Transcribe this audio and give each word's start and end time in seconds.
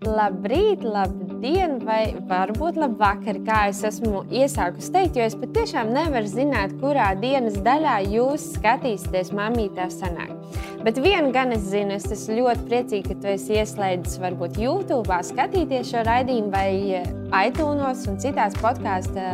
Labrīt, 0.00 0.80
labdien, 0.80 1.74
vai 1.84 2.14
varbūt 2.30 2.78
labvakar, 2.80 3.36
kā 3.44 3.58
es 3.68 3.82
esmu 3.84 4.22
iesākusi 4.32 4.94
teikt, 4.94 5.18
jo 5.20 5.26
es 5.28 5.36
patiešām 5.36 5.92
nevaru 5.92 6.30
zināt, 6.32 6.72
kurā 6.80 7.10
dienas 7.20 7.60
daļā 7.66 7.98
jūs 8.08 8.54
skatīsieties 8.54 9.34
mamītā 9.36 9.90
sanāk. 9.92 10.39
Bet 10.84 10.96
vienu 11.02 11.28
gan 11.34 11.52
es 11.52 11.66
zinu, 11.68 11.98
es 11.98 12.06
esmu 12.08 12.38
ļoti 12.38 12.66
priecīga, 12.70 13.10
ka 13.10 13.18
tu 13.20 13.32
esi 13.34 13.58
ieslēdzis 13.60 14.20
varbūt 14.22 14.56
YouTube, 14.62 15.18
skatīties 15.28 15.90
šo 15.92 16.04
raidījumu 16.08 16.54
vai 16.54 17.42
iTunes 17.46 18.06
un 18.08 18.16
citās 18.22 18.56
podkāstu 18.62 19.26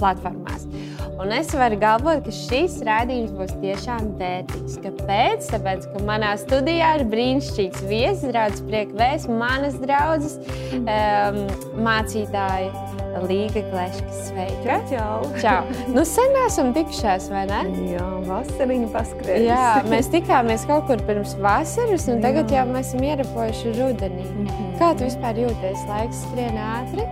platformās. 0.00 0.66
Un 1.14 1.30
es 1.30 1.52
varu 1.54 1.76
galvot, 1.78 2.24
ka 2.26 2.32
šis 2.34 2.80
rādījums 2.86 3.36
būs 3.38 3.52
tiešām 3.62 4.16
vērtīgs. 4.18 4.80
Kāpēc? 4.82 5.46
Tāpēc, 5.52 5.86
ka 5.92 6.02
manā 6.08 6.32
studijā 6.42 6.90
ir 6.98 7.06
brīnišķīgs 7.12 7.86
viesis, 7.86 8.26
draugs 8.32 8.64
priekvēs, 8.66 9.28
manas 9.30 9.78
draudzes, 9.82 10.40
um, 10.82 11.40
mācītāji. 11.86 12.93
Līga 13.22 13.62
Gleška, 13.70 14.10
sveika! 14.26 14.78
Čau! 14.90 15.28
Čau. 15.42 15.60
Nu, 15.94 16.02
sen 16.08 16.34
esam 16.42 16.72
tikušās, 16.74 17.28
vai 17.30 17.44
ne? 17.50 17.60
Jā, 17.92 18.08
vasariņa 18.26 18.90
paskrējusi. 18.94 19.46
Jā, 19.46 19.68
mēs 19.90 20.10
tikāmies 20.12 20.66
kaut 20.70 20.88
kur 20.90 21.02
pirms 21.06 21.36
vasaras, 21.44 22.08
un 22.10 22.24
tagad 22.24 22.50
jau 22.52 22.66
mēs 22.72 22.90
esam 22.90 23.06
ierapojuši 23.06 23.76
rudenī. 23.78 24.26
Mm 24.26 24.50
-hmm. 24.50 24.74
Kā 24.82 24.92
tu 24.98 25.06
vispār 25.06 25.38
jūties? 25.44 25.86
Laiks 25.88 26.26
skrien 26.26 26.58
ātri? 26.58 27.06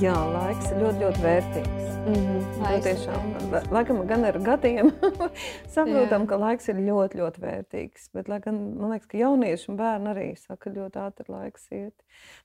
Jā, 0.00 0.16
laiks 0.34 0.72
ir 0.72 0.82
ļoti, 0.82 1.04
ļoti 1.04 1.26
vērtīgs. 1.28 1.89
Mm 2.06 2.14
-hmm. 2.14 2.40
Tiešām, 2.82 3.24
laikam, 3.70 4.06
gan 4.06 4.24
ar 4.24 4.38
gadiem 4.38 4.92
saprotam, 5.74 6.26
ka 6.26 6.36
laiks 6.36 6.68
ir 6.68 6.78
ļoti, 6.80 7.18
ļoti 7.20 7.42
vērtīgs. 7.42 8.08
Bet, 8.14 8.28
lai 8.28 8.38
gan 8.40 8.56
man 8.78 8.94
liekas, 8.94 9.08
ka 9.10 9.18
jaunieši 9.18 9.70
un 9.70 9.76
bērni 9.76 10.10
arī 10.12 10.26
saka, 10.38 10.70
ļoti 10.70 11.00
ātri 11.02 11.28
laiks 11.28 11.66
iet. 11.70 11.94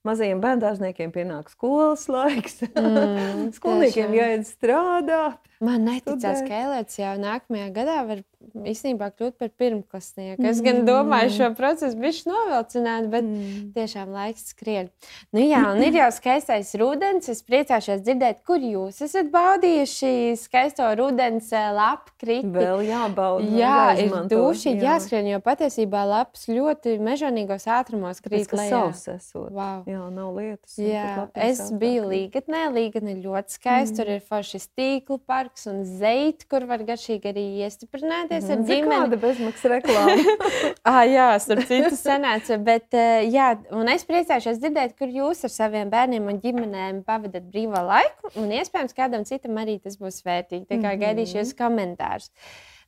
Mazajiem 0.04 0.42
bērndārzniekiem 0.44 1.12
pienāk 1.12 1.50
skolas 1.50 2.08
laiks, 2.10 2.62
mm, 2.68 3.52
skolniekiem 3.58 4.14
jāiet 4.18 4.48
strādāt. 4.50 5.40
Man 5.60 5.86
neticās, 5.88 6.44
ka 6.48 6.62
Elēts 6.66 7.00
jau 7.00 7.16
nākamajā 7.22 7.70
gadā 7.76 8.02
var 8.08 8.24
īstenībā 8.54 9.10
kļūt 9.16 9.38
par 9.42 9.52
pirmklasnieku. 9.58 10.44
Es 10.50 10.62
gan 10.66 10.84
domāju, 10.88 11.34
šo 11.36 11.50
procesu 11.58 12.00
bišķi 12.00 12.30
novilcināt, 12.30 13.10
bet 13.12 13.28
mm. 13.28 13.70
tiešām 13.76 14.12
laiks 14.16 14.50
skrien. 14.54 14.90
Nu 15.36 15.44
jā, 15.44 15.62
un 15.74 15.82
ir 15.86 15.98
jau 16.00 16.10
skaistais 16.16 16.74
rudens. 16.80 17.30
Es 17.32 17.42
priecāšos 17.46 18.04
dzirdēt, 18.06 18.42
kur 18.48 18.62
jūs 18.64 19.02
esat 19.06 19.32
baudījuši 19.34 20.36
skaisto 20.40 20.88
rudens 21.00 21.52
eh, 21.56 21.70
lapu 21.76 22.14
kriti. 22.22 22.52
Vēl 22.56 22.84
jābauda. 22.88 23.50
Jā, 23.56 23.80
ir 24.02 24.14
duši 24.32 24.76
jā. 24.76 24.96
jāskrien, 24.96 25.30
jo 25.34 25.42
patiesībā 25.44 26.06
lapas 26.10 26.48
ļoti 26.52 26.98
mežonīgos 27.04 27.68
ātrumos 27.72 28.22
krīt 28.24 28.52
lejā. 28.56 28.70
Savs 28.72 29.06
esot. 29.16 29.50
Wow. 29.56 29.84
Jā, 29.90 30.04
nav 30.14 30.36
lietas. 30.38 30.78
Jā, 30.82 31.28
es 31.48 31.62
biju 31.76 32.10
līgatnē, 32.12 32.68
līgatne 32.76 33.18
ļoti 33.24 33.58
skaisti. 33.60 33.96
Mm. 33.96 34.00
Tur 34.00 34.12
ir 34.16 34.24
forši 34.28 34.62
stīklu 34.64 35.20
parks 35.24 35.70
un 35.72 35.84
zeiti, 35.88 36.48
kur 36.52 36.66
var 36.70 36.84
garšīgi 36.86 37.32
arī 37.32 37.46
iestiprināties 37.66 38.35
tikties 38.36 38.52
ar 38.54 38.64
ģimeni. 38.68 38.92
Kāda 38.96 39.20
bezmaksas 39.22 39.72
reklāma? 39.72 40.36
ah, 40.92 41.02
jā, 41.08 41.28
starp 41.44 41.66
citu 41.70 41.96
sanāca. 42.00 42.60
Bet, 42.62 42.88
uh, 42.94 43.24
jā, 43.24 43.50
un 43.76 43.90
es 43.92 44.06
priecāšos 44.08 44.60
dzirdēt, 44.62 44.96
kur 45.00 45.12
jūs 45.12 45.46
ar 45.48 45.54
saviem 45.54 45.92
bērniem 45.94 46.30
un 46.32 46.40
ģimenēm 46.44 47.02
pavadat 47.08 47.48
brīvo 47.50 47.82
laiku. 47.88 48.36
Un 48.42 48.54
iespējams, 48.56 48.96
kādam 48.98 49.26
citam 49.28 49.58
arī 49.62 49.80
tas 49.84 49.98
būs 50.02 50.22
vērtīgi. 50.26 50.68
Tā 50.68 50.78
kā 50.78 50.80
mm 50.80 50.94
-hmm. 50.94 51.04
gaidīšu 51.06 51.42
jūs 51.42 51.58
komentārus. 51.58 52.32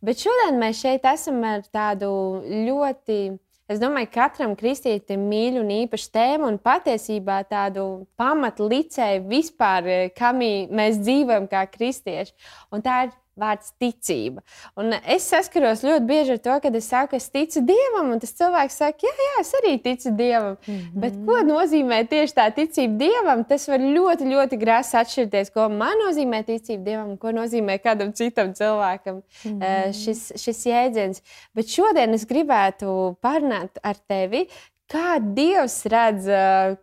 Bet 0.02 0.22
šodien 0.22 0.60
mēs 0.62 0.82
šeit 0.84 1.06
esam 1.10 1.44
ar 1.44 1.66
tādu 1.74 2.10
ļoti. 2.46 3.38
Es 3.68 3.82
domāju, 3.82 4.08
ka 4.08 4.30
katram 4.30 4.54
kristietim 4.56 5.26
mīļu 5.28 5.60
un 5.60 5.72
īpašu 5.84 6.12
tēmu 6.16 6.48
un 6.48 6.58
patiesībā 6.58 7.42
tādu 7.50 8.08
pamatlicēju 8.16 9.26
vispār, 9.28 9.90
kam 10.16 10.40
mēs 10.40 11.02
dzīvojam 11.02 11.50
kā 11.52 11.66
kristieši. 11.68 12.32
Un 12.72 12.86
tā 12.86 13.02
ir 13.08 13.12
vārds 13.38 13.74
ticība. 13.82 14.44
Un 14.78 14.96
es 14.98 15.28
saskaros 15.32 15.84
ļoti 15.86 16.06
bieži 16.10 16.36
ar 16.36 16.42
to, 16.44 16.58
ka 16.64 16.72
es 16.80 16.90
saku, 16.92 17.18
es 17.20 17.30
ticu 17.34 17.64
Dievam, 17.68 18.12
un 18.14 18.22
tas 18.24 18.34
cilvēks 18.38 18.78
saka, 18.82 19.08
jā, 19.08 19.14
jā 19.28 19.42
es 19.42 19.52
arī 19.62 19.74
ticu 19.84 20.14
Dievam. 20.18 20.58
Mm 20.68 20.78
-hmm. 20.78 21.02
Bet 21.04 21.18
ko 21.26 21.40
nozīmē 21.52 22.00
tieši 22.08 22.34
tā 22.34 22.48
ticība 22.54 22.98
Dievam? 23.04 23.44
Tas 23.48 23.68
var 23.68 23.80
ļoti, 23.80 24.24
ļoti 24.34 24.60
grāsi 24.64 24.98
atšķirties, 25.02 25.54
ko 25.54 25.70
man 25.70 25.98
nozīmē 26.06 26.44
ticība 26.44 26.84
Dievam 26.84 27.10
un 27.10 27.18
ko 27.18 27.32
nozīmē 27.32 27.80
kādam 27.80 28.14
citam 28.14 28.54
cilvēkam 28.54 29.22
mm 29.46 29.60
-hmm. 29.60 29.94
šis, 29.94 30.32
šis 30.36 30.66
jēdziens. 30.66 31.22
Bet 31.56 31.68
šodien 31.68 32.14
es 32.14 32.26
gribētu 32.26 33.16
parunāt 33.22 33.78
ar 33.84 33.96
tevi 34.08 34.48
Kā 34.88 35.18
Dievs 35.20 35.82
redz, 35.92 36.30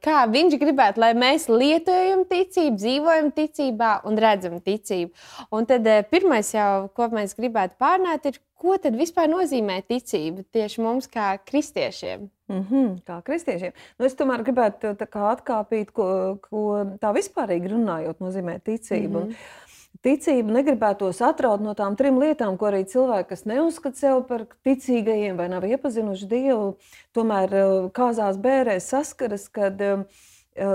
kā 0.04 0.16
Viņš 0.28 0.58
gribētu, 0.60 1.00
lai 1.00 1.14
mēs 1.16 1.46
lietojam 1.48 2.26
ticību, 2.28 2.76
dzīvojam 2.76 3.30
ticībā 3.32 3.92
un 4.04 4.20
redzam 4.20 4.58
ticību. 4.60 5.14
Un 5.56 5.64
tad 5.70 5.88
pirmais, 6.10 6.52
jau, 6.52 6.90
ko 6.92 7.08
mēs 7.14 7.32
gribētu 7.38 7.78
pārnāt, 7.80 8.28
ir, 8.28 8.36
ko 8.60 8.76
tad 8.80 8.98
vispār 9.00 9.30
nozīmē 9.32 9.80
ticība 9.88 10.44
tieši 10.52 10.84
mums, 10.84 11.08
kā 11.08 11.38
kristiešiem? 11.48 12.28
Mm 12.52 12.66
-hmm, 12.70 12.88
kā 13.08 13.22
kristiešiem. 13.24 13.72
Nu, 13.98 14.04
es 14.04 14.14
tomēr 14.14 14.44
gribētu 14.44 14.92
atkāpīt, 15.00 15.92
ko, 15.96 16.36
ko 16.44 16.84
tā 17.00 17.12
vispārīgi 17.16 17.72
runājot, 17.72 18.20
nozīmē 18.20 18.60
ticība. 18.60 19.20
Mm 19.20 19.30
-hmm. 19.30 19.63
Ticība 20.02 20.56
negribētos 20.58 21.20
atraut 21.22 21.62
no 21.62 21.72
tām 21.78 21.94
trim 21.96 22.18
lietām, 22.18 22.58
ko 22.58 22.66
arī 22.68 22.82
cilvēki, 22.90 23.28
kas 23.30 23.44
neuzskata 23.46 24.00
sevi 24.00 24.22
par 24.26 24.42
ticīgajiem 24.66 25.38
vai 25.38 25.46
nav 25.52 25.64
iepazinuši 25.68 26.28
Dievu, 26.28 26.74
tomēr 27.14 27.54
eh, 27.54 27.74
kāzās 27.94 28.40
bērēs 28.42 28.88
saskaras, 28.90 29.46
kad 29.54 29.78
eh, 29.84 30.02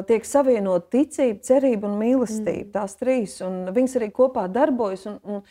tiek 0.07 0.25
savienot 0.27 0.87
ticība, 0.93 1.43
cerība 1.43 1.89
un 1.89 1.97
mīlestība. 1.99 2.63
Mm. 2.63 2.71
Tās 2.77 2.95
trīs, 2.99 3.35
un 3.45 3.73
viņas 3.75 3.97
arī 3.99 4.09
kopā 4.15 4.47
darbojas. 4.51 5.05
Un, 5.11 5.19
un, 5.23 5.43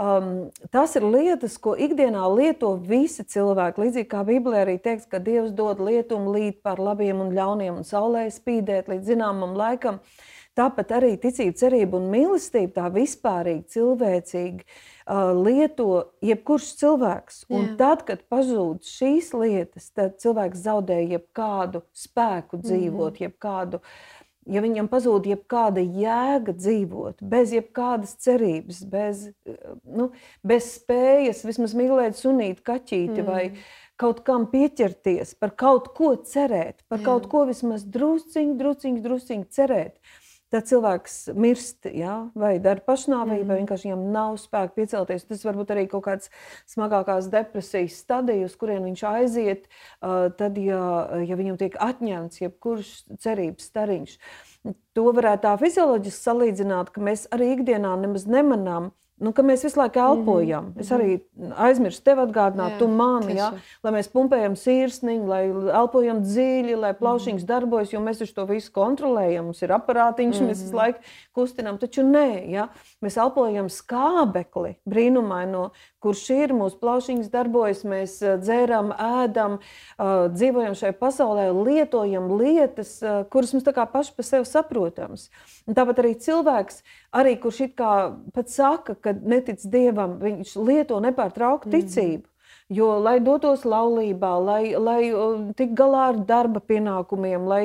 um, 0.00 0.30
tas 0.74 0.94
ir 0.98 1.06
lietas, 1.06 1.58
ko 1.62 1.74
ikdienā 1.74 2.24
lieto 2.30 2.72
visi 2.78 3.26
cilvēki. 3.26 3.84
Līdzīgi 3.84 4.10
kā 4.10 4.22
Bībelē 4.26 4.62
arī 4.64 4.78
teikts, 4.82 5.10
ka 5.10 5.22
Dievs 5.22 5.54
dod 5.54 5.82
lietumu 5.82 6.34
līdz 6.38 6.62
par 6.66 6.82
labiem 6.82 7.20
un 7.26 7.34
ļauniem, 7.36 7.82
un 7.82 7.86
saulē 7.86 8.26
spīdēt 8.34 8.90
līdz 8.90 9.12
zināmam 9.14 9.54
laikam. 9.58 10.00
Uh, 10.00 10.32
Tāpat 10.56 10.92
arī 10.96 11.12
ticība, 11.20 11.52
cerība 11.60 11.98
un 11.98 12.06
mīlestība 12.08 12.78
tā 12.78 12.86
vispārīgi 12.94 13.74
cilvēcīgi 13.74 14.62
uh, 14.64 15.34
lieto 15.36 15.88
jebkurš 16.24 16.70
cilvēks. 16.80 17.42
Un 17.52 17.66
Jā. 17.66 17.74
tad, 17.82 18.04
kad 18.08 18.22
pazūd 18.32 18.86
šīs 18.88 19.34
lietas, 19.36 19.90
tad 19.92 20.16
cilvēks 20.22 20.64
zaudē 20.64 21.02
jebkādu 21.02 21.84
spēku 21.92 22.62
dzīvot, 22.64 23.18
mm. 23.18 23.26
jebkādu. 23.26 23.82
Ja 24.46 24.62
viņam 24.62 24.88
pazūd 24.88 25.26
jebkāda 25.28 25.82
jēga 25.82 26.54
dzīvot, 26.54 27.20
bez 27.20 27.52
jebkādas 27.52 28.14
cerības, 28.22 28.84
bez, 28.88 29.24
nu, 29.82 30.12
bez 30.46 30.70
spējas 30.78 31.42
vismaz 31.44 31.74
mīlēt 31.76 32.16
sunīti, 32.16 32.62
kaķīti 32.64 33.20
mm. 33.20 33.26
vai 33.26 33.48
kaut 34.00 34.22
kam 34.24 34.46
pieķerties, 34.52 35.34
par 35.40 35.52
kaut 35.58 35.90
ko 35.98 36.14
cerēt, 36.16 36.84
par 36.88 37.02
Jā. 37.02 37.10
kaut 37.10 37.26
ko 37.32 37.42
vismaz 37.48 37.84
drusciņi, 37.84 38.54
drusciņi, 38.56 39.02
drusciņi 39.04 39.50
cerēt. 39.52 39.98
Uh, 40.46 40.52
tad 40.54 40.68
cilvēks 40.68 41.16
mirst, 41.36 41.88
ja? 41.90 42.16
vai 42.38 42.56
dara 42.62 42.82
pašnāvību, 42.86 43.42
mm. 43.42 43.50
vai 43.50 43.58
vienkārši 43.60 43.88
viņam 43.88 44.04
nav 44.14 44.36
spēka 44.40 44.76
piecelties. 44.78 45.26
Tas 45.28 45.44
varbūt 45.46 45.72
arī 45.74 45.86
kaut 45.90 46.06
kāds 46.06 46.30
smagākās 46.70 47.30
depresijas 47.32 47.98
stadijas, 48.04 48.54
uz 48.54 48.60
kurien 48.60 48.84
viņš 48.86 49.04
aiziet, 49.10 49.66
tad, 50.00 50.60
ja, 50.62 50.82
ja 51.26 51.38
viņam 51.38 51.58
tiek 51.60 51.78
atņemts 51.82 52.44
jebkurš 52.44 52.92
cerības 53.22 53.70
stariņš. 53.72 54.18
To 54.98 55.08
varētu 55.14 55.46
tā 55.46 55.56
fizioloģiski 55.60 56.28
salīdzināt, 56.28 56.94
ka 56.94 57.02
mēs 57.04 57.26
arī 57.34 57.52
ikdienā 57.56 57.94
nemaz 58.02 58.26
nemanām, 58.30 58.92
Nu, 59.16 59.30
mēs 59.32 59.62
visu 59.64 59.78
laiku 59.80 59.98
elpojam. 59.98 60.64
Mm 60.64 60.72
-hmm. 60.72 60.80
Es 60.80 60.90
arī 60.92 61.20
aizmirsu 61.56 62.02
tevi 62.04 62.20
atgādināt, 62.20 62.72
jā, 62.74 62.78
tu 62.78 62.88
mani, 62.88 63.36
ja? 63.36 63.52
lai 63.82 63.92
mēs 63.92 64.10
pumpējam 64.12 64.56
sirsniņu, 64.56 65.26
lai 65.26 65.46
elpojam 65.80 66.20
dziļi, 66.22 66.76
lai 66.76 66.92
plaušiņas 66.94 67.42
mm 67.42 67.44
-hmm. 67.44 67.48
darbojas, 67.48 67.92
jo 67.92 68.00
mēs 68.00 68.34
to 68.34 68.44
visu 68.44 68.72
kontrolējam. 68.72 69.44
Mums 69.44 69.62
ir 69.62 69.72
aparātiņš, 69.72 70.34
mm 70.34 70.42
-hmm. 70.42 70.48
mēs 70.48 70.60
visu 70.60 70.68
mhm. 70.68 70.76
laiku 70.76 70.98
kustinām. 71.32 71.78
Taču 71.78 72.02
nē, 72.02 72.50
ja? 72.50 72.68
mēs 73.02 73.16
elpojam 73.16 73.68
skābekli 73.68 74.74
brīnumaino, 74.86 75.70
kurš 76.06 76.22
ir 76.36 76.54
mūsu 76.54 76.78
plaušiņas 76.82 77.32
darbojas, 77.32 77.82
mēs 77.88 78.16
dzēram, 78.44 78.92
ēdam, 78.94 79.58
dzīvojam 80.36 80.76
šai 80.78 80.92
pasaulē, 81.00 81.48
lietojam 81.66 82.30
lietas, 82.38 83.00
kuras 83.32 83.56
mums 83.56 83.66
paši 83.66 84.14
par 84.14 84.28
sevi 84.28 84.46
saprotams. 84.46 85.28
Un 85.66 85.74
tāpat 85.74 86.04
arī 86.04 86.14
cilvēks, 86.22 86.80
arī 87.16 87.34
kurš 87.42 87.60
it 87.66 87.76
kā 87.78 87.92
pat 88.36 88.52
saka, 88.52 88.94
ka 88.94 89.16
netic 89.16 89.64
Dievam, 89.66 90.20
viņš 90.22 90.56
lieto 90.62 91.02
nepārtrauktu 91.02 91.72
mhm. 91.72 91.76
ticību. 91.76 92.24
Mm. 92.26 92.32
Jo, 92.66 92.96
lai 92.98 93.20
dotos 93.22 93.62
laulībā, 93.62 94.32
lai, 94.42 94.62
lai 94.74 95.12
tiktu 95.54 95.76
galā 95.78 96.08
ar 96.10 96.16
darba 96.26 96.58
pienākumiem, 96.58 97.44
lai, 97.46 97.60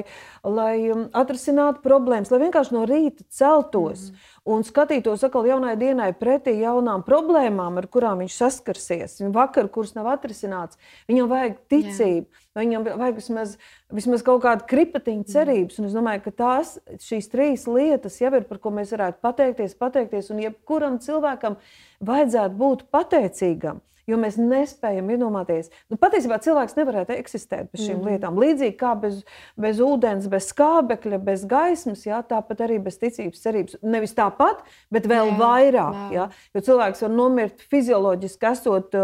lai 0.45 0.75
atrisinātu 1.17 1.81
problēmas, 1.81 2.29
lai 2.29 2.43
vienkārši 2.43 2.75
no 2.75 2.83
rīta 2.85 3.25
celtos 3.33 4.11
mm. 4.11 4.27
Un 4.47 4.63
skatītos 4.65 5.21
atkal 5.25 5.45
jaunai 5.45 5.75
dienai 5.77 6.09
pretī 6.17 6.55
jaunām 6.61 7.03
problēmām, 7.05 7.77
ar 7.77 7.87
kurām 7.91 8.23
viņš 8.23 8.37
saskarsies. 8.39 9.19
Vakar, 9.35 9.69
kuras 9.73 9.93
nav 9.97 10.09
atrisināts, 10.15 10.79
viņam 11.09 11.29
vajag 11.29 11.59
ticību. 11.71 12.25
Jā. 12.25 12.63
viņam 12.63 12.87
vajag 12.89 13.19
vismaz, 13.19 13.53
vismaz 13.93 14.25
kaut 14.25 14.41
kādu 14.43 14.65
kripatiņu 14.71 15.27
cerības. 15.29 15.77
Un 15.79 15.91
es 15.91 15.95
domāju, 15.97 16.25
ka 16.25 16.35
tās 16.41 16.73
šīs 17.05 17.29
trīs 17.31 17.67
lietas 17.69 18.17
jau 18.21 18.33
ir, 18.33 18.47
par 18.49 18.59
ko 18.63 18.73
mēs 18.73 18.95
varētu 18.95 19.21
pateikties, 19.23 19.77
pateikties, 19.79 20.33
un 20.33 20.41
jebkuram 20.47 20.97
cilvēkam 21.03 21.59
vajadzētu 22.01 22.61
būt 22.65 22.85
pateicīgam. 22.91 23.83
Jo 24.11 24.19
mēs 24.19 24.37
nespējam 24.39 25.09
iedomāties, 25.13 25.69
nu, 25.91 25.97
patiesībā 26.01 26.41
cilvēks 26.43 26.75
nevarētu 26.77 27.15
eksistēt 27.15 27.71
bez 27.71 27.85
šīm 27.85 28.01
mm. 28.01 28.09
lietām. 28.11 28.39
Līdzīgi 28.41 28.75
kā 28.79 28.91
bez, 28.99 29.21
bez 29.61 29.81
ūdens, 29.83 30.27
bez 30.31 30.49
skābekļa, 30.51 31.21
bez 31.23 31.45
gaismas, 31.49 32.03
jā, 32.07 32.19
tāpat 32.27 32.65
arī 32.67 32.81
bez 32.83 32.99
ticības, 33.01 33.41
cerības. 33.43 33.79
Nevis 33.81 34.15
tāpat, 34.17 34.63
bet 34.93 35.07
vēl 35.09 35.31
jā, 35.31 35.37
vairāk. 35.39 35.99
Jā. 36.11 36.11
Jā, 36.11 36.29
jo 36.55 36.65
cilvēks 36.67 37.05
var 37.05 37.13
nomirt 37.15 37.65
fizioloģiski, 37.71 38.51
esot 38.51 38.97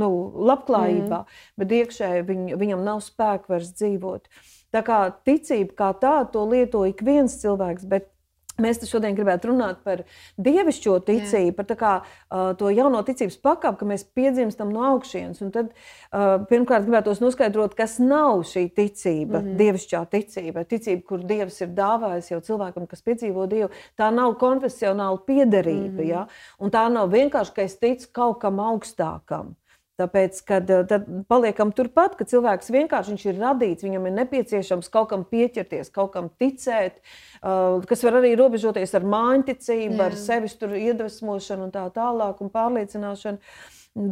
nu, 0.00 0.12
labklājībā, 0.50 1.24
mm. 1.24 1.42
bet 1.62 1.76
iekšēji 1.80 2.26
viņ, 2.28 2.46
viņam 2.60 2.86
nav 2.86 3.04
spēka 3.06 3.54
vairs 3.54 3.74
dzīvot. 3.78 4.26
Tā 4.70 4.82
kā 4.86 5.02
ticība 5.26 5.76
kā 5.78 5.90
tāda, 5.98 6.28
to 6.34 6.46
lieto 6.46 6.84
ik 6.86 7.02
viens 7.06 7.34
cilvēks, 7.42 7.86
bet 7.90 8.10
Mēs 8.60 8.82
šodien 8.88 9.16
gribētu 9.16 9.50
runāt 9.50 9.82
par 9.84 10.04
dievišķo 10.40 10.96
ticību, 11.06 11.52
Jā. 11.52 11.56
par 11.56 11.78
kā, 11.80 11.92
uh, 12.02 12.50
to 12.58 12.70
jauno 12.74 13.02
ticības 13.06 13.38
pakāpi, 13.42 13.80
ka 13.80 13.88
mēs 13.88 14.04
piedzimstam 14.16 14.72
no 14.74 14.84
augšas. 14.92 15.40
Tad 15.54 15.70
uh, 15.72 16.44
pirmkārt 16.50 16.86
gribētu 16.86 17.16
noskaidrot, 17.20 17.76
kas 17.78 17.98
nav 18.02 18.44
šī 18.48 18.66
ticība, 18.76 19.40
mm 19.40 19.46
-hmm. 19.46 19.56
dievišķā 19.60 20.04
ticība. 20.10 20.64
Ticība, 20.64 21.02
kur 21.06 21.24
Dievs 21.24 21.60
ir 21.60 21.68
dāvājis 21.76 22.30
jau 22.30 22.40
cilvēkam, 22.40 22.86
kas 22.86 23.02
piedzīvo 23.02 23.46
Dievu, 23.46 23.70
tā 23.98 24.10
nav 24.14 24.34
konfesionāla 24.38 25.18
piederība. 25.26 25.88
Mm 25.88 25.98
-hmm. 25.98 26.08
ja? 26.08 26.26
Un 26.58 26.70
tā 26.70 26.88
nav 26.92 27.10
vienkārši, 27.10 27.54
ka 27.54 27.62
es 27.62 27.78
ticu 27.78 28.08
kaut 28.12 28.40
kam 28.40 28.60
augstākam. 28.60 29.54
Tāpēc, 30.00 30.38
kad 30.48 30.70
eh, 30.72 30.84
tad 30.88 31.08
paliekam 31.30 31.74
turpat, 31.76 32.16
ka 32.18 32.26
cilvēks 32.28 32.72
vienkārši 32.74 33.18
ir 33.28 33.40
radīts, 33.40 33.84
viņam 33.86 34.08
ir 34.08 34.16
nepieciešams 34.20 34.88
kaut 34.92 35.10
kam 35.12 35.26
pieķerties, 35.28 35.92
kaut 35.94 36.14
kam 36.14 36.30
ticēt, 36.40 37.02
uh, 37.42 37.80
kas 37.88 38.06
var 38.06 38.20
arī 38.20 38.32
robežoties 38.38 38.94
ar 38.96 39.04
mājiņticību, 39.04 40.00
ar 40.06 40.16
sevis 40.18 40.56
iedvesmošanu 40.60 41.68
un 41.68 41.74
tā 41.74 41.84
tālāk, 41.94 42.40
un 42.40 42.52
pārliecināšanu. 42.54 43.38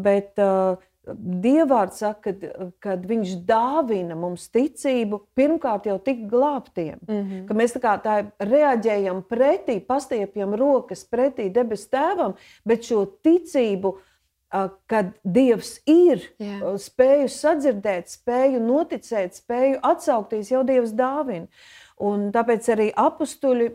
Bet 0.03 0.41
uh, 0.43 0.77
Dievārds 1.17 2.03
saka, 2.03 2.35
kad 2.83 3.05
viņš 3.09 3.39
dāvina 3.49 4.17
mums 4.19 4.49
ticību, 4.53 5.23
pirmkārt 5.39 5.87
jau 5.89 5.97
tik 6.05 6.27
glābtiem, 6.29 6.99
mm 7.01 7.15
-hmm. 7.15 7.47
ka 7.49 7.55
mēs 7.55 7.77
tā 7.77 7.81
kā 7.81 7.95
tā 8.05 8.17
reaģējam 8.51 9.23
pretī, 9.25 9.79
pastiepjam 9.81 10.55
rokas 10.55 11.07
pretī 11.09 11.49
debes 11.53 11.89
tēvam, 11.89 12.35
bet 12.65 12.85
šo 12.85 13.07
ticību 13.25 13.97
kad 14.89 15.13
Dievs 15.25 15.75
ir, 15.89 16.23
Jā. 16.41 16.73
spēju 16.81 17.29
sadzirdēt, 17.33 18.09
spēju 18.13 18.63
noticēt, 18.65 19.37
spēju 19.37 19.81
atsaukties, 19.85 20.53
jau 20.55 20.63
Dievs 20.69 20.95
dāvina. 20.97 21.49
Un 22.05 22.29
tāpēc 22.31 22.67
arī 22.71 22.87
apstuļi 22.95 23.67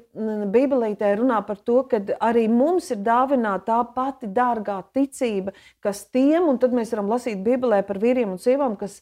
Bībelītē 0.54 1.10
runā 1.20 1.42
par 1.44 1.58
to, 1.68 1.82
ka 1.92 2.00
arī 2.24 2.46
mums 2.48 2.88
ir 2.94 3.02
dāvināta 3.04 3.66
tā 3.68 3.80
pati 3.96 4.30
dārgā 4.32 4.78
ticība, 4.96 5.52
kas 5.84 6.06
tiem, 6.08 6.48
un 6.48 6.60
tad 6.62 6.76
mēs 6.76 6.94
varam 6.96 7.12
lasīt 7.12 7.44
Bībelē 7.44 7.82
par 7.88 8.00
vīriem 8.00 8.32
un 8.32 8.40
sievām, 8.40 8.78
kas 8.80 9.02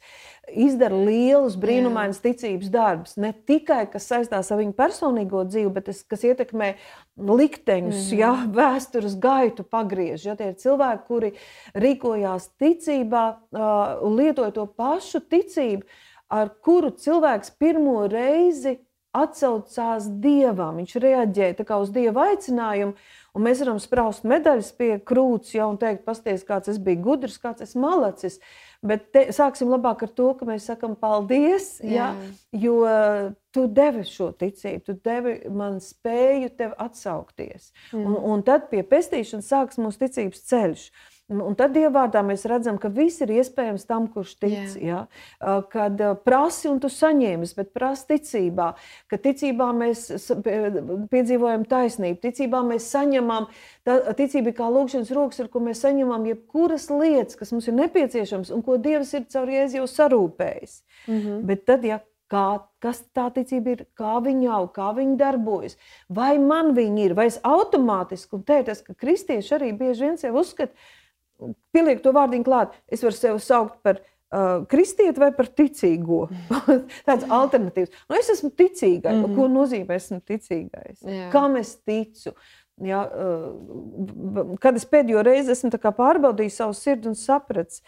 izdara 0.49 0.97
lielus, 0.97 1.59
brīnumainus 1.61 2.21
ticības 2.23 2.73
darbus. 2.73 3.15
Ne 3.21 3.31
tikai 3.33 3.83
kas 3.93 4.09
saistās 4.09 4.49
ar 4.49 4.61
viņu 4.63 4.75
personīgo 4.77 5.45
dzīvi, 5.45 5.69
bet 5.77 5.89
tas, 5.91 6.01
kas 6.01 6.25
ietekmē 6.25 6.73
likteņus, 7.21 8.01
mm 8.09 8.21
ja, 8.21 8.33
vēstures 8.57 9.15
gaitu 9.21 9.63
pagriež. 9.63 10.25
Ja, 10.25 10.37
tie 10.37 10.51
ir 10.51 10.59
cilvēki, 10.61 11.05
kuri 11.07 11.33
rīkojās 11.77 12.51
ticībā 12.61 13.25
uh, 13.31 14.05
un 14.05 14.17
lietoja 14.17 14.53
to 14.55 14.65
pašu 14.65 15.21
ticību, 15.29 15.85
ar 16.31 16.55
kuru 16.63 16.93
cilvēks 16.95 17.53
pirmo 17.59 18.01
reizi 18.09 18.79
atsaucās 19.15 20.07
dievam. 20.23 20.79
Viņš 20.79 20.95
reaģēja 21.03 21.77
uz 21.77 21.91
dieva 21.93 22.29
aicinājumu, 22.31 22.95
un 23.35 23.45
mēs 23.45 23.61
varam 23.63 23.79
spraust 23.83 24.25
medaļas 24.27 24.71
pie 24.77 24.91
krūts 25.03 25.55
jau 25.55 25.71
un 25.73 25.79
teikt, 25.81 26.05
pasties, 26.07 26.45
kāds 26.47 26.71
es 26.71 26.79
biju 26.81 27.03
gudrs, 27.09 27.39
kāds 27.41 27.65
es 27.65 27.75
malacis. 27.75 28.39
Bet 28.81 29.11
te, 29.13 29.27
sāksim 29.35 29.69
labāk 29.69 30.07
ar 30.07 30.13
to, 30.17 30.31
ka 30.39 30.47
mēs 30.47 30.65
sakam 30.71 30.95
paldies, 30.97 31.75
Jā. 31.85 32.07
Ja, 32.15 32.61
jo 32.63 32.79
tu 33.53 33.67
devi 33.69 34.07
šo 34.09 34.31
ticību, 34.33 34.81
tu 34.87 34.95
devi 35.05 35.35
man 35.53 35.77
spēju 35.83 36.49
tevi 36.57 36.77
atsaukties. 36.81 37.69
Mm. 37.91 38.07
Un, 38.07 38.17
un 38.33 38.43
tad 38.47 38.71
pie 38.71 38.81
pestīšanas 38.87 39.51
sāks 39.53 39.81
mūsu 39.81 40.01
ticības 40.07 40.47
ceļš. 40.49 40.87
Un 41.31 41.55
tad 41.55 41.71
dievvvārdā 41.75 42.23
mēs 42.27 42.43
redzam, 42.49 42.75
ka 42.81 42.89
viss 42.91 43.21
ir 43.23 43.31
iespējams 43.37 43.85
tam, 43.87 44.09
kurš 44.11 44.33
tic. 44.41 44.75
Yeah. 44.75 45.07
Ja? 45.39 45.61
Kad 45.71 46.01
prasi 46.25 46.67
un 46.71 46.81
tu 46.83 46.91
saņēmis, 46.91 47.53
bet 47.55 47.71
prasi 47.75 48.09
ticībā, 48.11 48.71
ka 49.11 49.19
ticībā 49.21 49.69
mēs 49.77 50.05
piedzīvojam 51.13 51.65
taisnību, 51.71 52.19
ticībā 52.25 52.63
mēs 52.67 52.89
saņemam, 52.91 53.47
tā 53.87 53.97
ticība 54.19 54.51
ir 54.51 54.59
kā 54.59 54.67
lūkšanas 54.73 55.15
rokas, 55.15 55.43
ar 55.43 55.51
ko 55.53 55.63
mēs 55.63 55.85
saņemam 55.85 56.27
jebkuras 56.33 56.89
lietas, 56.91 57.39
kas 57.39 57.55
mums 57.55 57.71
ir 57.71 57.79
nepieciešams 57.79 58.51
un 58.51 58.65
ko 58.65 58.79
Dievs 58.81 59.13
ir 59.15 59.27
caur 59.31 59.51
jēzu 59.51 59.81
jau 59.81 59.89
sarūpējis. 59.89 60.79
Mm 61.07 61.19
-hmm. 61.19 61.43
Bet 61.47 61.65
tad, 61.65 61.85
ja 61.85 62.01
kā, 62.31 62.45
kas 62.83 63.03
tā 63.15 63.27
ticība 63.35 63.75
ir, 63.75 63.83
kā 63.97 64.15
viņa 64.23 64.55
aug, 64.55 64.71
kā 64.75 64.91
viņa 64.97 65.17
darbojas, 65.19 65.77
vai 66.09 66.37
man 66.39 66.73
viņa 66.77 67.05
ir, 67.05 67.15
vai 67.17 67.27
es 67.31 67.39
automātiski, 67.43 68.37
un 68.37 68.43
teikt, 68.47 68.83
ka 68.87 68.97
kristieši 69.03 69.55
arī 69.57 69.71
bieži 69.77 70.07
vien 70.07 70.17
sev 70.21 70.39
uzskata, 70.41 70.73
pieliek 71.75 72.01
to 72.03 72.13
vārdiņu 72.15 72.47
klāt, 72.47 72.75
es 72.91 73.03
varu 73.05 73.17
sevi 73.17 73.43
saukt 73.43 73.79
par 73.85 73.99
uh, 74.01 74.63
kristieti 74.71 75.21
vai 75.21 75.31
par 75.35 75.49
ticīgo. 75.57 76.23
Tāds 77.07 77.27
alternatīvs. 77.27 77.93
Nu, 78.09 78.17
es 78.19 78.31
esmu 78.33 78.51
ticīgais. 78.51 79.17
Mm 79.17 79.25
-hmm. 79.25 79.35
Ko 79.35 79.47
nozīmē 79.47 79.97
esmu 79.99 80.21
ticīgais? 80.21 81.01
Jā. 81.01 81.29
Kam 81.31 81.55
es 81.55 81.75
ticu? 81.85 82.35
Ja, 82.81 83.03
uh, 83.05 84.55
kad 84.59 84.75
es 84.75 84.85
pēdējo 84.85 85.23
reizi 85.23 85.51
esmu 85.51 85.69
pārbaudījis 85.69 86.61
savu 86.63 86.73
sirdi 86.73 87.07
un 87.07 87.15
sapratu, 87.15 87.83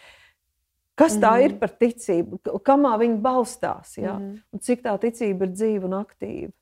kas 0.94 1.16
tā 1.16 1.30
mm 1.30 1.40
-hmm. 1.40 1.44
ir 1.44 1.58
par 1.58 1.70
ticību, 1.70 2.38
kamā 2.62 2.98
viņa 2.98 3.16
balstās, 3.20 3.96
ja? 3.98 4.12
mm 4.12 4.22
-hmm. 4.22 4.42
un 4.52 4.60
cik 4.60 4.82
tā 4.82 4.98
ticība 4.98 5.44
ir 5.44 5.50
dzīva 5.50 5.84
un 5.84 5.92
aktīva. 6.04 6.52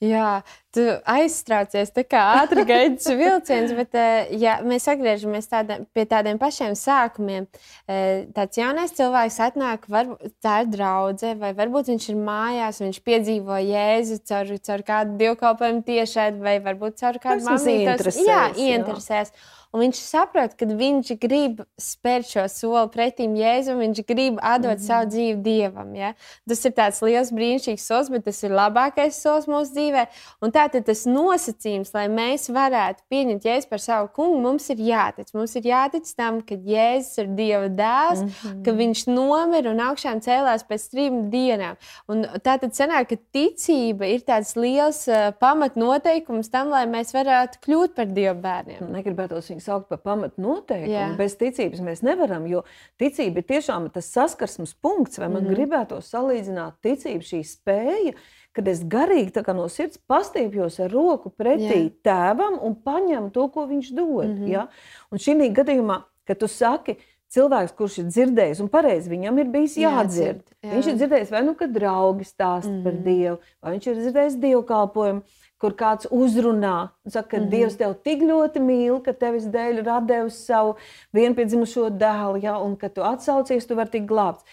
Jā, 0.00 0.40
tu 0.74 0.84
aizstrācies 1.08 1.90
tā 1.94 2.04
kā 2.06 2.22
ātri 2.40 2.64
gaidīts 2.68 3.10
vilciens, 3.18 3.72
bet 3.74 3.96
eh, 3.98 4.30
ja 4.38 4.58
mēs 4.66 4.86
atgriežamies 4.92 5.50
tādā, 5.50 5.80
pie 5.96 6.04
tādiem 6.10 6.38
pašiem 6.40 6.76
sākumiem. 6.78 7.48
Eh, 7.90 8.26
tāds 8.36 8.60
jaunais 8.60 8.94
cilvēks 8.96 9.38
atnāk, 9.50 9.88
varbūt 9.90 10.36
tā 10.44 10.60
ir 10.64 10.72
draudzene, 10.74 11.38
vai 11.42 11.52
varbūt 11.58 11.90
viņš 11.92 12.10
ir 12.12 12.20
mājās, 12.30 12.82
viņš 12.84 13.00
piedzīvo 13.06 13.58
jēzu 13.66 14.20
caur, 14.30 14.52
caur 14.70 14.86
kādu 14.92 15.16
dievkalpojumu 15.20 15.86
tiešai, 15.90 16.28
vai 16.42 16.58
varbūt 16.64 17.00
caur 17.02 17.18
kādu 17.22 17.48
mākslinieku. 17.48 18.14
Jā, 18.26 18.44
ieinteresēs. 18.54 19.34
Jā. 19.34 19.58
Un 19.70 19.84
viņš 19.84 19.98
saprot, 20.02 20.56
ka 20.58 20.66
viņš 20.66 21.12
grib 21.22 21.60
spērt 21.78 22.26
šo 22.26 22.44
soli 22.50 22.90
pretim 22.90 23.36
Jēzum, 23.38 23.78
viņš 23.84 24.00
grib 24.08 24.40
atdot 24.42 24.72
mm 24.72 24.80
-hmm. 24.80 24.86
savu 24.86 25.06
dzīvi 25.12 25.42
Dievam. 25.44 25.92
Ja? 25.94 26.14
Tas 26.48 26.64
ir 26.64 26.74
tāds 26.74 26.98
liels, 27.06 27.30
brīnišķīgs 27.30 27.86
solis, 27.86 28.10
bet 28.10 28.24
tas 28.26 28.42
ir 28.42 28.50
labākais 28.50 29.20
solis 29.22 29.46
mūsu 29.46 29.70
dzīvē. 29.76 30.06
Un 30.42 30.50
tā 30.60 30.66
tad 30.74 30.86
tas 30.88 31.04
nosacījums, 31.08 31.92
lai 31.94 32.06
mēs 32.12 32.48
varētu 32.52 33.04
pieņemt 33.12 33.46
Jēzu 33.46 33.68
par 33.70 33.82
savu 33.82 34.10
kungu, 34.16 34.40
mums 34.44 34.68
ir 34.72 34.82
jātic. 34.84 35.30
Mums 35.36 35.54
ir 35.56 35.68
jātic 35.70 36.08
tam, 36.16 36.40
ka 36.44 36.56
Jēzus 36.56 37.22
ir 37.22 37.30
Dieva 37.38 37.68
dēls, 37.68 38.22
mm 38.24 38.30
-hmm. 38.30 38.62
ka 38.66 38.74
viņš 38.80 39.04
nomira 39.08 39.72
un 39.72 39.80
augšām 39.88 40.20
cēlās 40.24 40.66
pēc 40.68 40.88
trim 40.90 41.20
dienām. 41.32 41.78
Un 42.08 42.24
tā 42.44 42.58
tad 42.60 42.76
sanāk, 42.76 43.08
ka 43.12 43.16
ticība 43.32 44.08
ir 44.10 44.24
tāds 44.26 44.56
liels 44.56 45.06
uh, 45.08 45.30
pamatnoteikums 45.40 46.50
tam, 46.50 46.70
lai 46.74 46.86
mēs 46.86 47.14
varētu 47.14 47.62
kļūt 47.64 47.94
par 47.96 48.06
Dieva 48.06 48.34
bērniem. 48.34 48.90
Negribētos 48.92 49.50
viņu 49.50 49.64
saukt 49.64 49.88
par 49.88 49.98
pamatu 49.98 50.40
noteikumu. 50.40 50.92
Jā. 50.92 51.08
Bez 51.16 51.36
ticības 51.40 51.80
mēs 51.80 52.02
nevaram, 52.02 52.46
jo 52.46 52.64
ticība 52.98 53.40
ir 53.40 53.48
tiešām 53.54 53.90
tas 53.90 54.12
saskarsmes 54.12 54.74
punkts, 54.74 55.18
vai 55.18 55.28
man 55.28 55.42
mm 55.42 55.48
-hmm. 55.48 55.54
gribētu 55.54 56.02
salīdzināt 56.02 56.80
ticību, 56.82 57.24
šī 57.24 57.42
spēja. 57.44 58.14
Kad 58.52 58.68
es 58.68 58.82
garīgi 58.82 59.44
no 59.54 59.68
sirds 59.68 59.98
pastiepjos 60.10 60.80
ar 60.80 60.90
roku 60.90 61.30
pretī 61.30 61.84
Jā. 61.84 61.90
tēvam 62.02 62.58
un 62.62 62.74
paņemu 62.74 63.30
to, 63.30 63.48
ko 63.48 63.66
viņš 63.66 63.92
dod. 63.94 64.26
Mm 64.26 64.36
-hmm. 64.36 64.48
ja? 64.48 64.66
Un 65.10 65.18
šī 65.18 65.52
gadījumā, 65.54 66.02
kad 66.26 66.38
tu 66.38 66.48
saki, 66.48 66.96
cilvēks, 67.30 67.76
kurš 67.78 67.98
ir 67.98 68.04
dzirdējis, 68.04 68.60
un 68.60 68.68
pareizi 68.68 69.10
viņam 69.10 69.38
ir 69.38 69.46
bijis 69.46 69.76
jādzird. 69.76 70.42
Jā, 70.62 70.72
viņš 70.74 70.86
ir 70.86 70.96
dzirdējis, 70.96 71.30
vai 71.30 71.42
nu 71.42 71.54
kad 71.54 71.70
draugi 71.70 72.24
stāsta 72.24 72.70
mm 72.70 72.78
-hmm. 72.78 72.84
par 72.84 72.92
mhm. 72.92 73.02
Dievu, 73.04 73.38
vai 73.62 73.72
viņš 73.72 73.86
ir 73.86 73.96
dzirdējis 73.96 74.40
dievkalpojumu 74.40 75.22
kur 75.60 75.76
kāds 75.76 76.08
uzrunā 76.08 76.76
un 77.04 77.12
saka, 77.12 77.28
ka 77.28 77.36
mm 77.36 77.42
-hmm. 77.42 77.50
Dievs 77.50 77.76
tevi 77.76 77.94
tik 78.04 78.22
ļoti 78.22 78.62
mīl, 78.64 79.02
ka 79.04 79.12
tevis 79.12 79.44
dēļ 79.44 79.78
ir 79.78 79.90
devis 80.06 80.46
savu 80.46 80.76
vienpiedzimušo 81.12 81.90
dēlu, 81.90 82.42
ja, 82.42 82.58
un 82.58 82.76
ka 82.76 82.88
tu 82.88 83.02
atsaucies, 83.02 83.66
tu 83.66 83.74
vari 83.74 83.90
tikt 83.90 84.06
glābts. 84.06 84.44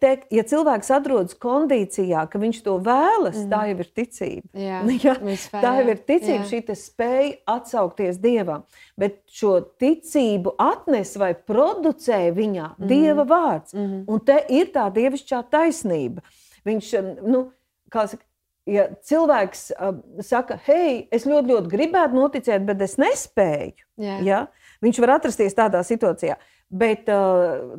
Te, 0.00 0.10
ja 0.34 0.42
cilvēks 0.44 0.90
atrodas 0.92 1.36
kondīcijā, 1.40 2.26
ka 2.28 2.40
viņš 2.40 2.58
to 2.66 2.74
vēlas, 2.84 3.38
mm. 3.40 3.48
tā 3.52 3.60
jau 3.70 3.78
ir 3.80 3.88
ticība. 3.96 4.48
Jā, 4.60 4.82
ja? 5.06 5.14
vispār, 5.24 5.64
Tā 5.64 5.72
jau 5.78 5.86
ir 5.88 6.02
ticība, 6.04 6.42
jā. 6.42 6.48
šī 6.50 6.76
spēja 6.76 7.30
atsaukties 7.54 8.20
dievam. 8.20 8.66
Bet 9.00 9.22
šo 9.32 9.56
ticību 9.80 10.54
atnes 10.60 11.14
vai 11.20 11.32
producē 11.34 12.26
viņā 12.36 12.68
mm. 12.74 12.90
dieva 12.90 13.24
vārds. 13.28 13.72
Mm. 13.72 14.04
Un 14.10 14.22
te 14.28 14.38
ir 14.52 14.70
tā 14.74 14.86
dievišķā 14.92 15.42
taisnība. 15.54 16.24
Viņš, 16.68 16.94
nu, 17.24 17.46
kā 17.92 18.06
saka, 18.12 18.24
ja 18.68 18.88
cilvēks 19.04 19.66
uh, 19.74 19.96
saka, 20.24 20.58
hei, 20.68 21.04
es 21.12 21.26
ļoti, 21.28 21.52
ļoti 21.52 21.72
gribētu 21.72 22.20
noticēt, 22.20 22.64
bet 22.68 22.84
es 22.84 22.96
nespēju, 23.00 23.84
Jā. 24.00 24.18
ja? 24.24 24.40
viņš 24.84 25.00
var 25.04 25.18
atrasties 25.18 25.56
tādā 25.56 25.84
situācijā. 25.86 26.36
Bet 26.74 27.08
uh, 27.12 27.76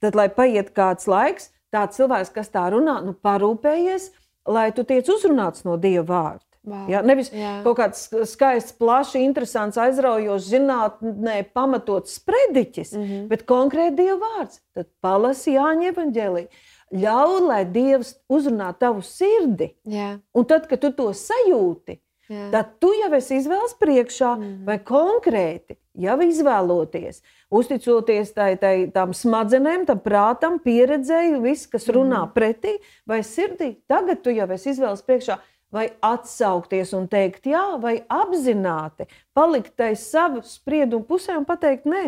tad, 0.00 0.18
lai 0.18 0.28
paiet 0.32 0.72
kāds 0.76 1.08
laiks, 1.10 1.50
tāds 1.74 2.00
cilvēks, 2.00 2.32
kas 2.34 2.52
tā 2.52 2.66
runā, 2.74 3.00
nu, 3.04 3.14
parūpējies, 3.14 4.10
lai 4.50 4.70
tu 4.74 4.84
tiec 4.84 5.08
uzrunāts 5.12 5.66
no 5.66 5.76
Dieva 5.80 6.06
vārda. 6.08 6.44
Wow. 6.60 6.88
Ja? 6.92 7.00
Nevis 7.00 7.30
Jā. 7.32 7.60
kaut 7.64 7.78
kāds 7.78 8.02
skaists, 8.28 8.74
plašs, 8.76 9.14
interesants, 9.16 9.78
aizraujošs, 9.80 10.50
zinātnē 10.52 11.38
pamatots 11.56 12.18
sprediķis, 12.20 12.92
mm 12.92 13.04
-hmm. 13.06 13.22
bet 13.30 13.46
konkrēti 13.48 13.96
Dieva 14.02 14.18
vārds. 14.26 14.60
Tad 14.76 14.90
palasi 15.00 15.56
Jāņa 15.56 15.94
evaņģēlī. 15.94 16.44
Ļauj, 16.90 17.40
lai 17.46 17.64
Dievs 17.64 18.16
uzrunā 18.28 18.74
tavu 18.78 19.02
sirdi. 19.02 19.70
Jā. 19.86 20.18
Un 20.34 20.44
tad, 20.44 20.66
kad 20.66 20.80
tu 20.80 20.92
to 20.92 21.12
sajūti, 21.14 22.00
Jā. 22.30 22.46
tad 22.52 22.76
tu 22.78 22.92
jau 22.94 23.10
esi 23.18 23.40
izvēles 23.40 23.72
priekšā, 23.80 24.32
mm. 24.38 24.50
vai 24.68 24.76
konkrēti 24.86 25.74
jau 25.98 26.16
izvēloties, 26.22 27.24
uzticoties 27.50 28.30
tai, 28.36 28.52
tai, 28.60 28.74
tam 28.94 29.14
smadzenēm, 29.16 29.86
tam 29.88 29.98
prātam, 30.04 30.60
pieredzēju, 30.62 31.40
viss, 31.42 31.66
kas 31.70 31.88
runā 31.90 32.22
mm. 32.22 32.34
pretī, 32.36 32.76
vai 33.08 33.24
sirdī. 33.26 33.72
Tagad 33.90 34.22
tu 34.22 34.34
jau 34.34 34.46
esi 34.54 34.70
izvēles 34.74 35.02
priekšā. 35.06 35.40
Vai 35.70 35.84
atsaukties 36.02 36.90
un 36.98 37.04
teikt, 37.06 37.44
jā, 37.46 37.62
vai 37.78 38.00
apzināti 38.10 39.04
palikt 39.38 39.78
aiz 39.86 40.02
savu 40.02 40.40
spriedumu 40.42 41.06
pusē 41.06 41.36
un 41.38 41.46
pateikt, 41.46 41.86
nē. 41.86 42.06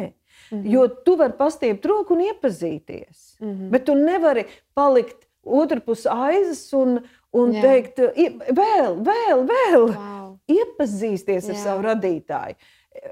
Mm 0.50 0.58
-hmm. 0.62 0.70
Jo 0.72 0.88
tu 0.88 1.16
vari 1.16 1.32
pastiept 1.38 1.84
roku 1.86 2.14
un 2.14 2.20
iepazīties. 2.20 3.36
Mm 3.40 3.48
-hmm. 3.48 3.70
Bet 3.70 3.84
tu 3.84 3.94
nevari 3.94 4.44
palikt 4.74 5.28
otrpus 5.42 6.06
aizas 6.06 6.72
un, 6.72 7.00
un 7.32 7.52
Jā. 7.52 7.62
teikt, 7.62 7.98
"I- 8.16 8.38
vēl, 8.52 8.96
vēl, 9.04 9.46
vēl. 9.48 9.88
Wow. 9.96 10.38
Iepazīsties 10.48 11.48
ar 11.48 11.54
Jā. 11.54 11.62
savu 11.62 11.82
radītāju. 11.86 12.54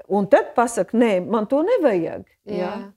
Un 0.09 0.27
tad 0.27 0.53
pasakot, 0.55 0.93
nē, 0.93 1.25
man 1.27 1.47
to 1.47 1.63
nevajag. 1.63 2.25
Jā. 2.45 2.91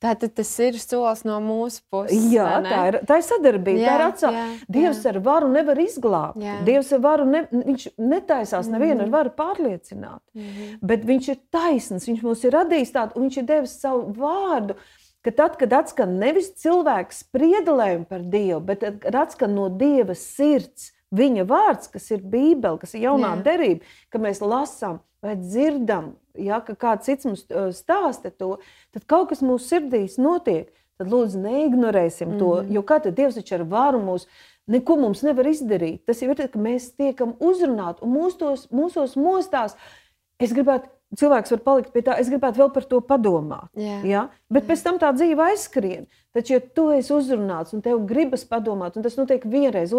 Tātad 0.00 0.32
tas 0.32 0.48
ir 0.64 0.78
solis 0.80 1.26
no 1.28 1.34
mūsu 1.44 1.82
puses. 1.92 2.22
Jā, 2.32 2.46
tā 2.64 2.78
ir, 2.88 2.96
tā 3.04 3.18
ir 3.20 3.24
sadarbība. 3.26 3.82
Jā, 3.82 3.90
tā 3.90 3.96
ir 3.98 4.00
Jā, 4.00 4.06
atsā... 4.14 4.30
jā, 4.32 4.44
Dievs 4.72 5.02
jā. 5.04 5.10
ar 5.10 5.18
varu 5.26 5.50
nevar 5.52 5.76
izglābt. 5.76 6.38
Jā. 6.40 6.54
Dievs 6.64 6.92
ar 6.96 7.02
varu 7.04 7.26
ne... 7.28 7.42
viņš 7.52 7.84
netaisās 7.98 8.70
nevienu 8.72 9.04
ar 9.04 9.10
varu 9.12 9.34
pārliecināt. 9.36 10.22
Mhm. 10.32 10.78
Bet 10.80 11.04
viņš 11.04 11.28
ir 11.34 11.36
taisns, 11.52 12.08
viņš 12.08 12.22
mums 12.24 12.44
ir 12.48 12.56
radījis 12.56 12.94
tādu, 12.96 13.16
un 13.20 13.28
viņš 13.28 13.36
ir 13.42 13.46
devis 13.52 13.76
savu 13.82 14.06
vārdu. 14.16 14.78
Ka 15.20 15.30
tad, 15.36 15.58
kad 15.60 15.72
atskan 15.76 16.16
nevis 16.20 16.48
cilvēks 16.62 17.26
spriedelēm 17.26 18.06
par 18.08 18.22
Dievu, 18.24 18.62
bet 18.64 18.86
kad 19.02 19.18
atskan 19.26 19.52
no 19.52 19.68
Dieva 19.68 20.16
sirds, 20.16 20.94
viņa 21.12 21.44
vārds, 21.50 21.90
kas 21.92 22.08
ir 22.14 22.22
Bībele, 22.24 22.78
kas 22.80 22.94
ir 22.94 23.04
jaunā 23.04 23.34
Jā. 23.36 23.42
derība, 23.50 23.96
ka 24.08 24.20
mēs 24.22 24.40
lasām 24.40 25.00
vai 25.20 25.34
dzirdam, 25.36 26.14
ja, 26.38 26.60
kāds 26.64 27.10
cits 27.10 27.28
mums 27.28 27.44
stāsta 27.76 28.32
to, 28.32 28.54
tad 28.94 29.04
kaut 29.10 29.32
kas 29.32 29.42
mūsu 29.44 29.74
sirdīs 29.74 30.16
notiek. 30.20 30.70
Tad 31.00 31.08
lūdzu, 31.08 31.38
neignorēsim 31.40 32.28
mm 32.28 32.32
-hmm. 32.34 32.38
to, 32.38 32.74
jo 32.74 32.82
kā 32.84 33.00
tad 33.00 33.14
Dievs 33.16 33.34
taču 33.34 33.54
ar 33.54 33.62
varu 33.64 34.00
mūs. 34.04 34.26
Neko 34.66 34.96
mums 34.96 35.22
nevar 35.22 35.46
izdarīt. 35.46 36.04
Tas 36.04 36.20
jau 36.22 36.30
ir 36.30 36.36
tas, 36.36 36.50
ka 36.52 36.58
mēs 36.58 36.90
tiekam 36.96 37.32
uzrunāti 37.40 38.02
un 38.02 38.12
mūsos, 38.12 38.68
mūsos 38.70 39.16
mostās. 39.16 39.76
Es 40.38 40.52
gribētu, 40.52 40.88
cilvēks 41.18 41.52
var 41.54 41.62
palikt 41.64 41.92
pie 41.94 42.02
tā, 42.06 42.16
es 42.20 42.30
gribētu 42.30 42.62
vēl 42.62 42.70
par 42.74 42.86
to 42.90 43.00
padomāt. 43.02 43.70
Jā. 43.78 43.98
Ja? 44.06 44.24
Bet 44.52 44.68
pēc 44.68 44.82
tam 44.86 44.98
tā 45.02 45.10
dzīve 45.16 45.48
aizskrien. 45.50 46.06
Taču, 46.34 46.54
ja 46.54 46.60
tu 46.62 46.86
esi 46.94 47.10
uzrunāts 47.14 47.74
un 47.74 47.82
tev 47.82 48.04
gribas 48.06 48.44
padomāt, 48.46 48.96
un 48.96 49.06
tas 49.06 49.16
notiek 49.18 49.44
vienreiz, 49.50 49.94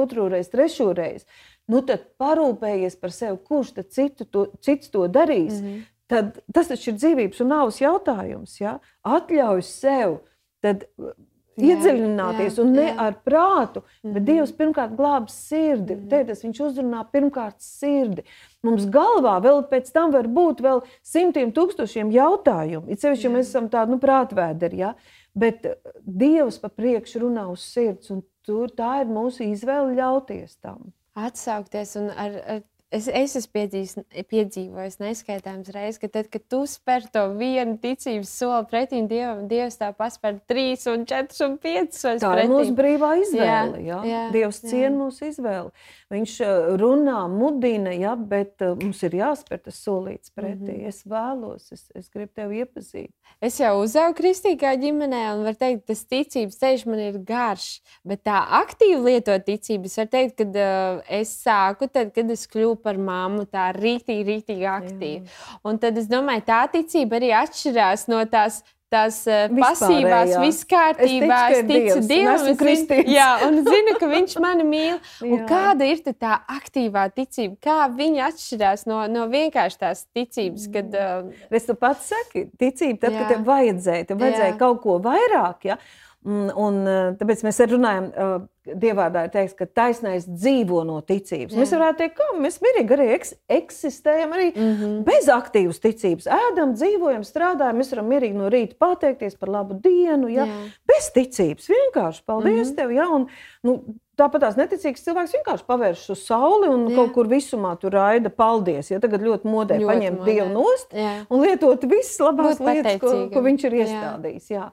trešo 0.52 0.92
reizi, 0.96 1.26
nu 1.68 1.82
tad 1.88 2.06
parūpējies 2.22 2.96
par 3.02 3.12
sevi, 3.16 3.40
kurš 3.48 3.74
tad 3.80 3.92
citu 3.92 4.26
to, 4.26 4.46
cits 4.64 4.92
to 4.94 5.08
darīs. 5.08 5.60
Mm 5.60 5.68
-hmm. 5.68 5.82
Tad, 6.12 6.40
tas 6.54 6.68
taču 6.68 6.92
ir 6.92 6.98
dzīvības 6.98 7.42
un 7.42 7.48
nāves 7.48 7.82
jautājums. 7.82 8.60
Ja? 8.60 8.80
Atļauj 9.04 9.62
sev 9.64 10.18
tad, 10.62 10.84
Jā, 11.00 11.14
iedziļināties, 11.60 12.58
jā, 12.58 12.64
un 12.64 12.72
ne 12.76 12.88
jā. 12.88 12.96
ar 13.00 13.18
prātu, 13.26 13.84
bet 14.04 14.24
Dievs 14.28 14.54
pirmkārt 14.56 14.96
glābs 14.98 15.36
sirdi. 15.50 15.96
-hmm. 15.96 16.08
Tētis, 16.12 16.44
viņš 16.46 16.62
uzrunā 16.68 17.04
pirmkārt 17.12 17.60
sirdi. 17.60 18.24
Mums 18.64 18.86
galvā 18.86 19.40
vēl 19.42 19.64
pēc 19.70 19.92
tam 19.92 20.12
var 20.12 20.28
būt 20.28 20.62
vēl 20.62 20.84
simtiem 21.04 21.52
tūkstošiem 21.52 22.12
jautājumu. 22.12 22.90
It 22.90 23.02
sevišķi, 23.02 23.28
ja 23.28 23.34
mēs 23.34 23.50
esam 23.50 23.70
tādi 23.70 23.92
nu, 23.92 24.00
prātvēderi, 24.00 24.78
ja? 24.78 24.94
bet 25.34 25.66
eh, 25.66 25.76
Dievs 26.06 26.60
pa 26.60 26.70
priekšu 26.70 27.26
runā 27.26 27.48
uz 27.52 27.64
sirds, 27.66 28.12
un 28.12 28.24
tur 28.46 28.70
tā 28.70 29.02
ir 29.02 29.08
mūsu 29.08 29.44
izvēle 29.44 29.96
ļauties 29.96 30.58
tam. 30.62 30.94
atsaukties. 31.16 31.96
un 31.96 32.10
Ar, 32.10 32.38
ar, 32.48 32.62
es, 32.92 33.08
es 33.08 33.36
esmu 33.40 33.52
piedzīvojis, 33.56 33.96
piedzīvojis 34.30 34.98
neskaitāmas 35.02 35.72
reizes, 35.76 36.00
ka 36.02 36.10
tad, 36.12 36.28
kad 36.34 36.44
tu 36.52 36.62
spēr 36.70 37.08
to 37.14 37.24
vienu 37.40 37.78
ticības 37.82 38.32
soli 38.42 38.68
pretī 38.72 39.02
Dievam, 39.10 39.46
Dievs 39.52 39.80
tā 39.80 39.92
paspēr 39.98 40.40
trīs, 40.50 40.86
un 40.92 41.06
četrus 41.10 41.42
un 41.46 41.58
piecus 41.62 42.02
Tā 42.04 42.16
ir 42.18 42.22
pretī. 42.26 42.50
mūsu 42.52 42.76
brīvā 42.78 43.12
izvēle. 43.24 43.82
Jā, 43.82 43.88
Ja? 43.92 44.02
jā, 44.08 44.22
Dievs 44.36 44.62
jā. 44.64 44.70
ciena 44.74 44.96
mūsu 44.98 45.30
izvēli. 45.32 45.72
Viņš 46.12 46.36
eh, 46.44 46.70
runā, 46.82 47.20
mudina, 47.32 47.94
ja? 47.96 48.16
bet 48.16 48.62
eh, 48.62 48.74
mums 48.76 49.02
ir 49.08 49.16
jāspēr 49.22 49.64
tas 49.64 49.80
solīts 49.86 50.32
pretī. 50.36 50.76
Mm. 50.76 50.82
-hmm. 50.82 50.88
Es 50.92 51.04
vēlos, 51.08 51.72
es, 51.72 51.86
es 51.96 52.10
gribu 52.10 52.32
tevi 52.36 52.60
iepazīt. 52.66 53.12
Es 53.42 53.60
jau 53.60 53.72
uzaugu 53.82 54.18
kristīgā 54.20 54.76
ģimenē, 54.82 55.22
un 55.38 55.44
var 55.48 55.56
teikt, 55.56 55.86
tas 55.88 56.04
ticības 56.06 56.60
ceļš 56.60 56.86
man 56.86 57.00
ir 57.00 57.18
garš. 57.26 57.82
Bet 58.04 58.24
tā 58.28 58.42
aktīvi 58.62 59.00
lietot 59.04 59.46
ticību, 59.48 59.86
es 59.88 59.98
varu 59.98 60.10
teikt, 60.12 60.36
ka 60.38 60.46
uh, 60.52 61.02
es 61.10 61.32
sāku 61.46 61.88
tad, 61.88 62.12
kad 62.14 62.30
es 62.30 62.44
kļuvu 62.52 62.81
par 62.84 62.98
mammu, 62.98 63.46
tā 63.52 63.70
rītīgi, 63.78 64.28
rītīgi 64.28 64.68
aktīvi. 64.68 65.24
Un 65.64 65.78
tad 65.82 65.98
es 65.98 66.08
domāju, 66.12 66.46
tā 66.52 66.62
ticība 66.74 67.20
arī 67.22 67.34
atšķirās 67.46 68.08
no 68.12 68.24
tās. 68.26 68.64
Tās 68.92 69.22
pasīvās, 69.24 70.28
Vispārējā. 70.28 70.40
viss 70.44 70.66
kārtībā. 70.68 71.36
Es 71.48 71.62
ticu, 71.62 71.62
ir 71.64 71.68
Dievs, 71.70 71.96
un 71.96 72.08
Dievam, 72.10 72.34
es 72.36 72.42
zinu- 72.42 72.56
kristīts. 72.60 73.08
Jā, 73.08 73.28
un 73.48 73.62
zinu, 73.64 73.94
ka 74.02 74.10
Viņš 74.12 74.34
mani 74.44 74.66
mīl. 74.68 74.98
Un 75.24 75.38
Jā. 75.38 75.46
kāda 75.48 75.88
ir 75.88 76.02
tā 76.12 76.34
aktīvā 76.58 77.06
ticība? 77.16 77.56
Kā 77.64 77.78
viņa 77.88 78.26
atšķirās 78.28 78.84
no, 78.92 79.00
no 79.08 79.30
vienkārši 79.32 79.80
tās 79.80 80.04
ticības, 80.12 80.68
kad 80.76 80.92
uh, 80.92 81.32
Es 81.50 81.70
tu 81.70 81.74
pats 81.80 82.12
saki, 82.12 82.50
ticība, 82.60 83.00
tad, 83.06 83.14
Jā. 83.14 83.20
kad 83.22 83.32
tev 83.38 83.48
vajadzēja, 83.48 84.08
tev 84.12 84.18
vajadzēja 84.26 84.52
Jā. 84.52 84.60
kaut 84.60 84.82
ko 84.84 85.00
vairāk. 85.00 85.64
Ja? 85.72 85.78
Un, 86.22 86.52
un, 86.54 86.76
eh, 86.86 87.14
tāpēc 87.18 87.40
mēs 87.48 87.60
arī 87.64 87.78
runājam, 87.80 88.10
uh, 88.14 88.50
Dievvvārdā 88.62 89.24
ir 89.26 89.32
teikts, 89.34 89.56
ka 89.58 89.66
taisnais 89.66 90.28
dzīvo 90.30 90.84
no 90.86 91.00
ticības. 91.02 91.56
Jā. 91.56 91.58
Mēs 91.58 91.72
varētu 91.74 91.98
teikt, 91.98 92.20
ka 92.20 92.28
mēs 92.38 92.60
mierīgi 92.62 92.94
arī 92.94 93.08
eks, 93.16 93.32
eksistējam 93.50 94.36
arī 94.38 94.52
mm. 94.52 94.76
-hmm. 94.78 95.00
bez 95.08 95.32
aktīvas 95.34 95.82
ticības. 95.82 96.28
Ēdam, 96.30 96.76
dzīvojam, 96.78 97.26
strādājam, 97.26 97.82
mēs 97.82 97.90
varam 97.96 98.14
mierīgi 98.14 98.38
no 98.38 98.52
rīta 98.54 98.78
pateikties 98.78 99.34
par 99.42 99.50
labu 99.50 99.80
dienu. 99.82 100.30
Ja? 100.30 100.46
Jā. 100.46 100.60
Bez 100.86 101.10
ticības 101.16 101.72
vienkārši 101.74 102.22
paldies 102.22 102.54
mm. 102.54 102.70
-hmm. 102.70 102.78
tev. 102.78 102.92
Ja? 103.00 103.10
Un, 103.10 103.28
nu, 103.66 103.82
Tāpat 104.22 104.44
tās 104.44 104.58
neticīgs 104.60 105.02
cilvēks 105.02 105.32
vienkārši 105.34 105.64
pavērš 105.66 106.02
uz 106.14 106.20
sauli 106.28 106.68
un 106.70 106.84
Jā. 106.84 106.90
Jā. 106.92 106.96
kaut 107.00 107.14
kur 107.16 107.28
visumā 107.32 107.72
tur 107.82 107.96
raida 107.96 108.30
paldies. 108.30 108.92
Ja 108.92 109.00
tagad 109.02 109.24
ļoti 109.26 109.50
modē 109.50 109.80
Ļoti 109.80 109.88
paņemt 109.88 110.20
modē. 110.20 110.32
Dievu 110.32 110.50
nost 110.54 110.94
Jā. 110.94 111.26
un 111.30 111.42
lietot 111.42 111.86
visas 111.90 112.20
labās 112.20 112.60
Būt 112.60 112.68
lietas, 112.68 113.00
ko, 113.02 113.30
ko 113.34 113.42
viņš 113.42 113.66
ir 113.66 113.74
Jā. 113.74 113.86
iestādījis. 113.88 114.52
Jā. 114.52 114.68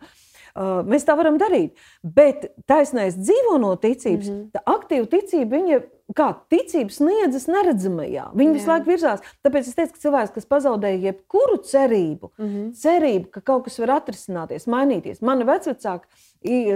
Uh, 0.54 0.80
mēs 0.88 1.06
tā 1.08 1.16
varam 1.18 1.38
darīt. 1.40 1.76
Bet 2.02 2.50
taisnais 2.66 3.18
dzīvo 3.18 3.58
no 3.62 3.74
ticības, 3.76 4.28
mm. 4.28 4.34
-hmm. 4.34 4.50
tā 4.54 4.64
aktīva 4.64 5.06
ticība, 5.06 5.56
viņa 5.56 5.80
kā 6.16 6.28
ticība 6.48 6.92
sniedzas 6.92 7.46
neredzamajā. 7.50 8.30
Viņa 8.38 8.54
visu 8.56 8.70
laiku 8.70 8.88
virzās. 8.88 9.20
Tāpēc 9.44 9.68
es 9.68 9.76
teicu, 9.76 9.92
ka 9.92 10.04
cilvēks, 10.06 10.32
kas 10.34 10.48
pazaudēja 10.48 11.02
jebkuru 11.10 11.58
cerību, 11.68 12.30
mm. 12.38 12.46
-hmm. 12.46 12.72
cerību, 12.80 13.30
ka 13.30 13.40
kaut 13.40 13.66
kas 13.68 13.78
var 13.78 13.98
atrisināties, 13.98 14.66
mainīties. 14.66 15.20
Mana 15.20 15.44
vecvecāka 15.44 16.08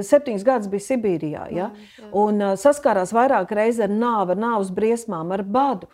septiņus 0.03 0.45
gadus 0.45 0.69
bija 0.69 0.87
Sibīrijā 0.89 1.47
ja? 1.55 1.71
un 2.13 2.43
uh, 2.43 2.55
saskārās 2.59 3.15
vairāk 3.15 3.53
reizes 3.55 3.85
ar 3.87 3.93
nāvi, 3.95 4.35
ar 4.35 4.41
nāves 4.43 4.73
briesmām, 4.75 5.33
ar 5.33 5.43
badu. 5.43 5.89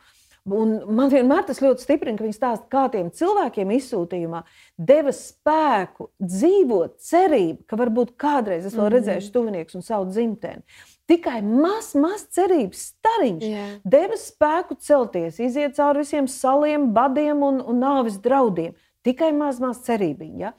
Un 0.54 0.74
man 0.94 1.10
vienmēr 1.12 1.46
tas 1.48 1.60
ļoti 1.62 1.84
stiprina, 1.84 2.18
ka 2.18 2.24
viņi 2.26 2.36
stāsta, 2.36 2.68
kā 2.72 2.86
tiem 2.92 3.10
cilvēkiem 3.14 3.72
izsūtījumā 3.76 4.42
deva 4.90 5.12
spēku 5.14 6.10
dzīvot, 6.22 6.98
cerību, 7.04 7.64
ka 7.68 7.78
varbūt 7.80 8.14
kādreiz 8.20 8.68
es 8.68 8.76
vēl 8.78 8.92
redzēšu 8.96 9.32
tuvinieks 9.34 9.78
un 9.78 9.84
savu 9.86 10.08
dzimteni. 10.12 10.64
Tikai 11.08 11.38
mazs, 11.40 11.94
mazs 11.96 12.26
cerības 12.36 12.82
stariņš 12.90 13.46
Jā. 13.48 13.68
deva 13.88 14.18
spēku 14.20 14.76
celties, 14.84 15.38
iziet 15.40 15.78
cauri 15.78 16.04
visiem 16.04 16.28
saliem, 16.28 16.90
badiem 16.92 17.40
un, 17.46 17.62
un 17.64 17.80
nāves 17.80 18.20
draudiem. 18.20 18.76
Tikai 19.06 19.30
maz, 19.32 19.60
maz 19.62 19.80
cerībiņa. 19.86 20.38
Ja? 20.42 20.52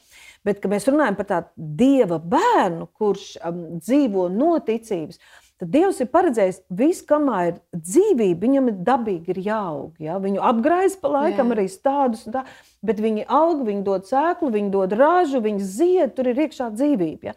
Bet, 0.48 0.64
mēs 0.72 0.88
runājam 0.90 1.18
par 1.20 1.28
tādu 1.30 1.70
dieva 1.80 2.18
bērnu, 2.24 2.88
kurš 2.98 3.34
um, 3.46 3.60
dzīvo 3.84 4.26
no 4.34 4.56
ticības, 4.66 5.20
tad 5.60 5.72
Dievs 5.74 6.00
ir 6.00 6.10
paredzējis 6.14 6.62
visu, 6.82 7.06
kamēr 7.10 7.48
ir 7.52 7.58
dzīvība, 7.76 8.40
viņam 8.46 8.70
ir 8.72 8.78
dabīgi 8.88 9.34
ir 9.34 9.42
jāaug. 9.50 9.96
Ja? 10.02 10.18
Viņu 10.24 10.44
apgraiz 10.52 10.96
pa 11.00 11.12
laikam 11.12 11.52
Jā. 11.52 11.58
arī 11.58 11.66
stādus, 11.72 12.28
tā, 12.32 12.46
bet 12.86 13.02
viņi 13.04 13.28
aug, 13.28 13.66
viņi 13.68 13.84
dod 13.88 14.08
sēklu, 14.08 14.54
viņi 14.56 14.72
dod 14.76 14.96
ražu, 14.96 15.44
viņi 15.44 15.66
zied, 15.66 16.16
tur 16.16 16.32
ir 16.32 16.46
iekšā 16.48 16.72
dzīvība. 16.76 17.32
Ja? 17.32 17.36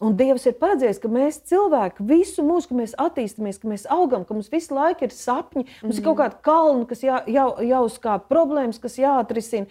Un 0.00 0.14
Dievs 0.16 0.46
ir 0.48 0.56
paredzējis, 0.56 0.98
ka 1.02 1.10
mēs 1.12 1.42
cilvēki 1.50 2.04
visu 2.08 2.42
mūžu, 2.44 2.70
ka 2.70 2.76
mēs 2.78 2.94
attīstāmies, 3.04 3.58
ka 3.60 3.68
mēs 3.68 3.82
augam, 3.92 4.24
ka 4.24 4.32
mums 4.32 4.48
visu 4.48 4.72
laiku 4.72 5.04
ir 5.04 5.12
sapņi, 5.12 5.66
mums 5.66 5.74
mm 5.76 5.90
-hmm. 5.90 5.98
ir 5.98 6.04
kaut 6.06 6.16
mhm. 6.16 6.22
kāda 6.22 6.42
kalna, 6.42 6.86
kas 6.88 7.02
jā, 7.04 7.18
jā, 7.28 7.44
jāuzkāp, 7.72 8.28
problēmas, 8.32 8.80
kas 8.80 8.96
jāatrisina. 8.96 9.68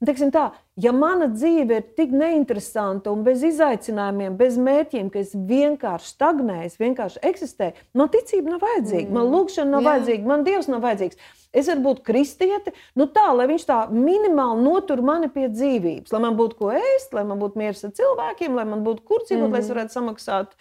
Teiksim 0.00 0.30
tā, 0.32 0.46
ja 0.80 0.94
mana 0.96 1.26
dzīve 1.28 1.76
ir 1.76 1.88
tik 1.98 2.12
neinteresanta 2.16 3.12
un 3.12 3.20
bez 3.26 3.42
izaicinājumiem, 3.44 4.38
bez 4.38 4.54
mērķiem, 4.56 5.10
ka 5.12 5.20
es 5.20 5.34
vienkārši 5.34 6.14
stagnēju, 6.14 6.68
es 6.70 6.78
vienkārši 6.80 7.20
eksistēju, 7.28 7.76
man 8.00 8.08
ticība 8.14 8.54
nav 8.54 8.64
vajadzīga, 8.64 9.10
man 9.12 9.26
mm. 9.26 9.34
lūgšana 9.34 9.74
nav 9.74 9.84
Jā. 9.84 9.90
vajadzīga, 9.90 10.30
man 10.30 10.46
dievs 10.46 10.70
nav 10.72 10.80
vajadzīgs. 10.86 11.20
Es 11.52 11.68
varu 11.68 11.84
būt 11.84 12.00
kristieti, 12.06 12.72
nu 12.96 13.10
tā, 13.12 13.26
lai 13.36 13.44
viņš 13.50 13.66
tā 13.68 13.78
minimāli 13.92 14.64
notur 14.64 15.02
mani 15.04 15.28
pie 15.34 15.50
dzīvības, 15.52 16.14
lai 16.14 16.22
man 16.24 16.40
būtu 16.40 16.60
ko 16.62 16.72
ēst, 16.78 17.12
lai 17.12 17.26
man 17.28 17.42
būtu 17.42 17.60
miers 17.60 17.84
ar 17.84 17.92
cilvēkiem, 18.00 18.56
lai 18.56 18.64
man 18.72 18.86
būtu 18.86 19.04
kur 19.04 19.26
dzīvot, 19.26 19.50
mm. 19.50 19.52
lai 19.52 19.60
es 19.60 19.68
mm. 19.68 19.74
varētu 19.74 19.98
samaksāt 19.98 20.56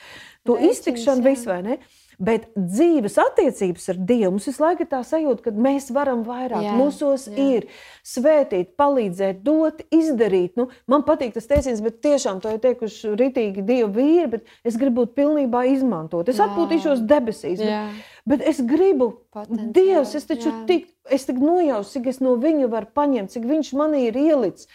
to 0.50 0.60
iztikšanu, 0.68 1.24
visu 1.30 1.48
vai 1.54 1.62
ne. 1.64 1.80
Bet 2.20 2.50
dzīves 2.52 3.14
attiecības 3.22 3.86
ar 3.94 4.00
Dievu 4.10 4.34
mums 4.34 4.48
visu 4.50 4.60
laiku 4.60 4.84
ir 4.84 4.90
tā 4.92 5.00
sajūta, 5.08 5.46
ka 5.46 5.54
mēs 5.56 5.88
varam 5.96 6.26
vairāk. 6.28 6.66
Jā, 6.66 6.74
Mūsos 6.76 7.30
jā. 7.32 7.36
ir 7.40 7.68
svētīt, 8.04 8.74
palīdzēt, 8.80 9.40
dot, 9.46 9.86
izdarīt. 9.96 10.58
Nu, 10.60 10.68
man 10.92 11.06
patīk 11.08 11.32
tas 11.38 11.48
teiciens, 11.48 11.80
bet 11.86 12.02
tiešām 12.04 12.42
to 12.44 12.52
ir 12.52 12.60
teikuši 12.66 13.16
ritīgi 13.22 13.64
Dieva 13.64 13.88
vīri, 13.96 14.28
bet 14.36 14.68
es 14.68 14.76
gribu 14.82 15.06
būt 15.06 15.16
pilnībā 15.16 15.64
izmantot. 15.72 16.28
Es 16.28 16.42
jā. 16.42 16.50
atpūtīšos 16.50 17.08
debesīs. 17.08 17.64
Jā. 17.64 17.86
Bet, 18.28 18.44
bet 18.44 18.46
es 18.52 18.60
gribu, 18.68 19.14
Potenciāli, 19.32 19.72
Dievs, 19.80 20.16
es 20.20 20.28
taču 20.28 20.52
jā. 20.52 20.60
tik, 20.68 20.92
es 21.08 21.24
tik 21.30 21.40
nojaušu, 21.40 21.96
cik 21.96 22.12
es 22.12 22.20
no 22.20 22.36
viņa 22.42 22.68
varu 22.76 22.92
paņemt, 23.00 23.32
cik 23.32 23.48
viņš 23.48 23.76
manī 23.80 24.10
ir 24.10 24.20
ielicis 24.20 24.68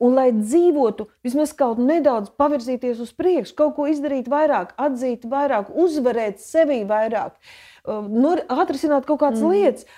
un 0.00 0.16
lai 0.16 0.30
dzīvotu, 0.36 1.08
vismaz 1.24 1.52
kaut 1.56 1.80
nedaudz 1.82 2.32
pavirzīties 2.40 3.02
uz 3.04 3.12
priekšu, 3.16 3.56
kaut 3.58 3.74
ko 3.76 3.88
izdarīt 3.90 4.30
vairāk, 4.32 4.72
atzīt 4.80 5.26
vairāk, 5.28 5.72
uzvarēt 5.84 6.40
sevi 6.42 6.82
vairāk, 6.88 7.36
uh, 7.84 8.06
nu, 8.08 8.36
atrisināt 8.48 9.08
kaut 9.08 9.22
kādas 9.24 9.44
mm. 9.44 9.52
lietas. 9.52 9.90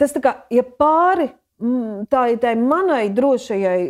Tas 0.00 0.12
tā 0.12 0.20
kā, 0.24 0.34
ja 0.52 0.64
pāri 0.64 1.30
tā 2.10 2.22
ir 2.32 2.38
tā 2.40 2.54
manai 2.56 3.10
drošajai 3.12 3.80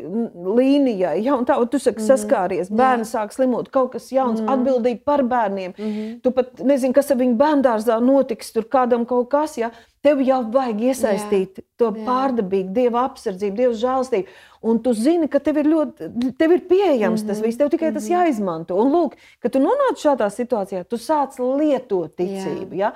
līnijai, 0.59 1.15
ja 1.23 1.37
tā, 1.47 1.59
tu 1.71 1.79
saki, 1.79 2.01
mhm. 2.01 2.09
saskāries, 2.09 2.71
bērni 2.71 3.07
jā. 3.07 3.11
sāk 3.13 3.35
slimot, 3.35 3.71
kaut 3.71 3.93
kas 3.93 4.11
jauns, 4.11 4.41
mm. 4.41 4.51
atbildība 4.51 5.05
par 5.05 5.23
bērniem. 5.23 5.75
Mm 5.77 5.85
-hmm. 5.85 6.21
Tu 6.23 6.31
pat 6.31 6.59
nezini, 6.59 6.95
kas 6.95 7.11
ar 7.11 7.17
viņu 7.17 7.37
bērngārzā 7.37 8.01
notiks, 8.03 8.53
tur 8.53 8.65
kādam 8.65 9.07
kaut 9.07 9.31
kas, 9.31 9.59
ja 9.59 9.71
tev 10.03 10.21
jau 10.25 10.41
vajag 10.53 10.81
iesaistīt 10.81 11.59
jā. 11.61 11.65
to 11.79 11.91
jā. 11.93 12.05
pārdabīgu, 12.07 12.73
dieva 12.73 13.05
apsardzību, 13.05 13.57
dieva 13.57 13.75
žēlstību. 13.75 14.27
Un 14.63 14.83
tu 14.85 14.93
zini, 14.93 15.29
ka 15.29 15.39
tev 15.39 15.57
ir 15.57 15.67
ļoti, 15.67 16.11
tev 16.39 16.53
ir 16.53 16.61
pieejams 16.69 17.23
mm 17.23 17.25
-hmm. 17.25 17.29
tas 17.29 17.39
mhm. 17.39 17.47
viss, 17.47 17.59
tev 17.59 17.69
tikai 17.69 17.91
mm 17.91 17.93
-hmm. 17.93 17.95
tas 17.95 18.09
mhm. 18.09 18.15
jāizmanto. 18.15 18.75
Un 18.75 18.93
lūk, 18.93 19.13
kad 19.39 19.53
tu 19.53 19.59
nonāc 19.59 19.97
šādā 20.05 20.31
situācijā, 20.31 20.85
tu 20.85 20.97
sāc 20.97 21.39
lietot 21.39 22.17
ticību. 22.17 22.75
Jā. 22.75 22.79
Ja? 22.79 22.93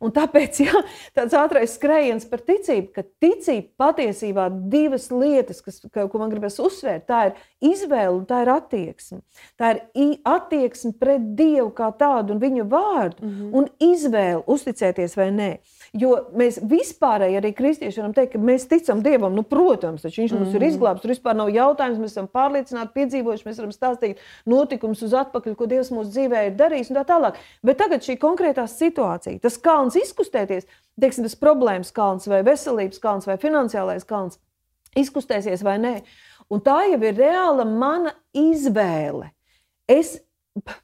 Un 0.00 0.12
tāpēc 0.16 0.60
jā, 0.66 0.82
tāds 1.16 1.36
ātrais 1.36 1.76
skrējiens 1.78 2.26
par 2.28 2.42
ticību, 2.46 2.90
ka 2.92 3.04
ticība 3.22 3.86
patiesībā 3.86 4.48
divas 4.72 5.08
lietas, 5.10 5.62
kas, 5.64 5.80
ko 5.86 6.20
man 6.20 6.32
gribas 6.32 6.58
uzsvērt, 6.62 7.06
tā 7.08 7.22
ir 7.30 7.72
izvēle 7.72 8.14
un 8.14 8.24
tā 8.28 8.42
ir 8.44 8.52
attieksme. 8.52 9.20
Tā 9.60 9.72
ir 9.76 10.16
attieksme 10.26 10.92
pret 11.00 11.32
Dievu 11.36 11.70
kā 11.76 11.90
tādu 11.96 12.34
un 12.34 12.42
viņa 12.42 12.66
vārdu, 12.68 13.22
mm 13.22 13.30
-hmm. 13.30 13.54
un 13.56 13.68
izvēle 13.92 14.42
uzticēties 14.46 15.16
vai 15.16 15.30
nē. 15.30 15.50
Jo 15.92 16.28
mēs 16.36 16.58
vispārēji 16.62 17.38
arī 17.40 17.52
kristieši 17.56 18.00
varam 18.00 18.14
teikt, 18.14 18.32
ka 18.32 18.38
mēs 18.38 18.68
ticam 18.68 19.02
Dievam. 19.02 19.34
Nu, 19.34 19.42
protams, 19.42 20.04
viņš 20.04 20.16
mm 20.16 20.26
-hmm. 20.26 20.38
mums 20.38 20.54
ir 20.54 20.60
mhm. 20.60 20.68
izglābts. 20.68 21.02
Tur 21.02 21.10
vispār 21.10 21.36
nav 21.36 21.48
jautājums. 21.48 21.98
Mēs 21.98 22.12
esam 22.16 22.28
pārliecināti, 22.28 22.92
piedzīvojuši, 22.94 23.46
mēs 23.46 23.58
varam 23.58 23.72
stāstīt 23.72 24.16
notikumus 24.46 25.02
uz 25.02 25.12
atpakaļ, 25.14 25.54
ko 25.54 25.66
Dievs 25.66 25.90
mūsu 25.90 26.10
dzīvē 26.10 26.46
ir 26.46 26.56
darījis 26.56 26.90
un 26.90 26.96
tā 26.96 27.04
tālāk. 27.04 27.34
Bet 27.62 27.76
tagad 27.76 28.00
šī 28.02 28.18
konkrētā 28.18 28.66
situācija, 28.66 29.40
tas 29.40 29.58
kalns 29.58 29.95
izkustēties, 30.00 30.68
teiksim, 31.00 31.26
tas 31.26 31.38
problēmas 31.38 31.92
kalns 31.96 32.28
vai 32.30 32.42
veselības 32.46 33.00
kalns 33.02 33.28
vai 33.28 33.38
finansiālais 33.40 34.06
kalns, 34.08 34.38
izkustēsies 34.96 35.64
vai 35.66 35.78
nē. 35.82 35.94
Un 36.52 36.62
tā 36.62 36.78
jau 36.90 37.00
ir 37.02 37.18
reāla 37.18 37.66
mana 37.66 38.14
izvēle. 38.36 39.32
Es, 39.90 40.16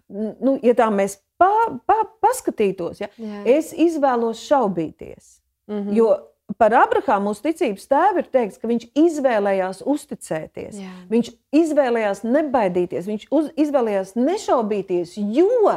nu, 0.09 0.57
ja 0.63 0.75
tā 0.79 0.89
mēs 0.95 1.21
pa, 1.41 1.53
pa, 1.87 2.03
paskatītos, 2.23 3.03
ja, 3.03 3.09
Jā. 3.19 3.45
es 3.59 3.73
izvēlos 3.73 4.43
šaubīties. 4.47 5.39
Mm 5.71 5.79
-hmm. 5.79 5.97
Jo 5.97 6.13
par 6.59 6.75
Abrahāmu 6.77 7.31
mūsu 7.31 7.47
ticības 7.47 7.87
tēvu 7.89 8.23
ir 8.23 8.29
teikts, 8.33 8.59
ka 8.61 8.69
viņš 8.69 8.89
izvēlējās 8.99 9.83
uzticēties. 9.89 10.81
Jā. 10.83 10.93
Viņš 11.13 11.31
izvēlējās 11.63 12.23
nebaidīties, 12.27 13.09
viņš 13.09 13.27
uz, 13.31 13.51
izvēlējās 13.57 14.15
nešaubīties, 14.19 15.17
jo 15.17 15.73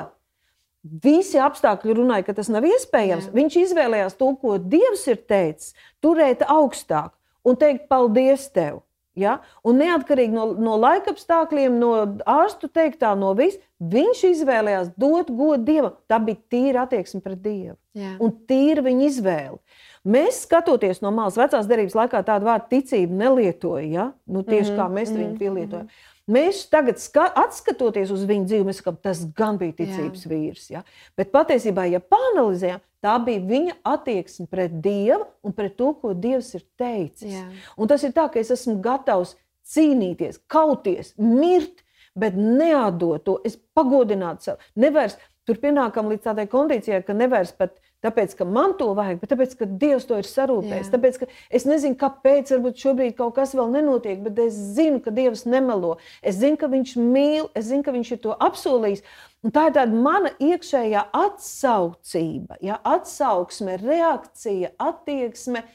visi 1.04 1.40
apstākļi 1.42 1.98
runāja, 1.98 2.28
ka 2.28 2.38
tas 2.38 2.50
nav 2.54 2.66
iespējams. 2.70 3.30
Jā. 3.30 3.36
Viņš 3.36 3.60
izvēlējās 3.64 4.18
to, 4.20 4.32
ko 4.42 4.58
Dievs 4.62 5.06
ir 5.12 5.22
teicis, 5.28 5.74
turēt 6.04 6.46
augstāk 6.48 7.14
un 7.46 7.58
teikt 7.60 7.88
paldies 7.90 8.50
tev. 8.54 8.84
Ja? 9.16 9.38
Un 9.64 9.80
neatkarīgi 9.80 10.36
no, 10.36 10.50
no 10.60 10.76
laika 10.80 11.14
apstākļiem, 11.16 11.78
no 11.80 11.92
ārstu 12.28 12.68
teiktā, 12.68 13.14
no 13.18 13.32
vis, 13.38 13.56
viņš 13.80 14.24
izvēlējās 14.34 14.92
dot 15.00 15.32
godu 15.32 15.64
Dievam. 15.64 15.96
Tā 16.12 16.20
bija 16.24 16.42
tīra 16.52 16.84
attieksme 16.84 17.24
pret 17.24 17.40
Dievu 17.44 17.78
Jā. 17.96 18.16
un 18.20 18.34
tīra 18.50 18.84
viņa 18.86 19.08
izvēle. 19.08 19.62
Mēs 20.06 20.44
skatoties 20.46 21.00
no 21.02 21.10
malas, 21.16 21.40
vecās 21.40 21.66
derības 21.66 21.96
laikā 21.98 22.20
tādu 22.28 22.46
vārdu 22.46 22.68
ticību 22.76 23.16
nelietoja, 23.24 23.86
ja? 23.88 24.10
nu, 24.28 24.44
tieši 24.44 24.74
mm 24.74 24.76
-hmm. 24.76 24.84
kā 24.84 25.00
mēs 25.00 25.10
mm 25.10 25.16
-hmm. 25.16 25.24
viņu 25.24 25.40
pielietojam. 25.40 25.86
Mm 25.86 25.90
-hmm. 25.90 26.15
Mēs 26.26 26.64
tagad, 26.74 26.98
skatoties 26.98 28.10
uz 28.14 28.24
viņu 28.26 28.48
dzīvi, 28.50 28.66
mēs 28.66 28.80
sakām, 28.82 28.98
tas 28.98 29.22
gan 29.38 29.60
bija 29.62 29.76
ticības 29.78 30.26
Jā. 30.26 30.32
vīrs. 30.32 30.66
Ja? 30.74 30.82
Bet 31.18 31.30
patiesībā, 31.34 31.86
ja 31.92 32.02
panelizējam, 32.02 32.82
tā 33.06 33.14
bija 33.22 33.44
viņa 33.46 33.76
attieksme 33.86 34.48
pret 34.50 34.80
Dievu 34.82 35.28
un 35.46 35.54
pret 35.54 35.76
to, 35.78 35.92
ko 36.02 36.16
Dievs 36.18 36.56
ir 36.58 36.66
teicis. 36.82 37.38
Tas 37.78 38.08
ir 38.08 38.16
tā, 38.18 38.26
ka 38.34 38.42
es 38.42 38.50
esmu 38.56 38.80
gatavs 38.82 39.36
cīnīties, 39.70 40.42
kauties, 40.50 41.14
mirt, 41.22 41.86
bet 42.18 42.38
neatdot 42.40 43.26
to. 43.26 43.38
Es 43.46 43.60
pagodinātu 43.78 44.50
sev. 44.50 44.68
Nevairs 44.80 45.20
tur 45.46 45.60
pienākam 45.62 46.10
līdz 46.12 46.30
tādai 46.30 46.48
kondīcijai, 46.50 47.04
ka 47.06 47.16
nevairs 47.18 47.54
pat 47.58 47.78
tāpēc, 48.06 48.36
ka 48.38 48.46
man 48.48 48.76
to 48.80 48.92
vajag, 48.98 49.20
bet 49.22 49.32
tāpēc, 49.34 49.56
ka 49.60 49.68
Dievs 49.82 50.08
to 50.10 50.18
ir 50.22 50.28
sarūpējis. 50.30 50.92
Tāpēc, 50.94 51.20
es 51.60 51.66
nezinu, 51.70 51.98
kāpēc 52.02 52.54
varbūt 52.56 52.82
šobrīd 52.82 53.16
kaut 53.18 53.36
kas 53.38 53.56
vēl 53.58 53.72
nenotiek, 53.74 54.20
bet 54.26 54.42
es 54.46 54.58
zinu, 54.78 55.02
ka 55.04 55.14
Dievs 55.16 55.46
nemelo. 55.50 55.96
Es 56.22 56.40
zinu, 56.42 56.60
ka 56.62 56.70
Viņš 56.76 56.96
mīl, 57.00 57.50
es 57.58 57.70
zinu, 57.70 57.86
ka 57.86 57.94
Viņš 57.96 58.14
ir 58.16 58.22
to 58.26 58.36
apsolījis. 58.48 59.06
Un 59.46 59.54
tā 59.56 59.68
ir 59.70 59.78
tāda 59.78 60.04
mana 60.06 60.34
iekšējā 60.42 61.08
atsaucība, 61.14 62.60
ja, 62.66 62.80
atsauksme, 62.82 63.78
reakcija, 63.82 64.74
attieksme. 64.82 65.66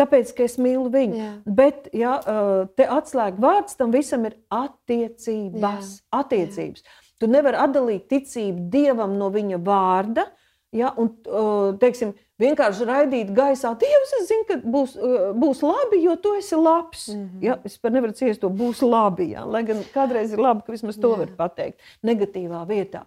Tāpēc, 0.00 0.30
ka 0.32 0.46
es 0.48 0.56
mīlu 0.56 0.88
viņu. 0.90 1.18
Jā. 1.20 1.30
Bet 1.44 1.90
ja, 1.92 2.16
te 2.78 2.86
atslēga 2.88 3.36
vārds 3.42 3.76
tam 3.76 3.92
visam 3.92 4.24
ir 4.24 4.38
attiecības. 4.48 5.60
Jā. 5.60 6.18
attiecības. 6.22 6.80
Jā. 6.80 7.01
Tu 7.22 7.30
nevari 7.30 7.60
atdalīt 7.62 8.08
ticību 8.10 8.66
Dievam 8.72 9.14
no 9.18 9.30
viņa 9.30 9.60
vārda, 9.62 10.26
Ja, 10.72 10.88
un, 10.96 11.10
teiksim, 11.76 12.14
vienkārši 12.40 12.86
raidīt 12.88 13.32
gaisā, 13.36 13.74
Dievs, 13.76 14.12
es 14.22 14.30
zinu, 14.30 14.46
ka 14.48 14.56
būs, 14.64 14.94
būs 15.36 15.60
labi, 15.66 15.98
jo 16.00 16.14
tu 16.16 16.32
esi 16.38 16.56
labs. 16.56 17.10
Mm 17.12 17.26
-hmm. 17.26 17.42
ja, 17.44 17.58
es 17.68 17.76
pat 17.78 17.92
nevaru 17.92 18.16
ciest 18.16 18.40
to, 18.40 18.48
būs 18.48 18.80
labi. 18.80 19.30
Ja, 19.34 19.44
lai 19.44 19.62
gan 19.68 19.84
kādreiz 19.94 20.32
ir 20.32 20.40
labi, 20.40 20.62
ka 20.64 20.72
vismaz 20.72 20.96
to 20.96 21.12
Jā. 21.12 21.18
var 21.18 21.28
pateikt 21.36 21.80
negatīvā 22.02 22.64
vietā. 22.66 23.04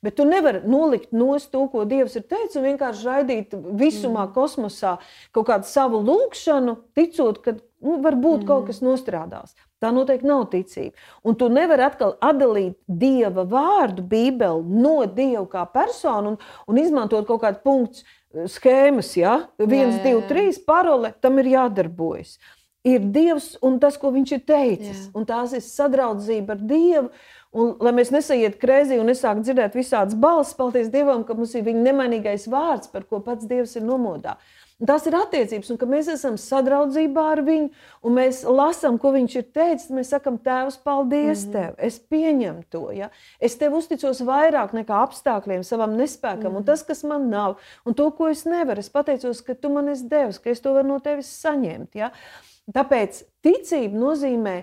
Bet 0.00 0.14
tu 0.14 0.24
nevari 0.24 0.60
nolikt 0.64 1.12
no 1.12 1.38
to, 1.38 1.66
ko 1.68 1.84
Dievs 1.84 2.16
ir 2.16 2.22
teicis, 2.22 2.56
un 2.56 2.62
vienkārši 2.62 3.06
raidīt 3.06 3.54
visumā, 3.54 4.26
mm. 4.26 4.34
kosmosā 4.34 4.96
kaut 5.32 5.46
kādu 5.46 5.64
savu 5.64 5.98
lūgšanu, 5.98 6.76
ticot, 6.94 7.42
ka 7.42 7.52
nu, 7.80 7.98
varbūt 7.98 8.42
mm. 8.42 8.46
kaut 8.46 8.66
kas 8.66 8.80
nostrādās. 8.80 9.56
Tā 9.78 9.92
noteikti 9.94 10.26
nav 10.26 10.48
ticība. 10.50 10.96
Un 11.22 11.36
tu 11.38 11.46
nevari 11.52 11.84
atkal 11.86 12.16
atdalīt 12.24 12.74
dieva 12.86 13.44
vārdu, 13.46 14.02
Bībeli 14.02 14.80
no 14.82 15.04
dieva 15.06 15.44
kā 15.52 15.64
personu 15.70 16.34
un, 16.34 16.38
un 16.66 16.80
izmantot 16.82 17.28
kaut 17.28 17.44
kādu 17.44 17.62
punktu 17.62 18.02
eh, 18.02 18.48
schēmas. 18.50 19.12
Ja? 19.20 19.36
Viens, 19.58 20.00
divi, 20.02 20.24
trīs 20.30 20.58
parole, 20.66 21.14
tam 21.22 21.38
ir 21.38 21.52
jādarbojas. 21.54 22.38
Ir 22.86 23.02
Dievs 23.12 23.56
un 23.62 23.78
tas, 23.82 23.96
ko 23.98 24.10
viņš 24.14 24.32
ir 24.36 24.42
teicis. 24.46 25.00
Jā. 25.06 25.10
Un 25.18 25.26
tās 25.28 25.54
ir 25.54 25.62
sadraudzība 25.64 26.54
ar 26.54 26.62
Dievu. 26.62 27.10
Un, 27.58 27.70
lai 27.80 27.94
mēs 27.96 28.10
nesaiet 28.12 28.58
krēsī 28.60 28.98
un 29.00 29.08
nesāktu 29.08 29.46
dzirdēt 29.46 29.76
visādas 29.78 30.16
balss, 30.20 30.52
paldies 30.58 30.90
Dievam, 30.92 31.22
ka 31.24 31.32
mums 31.38 31.54
ir 31.56 31.64
viņa 31.64 31.80
nemainīgais 31.86 32.44
vārds, 32.52 32.90
par 32.92 33.06
ko 33.08 33.22
pats 33.24 33.48
Dievs 33.48 33.72
ir 33.78 33.86
nomodā. 33.86 34.34
Un 34.34 34.57
tas 34.86 35.06
ir 35.10 35.16
attiecības, 35.18 35.72
un 35.72 35.78
ka 35.80 35.86
mēs 35.90 36.06
esam 36.12 36.36
sadraudzībā 36.38 37.24
ar 37.32 37.42
viņu, 37.42 37.70
un 38.06 38.14
mēs 38.14 38.44
lasām, 38.46 38.98
ko 39.02 39.10
viņš 39.16 39.34
ir 39.40 39.46
teicis. 39.54 39.90
Mēs 39.94 40.12
sakām, 40.14 40.38
Tēvs, 40.38 40.78
paldies 40.84 41.46
mm 41.46 41.48
-hmm. 41.48 41.52
tev, 41.52 41.74
es 41.78 41.98
pieņemu 41.98 42.62
to. 42.70 42.84
Ja? 42.94 43.10
Es 43.40 43.58
tev 43.58 43.74
uzticos 43.74 44.20
vairāk 44.20 44.72
nekā 44.72 45.02
apstākļiem, 45.08 45.62
savam 45.66 45.96
nespēkam, 45.96 46.38
mm 46.38 46.54
-hmm. 46.54 46.56
un 46.56 46.64
tas, 46.64 46.82
kas 46.82 47.04
man 47.04 47.28
nav, 47.30 47.58
un 47.84 47.94
to, 47.94 48.10
ko 48.10 48.28
es 48.28 48.44
nevaru. 48.44 48.78
Es 48.80 48.90
pateicos, 48.90 49.42
ka 49.42 49.54
tu 49.54 49.68
man 49.68 49.88
esi 49.88 50.08
devis, 50.08 50.38
ka 50.38 50.50
es 50.50 50.60
to 50.60 50.72
varu 50.72 50.88
no 50.88 50.98
tevis 50.98 51.26
saņemt. 51.42 51.94
Ja? 51.94 52.10
Tāpēc 52.72 53.24
ticība 53.42 53.96
nozīmē 53.98 54.62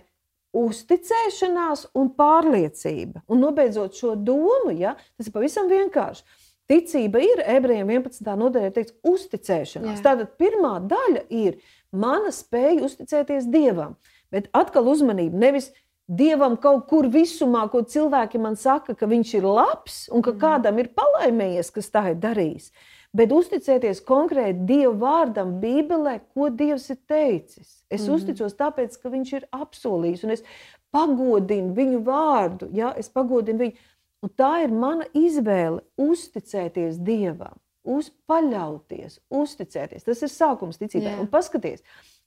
uzticēšanās 0.56 1.90
un 2.00 2.10
pārliecība. 2.16 3.26
Un 3.28 3.44
nobeidzot 3.44 3.98
šo 3.98 4.16
domu, 4.16 4.72
ja, 4.72 4.96
tas 5.18 5.28
ir 5.28 5.34
pavisam 5.34 5.68
vienkārši. 5.68 6.24
Ticība 6.70 7.22
ir 7.22 7.44
ebrejiem 7.46 7.92
11. 7.94 8.26
nodaļā 8.42 8.72
teikts 8.74 8.96
uzticēšanās. 9.06 10.00
Jā. 10.00 10.04
Tātad 10.06 10.32
pirmā 10.40 10.80
daļa 10.82 11.26
ir 11.30 11.60
mana 11.94 12.34
spēja 12.34 12.82
uzticēties 12.88 13.50
Dievam. 13.54 13.94
Bet 14.34 14.50
atkal 14.58 14.90
uzmanība 14.90 15.38
nevis 15.46 15.70
Dievam 16.06 16.58
kaut 16.62 16.84
kur 16.90 17.08
visumā, 17.10 17.64
ko 17.70 17.82
cilvēki 17.82 18.42
man 18.42 18.58
saka, 18.62 18.94
ka 18.98 19.08
viņš 19.10 19.32
ir 19.40 19.46
labs 19.46 20.04
un 20.14 20.22
ka 20.26 20.36
mm. 20.36 20.42
kādam 20.42 20.82
ir 20.82 20.92
palaimējies, 20.94 21.72
kas 21.74 21.90
tā 21.94 22.04
ir 22.12 22.20
darījis. 22.22 22.70
Bet 23.16 23.32
uzticēties 23.32 24.04
konkrēti 24.06 24.68
Dieva 24.68 24.94
vārdam, 25.02 25.56
Bībelē, 25.62 26.20
ko 26.36 26.52
Dievs 26.54 26.90
ir 26.92 27.00
teicis. 27.10 27.80
Es 27.90 28.06
mm. 28.06 28.18
uzticos 28.18 28.58
tāpēc, 28.60 28.98
ka 29.02 29.14
Viņš 29.14 29.34
ir 29.38 29.48
apsolījis, 29.56 30.26
un 30.28 30.36
es 30.36 30.46
pagodinu 30.94 31.74
viņu 31.78 32.02
vārdu. 32.06 32.70
Ja? 32.76 32.94
Es 32.98 33.10
pagodinu 33.10 33.66
viņu. 33.66 33.86
Un 34.26 34.32
tā 34.34 34.64
ir 34.66 34.72
mana 34.74 35.06
izvēle 35.14 35.84
uzticēties 36.02 36.98
Dievam, 37.06 37.60
uz 37.86 38.10
paļauties, 38.26 39.20
uzticēties. 39.30 40.06
Tas 40.08 40.24
ir 40.26 40.32
sākums 40.34 40.80
ticībai. 40.82 41.12
Yeah. 41.12 41.22
Un 41.22 41.30
paskaties, 41.30 41.84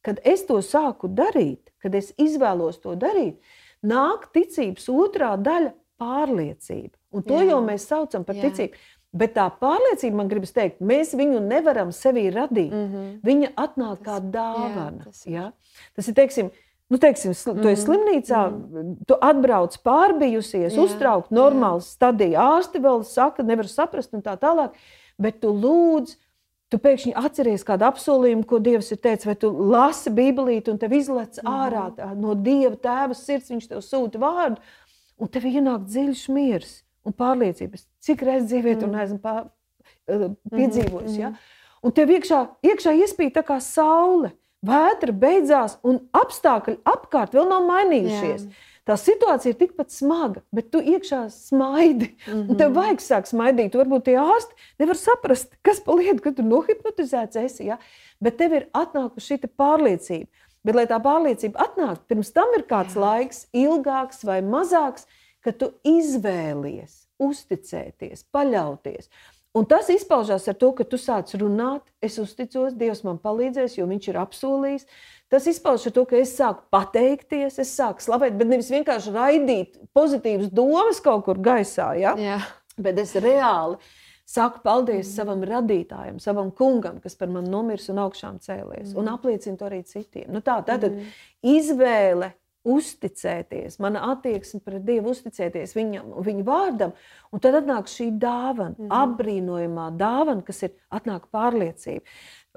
kad 0.06 0.20
es 0.22 0.44
to 0.46 0.60
sāku 0.62 1.10
darīt, 1.10 1.72
kad 1.82 1.96
es 1.98 2.12
izvēlos 2.20 2.78
to 2.84 2.94
darīt, 2.98 3.40
nāk 3.82 4.28
ticības 4.34 4.86
otrā 4.94 5.32
daļa- 5.42 5.74
pārliecība. 6.02 6.94
Un 7.10 7.26
to 7.26 7.40
Jā. 7.40 7.50
jau 7.50 7.58
mēs 7.66 7.88
saucam 7.90 8.24
par 8.24 8.36
Jā. 8.36 8.46
ticību. 8.46 8.78
Bet 9.18 9.34
tā 9.34 9.50
pārliecība, 9.50 10.14
man 10.14 10.28
gribas 10.28 10.52
teikt, 10.52 10.82
mēs 10.84 11.14
viņu 11.16 11.40
nevaram 11.40 11.88
sevī 11.88 12.28
radīt. 12.30 12.70
Mm 12.70 12.88
-hmm. 12.92 13.20
Viņa 13.24 13.48
atnāk 13.56 14.02
kā 14.04 14.20
dāvana. 14.20 15.00
Jā, 15.00 15.04
tas, 15.04 15.26
ir. 15.26 15.32
Ja? 15.32 15.52
tas 15.96 16.08
ir, 16.08 16.14
teiksim, 16.14 16.50
nu, 16.88 17.00
teiksim, 17.00 17.34
tu 17.36 17.54
mm 17.54 17.72
esi 17.72 17.84
slimnīcā, 17.86 18.44
mm 18.52 18.94
tu 19.08 19.18
atbrauc 19.24 19.76
pārbijusies, 19.84 20.72
jā, 20.72 20.84
uztraukt, 20.84 21.34
normāls 21.34 21.92
stadija. 21.96 22.46
Ārsti 22.56 22.82
vēl 22.84 23.04
saka, 23.08 23.44
nevar 23.46 23.68
saprast 23.70 24.16
un 24.16 24.24
tā 24.24 24.36
tālāk. 24.40 24.76
Bet 25.18 25.40
tu 25.42 25.50
lūdz, 25.50 26.14
tu 26.70 26.80
pēkšņi 26.82 27.14
atceries 27.18 27.64
kādu 27.66 27.88
apsolījumu, 27.88 28.44
ko 28.48 28.60
Dievs 28.62 28.92
ir 28.94 29.00
teicis, 29.02 29.26
vai 29.28 29.36
tu 29.40 29.50
lasi 29.50 30.12
Bībelīti 30.14 30.72
un 30.72 30.80
tev 30.80 30.94
izlec 30.96 31.40
mm 31.40 31.54
ārā 31.64 31.86
tā, 31.96 32.10
no 32.18 32.36
Dieva 32.36 32.76
tēva 32.76 33.16
sirds, 33.18 33.50
viņš 33.52 33.70
tev 33.72 33.84
sūta 33.84 34.20
vārdu, 34.22 34.60
un 35.18 35.32
tev 35.32 35.48
ienāk 35.48 35.88
dziļš 35.88 36.26
miers 36.34 36.74
un 37.08 37.16
pārliecības. 37.16 37.86
Cik 38.04 38.24
reizes 38.26 38.50
dzīvē 38.50 38.76
tu 38.78 38.88
mm. 38.88 38.96
neesmu 38.96 39.22
pār, 39.22 39.48
uh, 40.12 40.28
piedzīvojis. 40.52 41.14
Mm. 41.14 41.20
Ja? 41.22 41.32
Un 41.84 41.94
tev 41.94 42.12
iekšā, 42.12 42.42
iekšā 42.66 42.94
iespīja 43.04 43.38
tā 43.38 43.44
kā 43.46 43.58
saule. 43.64 44.32
Vētra 44.66 45.14
beidzās, 45.14 45.76
un 45.86 46.00
apstākļi 46.16 46.80
apkārt 46.88 47.36
vēl 47.36 47.46
nav 47.50 47.68
mainījušies. 47.68 48.48
Jā. 48.48 48.66
Tā 48.88 48.96
situācija 48.96 49.52
ir 49.52 49.58
tikpat 49.60 49.92
smaga, 49.92 50.40
bet 50.54 50.70
tu 50.72 50.80
iekšā 50.80 51.26
smaidi. 51.30 52.14
Mm 52.26 52.32
-hmm. 52.32 52.58
Tev 52.58 52.72
vajag 52.74 53.02
sākt 53.04 53.28
smaidīt. 53.28 53.76
Varbūt 53.76 54.04
tie 54.04 54.16
ārsti 54.16 54.54
nevar 54.78 54.96
saprast, 54.96 55.52
kas 55.62 55.80
pa 55.80 55.92
lietu, 55.92 56.22
ka 56.22 56.32
tu 56.32 56.42
nohipnotizēts 56.42 57.36
esi. 57.36 57.66
Ja? 57.66 57.78
Bet 58.20 58.38
tev 58.38 58.52
ir 58.52 58.68
atnākusi 58.72 59.36
šī 59.36 59.50
pārliecība. 59.58 60.26
Bet, 60.64 60.74
lai 60.74 60.86
tā 60.86 60.98
pārliecība 61.00 61.68
atnāktu, 61.68 62.04
pirms 62.08 62.32
tam 62.32 62.48
ir 62.56 62.64
kāds 62.68 62.96
Jā. 62.96 63.00
laiks, 63.00 63.46
ilgāks 63.52 64.24
vai 64.24 64.40
mazāks, 64.42 65.06
ka 65.40 65.52
tu 65.52 65.70
izvēlies 65.86 67.06
uzticēties, 67.22 68.24
paļauties. 68.34 69.08
Un 69.56 69.64
tas 69.66 69.88
izpaužās 69.90 70.44
ar 70.50 70.56
to, 70.60 70.72
ka 70.76 70.84
tu 70.84 70.98
sāc 71.00 71.32
runāt, 71.40 71.86
es 72.04 72.18
uzticos, 72.20 72.76
Dievs 72.78 73.00
man 73.06 73.16
palīdzēs, 73.22 73.78
jo 73.78 73.86
Viņš 73.88 74.10
ir 74.10 74.18
apsolījis. 74.20 74.88
Tas 75.32 75.48
izpaužas 75.50 75.88
ar 75.90 75.94
to, 75.96 76.04
ka 76.08 76.18
es 76.20 76.34
sāku 76.36 76.66
pateikties, 76.72 77.58
es 77.60 77.72
sāku 77.76 78.04
slavēt, 78.04 78.36
bet 78.38 78.48
nevis 78.48 78.70
vienkārši 78.72 79.14
raidīt 79.14 79.80
pozitīvas 79.96 80.52
domas 80.54 81.00
kaut 81.04 81.24
kur 81.26 81.40
gaisā. 81.40 81.90
Ja? 82.00 82.14
Jā. 82.20 82.38
Bet 82.78 83.00
es 83.02 83.16
reāli 83.18 83.80
saku 84.28 84.60
paldies 84.64 85.06
mm. 85.08 85.14
savam 85.16 85.44
radītājam, 85.48 86.18
savam 86.20 86.50
kungam, 86.54 86.98
kas 87.00 87.16
par 87.16 87.30
mani 87.32 87.48
nomirs 87.48 87.88
un 87.92 88.02
augšām 88.04 88.36
cēlies, 88.44 88.92
mm. 88.92 88.98
un 89.00 89.08
apliecinu 89.14 89.56
to 89.56 89.68
arī 89.70 89.80
citiem. 89.88 90.28
Nu 90.34 90.42
tā, 90.44 90.58
tad 90.66 90.84
mm. 90.90 91.08
izvēle 91.56 92.34
uzticēties, 92.68 93.78
mana 93.82 94.04
attieksme 94.12 94.60
pret 94.64 94.84
Dievu, 94.86 95.14
uzticēties 95.14 95.74
viņam, 95.76 96.10
viņa 96.26 96.46
vārdam, 96.46 96.94
un 97.32 97.44
tad 97.44 97.58
nāk 97.68 97.90
šī 97.90 98.10
dāvana, 98.20 98.76
mm 98.76 98.96
apbrīnojamā 98.98 99.90
dāvana, 99.98 100.44
kas 100.46 100.64
ir 100.66 100.74
atnāk 100.94 101.28
pārliecība. 101.34 102.02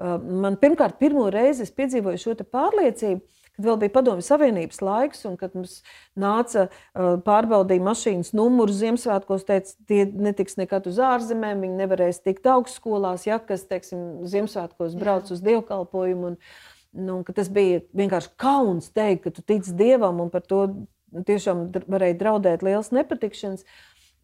Uh, 0.02 0.16
man 0.42 0.56
pirmkārt, 0.60 0.98
pirmo 1.00 1.28
reizi 1.32 1.66
es 1.66 1.72
piedzīvoju 1.76 2.20
šo 2.20 2.34
pārliecību, 2.42 3.22
kad 3.52 3.66
vēl 3.66 3.78
bija 3.82 3.92
Padomju 3.92 4.24
Savienības 4.24 4.80
laiks, 4.82 5.24
un 5.28 5.36
kad 5.40 5.54
mums 5.56 5.80
nāca 6.18 6.66
uh, 6.68 7.18
pārbaudīja 7.24 7.84
mašīnas 7.84 8.32
numuru 8.36 8.72
Ziemassvētkos, 8.76 9.44
teica, 9.48 9.76
tie 9.88 10.06
netiks 10.08 10.56
nekad 10.60 10.88
uz 10.88 11.00
ārzemēm, 11.02 11.64
viņi 11.66 11.80
nevarēs 11.82 12.22
tikt 12.24 12.48
augstskolās, 12.48 13.28
ja 13.28 13.38
kas, 13.44 13.66
teiksim, 13.68 14.24
Ziemassvētkos 14.28 14.96
brauc 14.98 15.28
Jā. 15.28 15.36
uz 15.36 15.44
dievkalpojumu. 15.44 16.32
Un, 16.32 16.40
Nu, 16.92 17.22
tas 17.24 17.48
bija 17.52 17.80
vienkārši 17.96 18.34
kauns 18.40 18.90
teikt, 18.92 19.24
ka 19.24 19.30
tu 19.32 19.44
tici 19.48 19.72
dievam, 19.76 20.20
un 20.20 20.32
par 20.32 20.44
to 20.44 20.66
tiešām 21.28 21.70
varēja 21.88 22.18
draudēt 22.20 22.64
liels 22.64 22.92
nepatikšanas. 22.92 23.64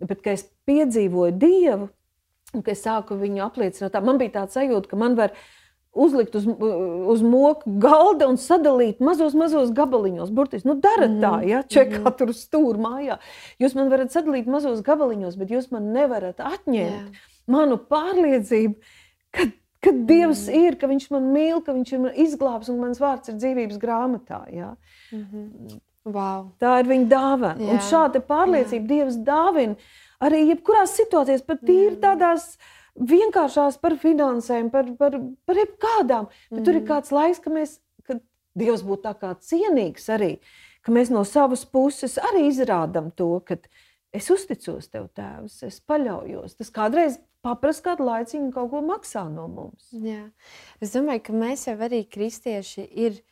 Bet, 0.04 0.20
kad 0.20 0.34
es 0.36 0.44
piedzīvoju 0.68 1.34
dievu, 1.40 1.88
un 2.54 2.66
es 2.70 2.84
sāku 2.84 3.16
viņu 3.18 3.42
apliecināt, 3.44 3.94
tā, 3.94 4.02
man 4.04 4.20
bija 4.20 4.36
tāds 4.40 4.56
sajūta, 4.56 4.90
ka 4.90 5.00
man 5.00 5.16
var 5.18 5.32
uzlikt 5.98 6.36
uz, 6.38 6.44
uz 6.46 7.24
moku 7.24 7.72
galda 7.82 8.28
un 8.30 8.36
sadalīt 8.40 9.00
mazos, 9.04 9.34
mazos 9.38 9.72
gabaliņos. 9.74 10.30
Burtiski, 10.34 10.68
nu, 10.68 10.76
darat 10.84 11.16
tā, 11.18 11.32
mhm, 11.40 11.48
ja 11.48 11.64
čekā 11.64 12.04
mm. 12.04 12.14
tur 12.20 12.34
stūr 12.36 12.78
mājā. 12.84 13.18
Jūs 13.62 13.74
man 13.78 13.90
varat 13.92 14.14
sadalīt 14.14 14.48
mazos 14.50 14.84
gabaliņos, 14.86 15.40
bet 15.40 15.56
jūs 15.56 15.72
man 15.74 15.90
nevarat 15.96 16.44
atņemt 16.44 17.16
yeah. 17.16 17.28
manu 17.50 17.80
pārliecību, 17.90 18.76
ka 19.84 19.92
Dievs 19.92 20.46
mm. 20.48 20.64
ir, 20.66 20.78
ka 20.80 20.90
Viņš 20.90 21.10
man 21.14 21.28
mīl, 21.34 21.60
ka 21.64 21.74
Viņš 21.76 21.92
ir 21.92 22.02
man 22.06 22.16
izglābs 22.26 22.70
un 22.72 22.80
mans 22.82 23.02
vārds 23.02 23.30
ir 23.30 23.38
dzīvības 23.38 23.78
grāmatā. 23.82 24.42
Ja? 24.52 24.74
Mm 25.12 25.24
-hmm. 25.24 25.78
wow. 26.04 26.50
Tā 26.60 26.80
ir 26.80 26.90
viņa 26.90 27.08
dāvana. 27.08 27.60
Jā. 27.62 27.70
Un 27.70 27.78
šāda 27.90 28.20
pārliecība 28.20 28.84
Jā. 28.84 28.88
Dievs 28.88 29.16
dāvina 29.16 29.76
arī 30.20 30.48
jebkurās 30.48 30.96
situācijās, 30.98 31.46
pat 31.46 31.62
tīri 31.62 31.96
mm. 31.96 32.02
tādās 32.02 32.56
vienkāršās 32.98 33.78
par 33.80 33.94
finansēm, 33.96 34.70
par, 34.70 34.88
par, 34.98 35.18
par 35.46 35.56
jebkādām. 35.56 36.30
Bet 36.50 36.60
mm. 36.60 36.64
tur 36.64 36.74
ir 36.74 36.82
mhm. 36.82 36.88
kāds 36.88 37.12
laiks, 37.14 37.38
ka 37.38 37.50
mēs, 37.50 37.78
kad 38.06 38.22
Dievs 38.58 38.82
būtu 38.82 39.04
tā 39.06 39.14
kā 39.14 39.34
cienīgs 39.38 40.08
arī, 40.10 40.38
ka 40.82 40.94
mēs 40.94 41.12
no 41.14 41.22
savas 41.24 41.64
puses 41.64 42.18
arī 42.18 42.48
izrādām 42.48 43.12
to, 43.14 43.38
ka 43.46 43.58
es 44.14 44.30
uzticos 44.32 44.88
tev, 44.88 45.08
Tēvs, 45.14 45.62
es 45.68 45.80
paļaujos. 45.86 46.56
Tas 46.58 46.72
kādreiz 46.74 47.18
paprast 47.48 47.82
kādu 47.86 48.06
laiciņu, 48.08 48.52
kaut 48.54 48.70
ko 48.74 48.84
maksā 48.84 49.24
no 49.32 49.48
mums. 49.50 49.88
Jā. 49.92 50.28
Es 50.84 50.92
domāju, 50.94 51.24
ka 51.28 51.36
mēs 51.36 51.66
jau 51.70 51.76
arī 51.88 52.04
kristieši 52.06 52.84
ir 53.06 53.22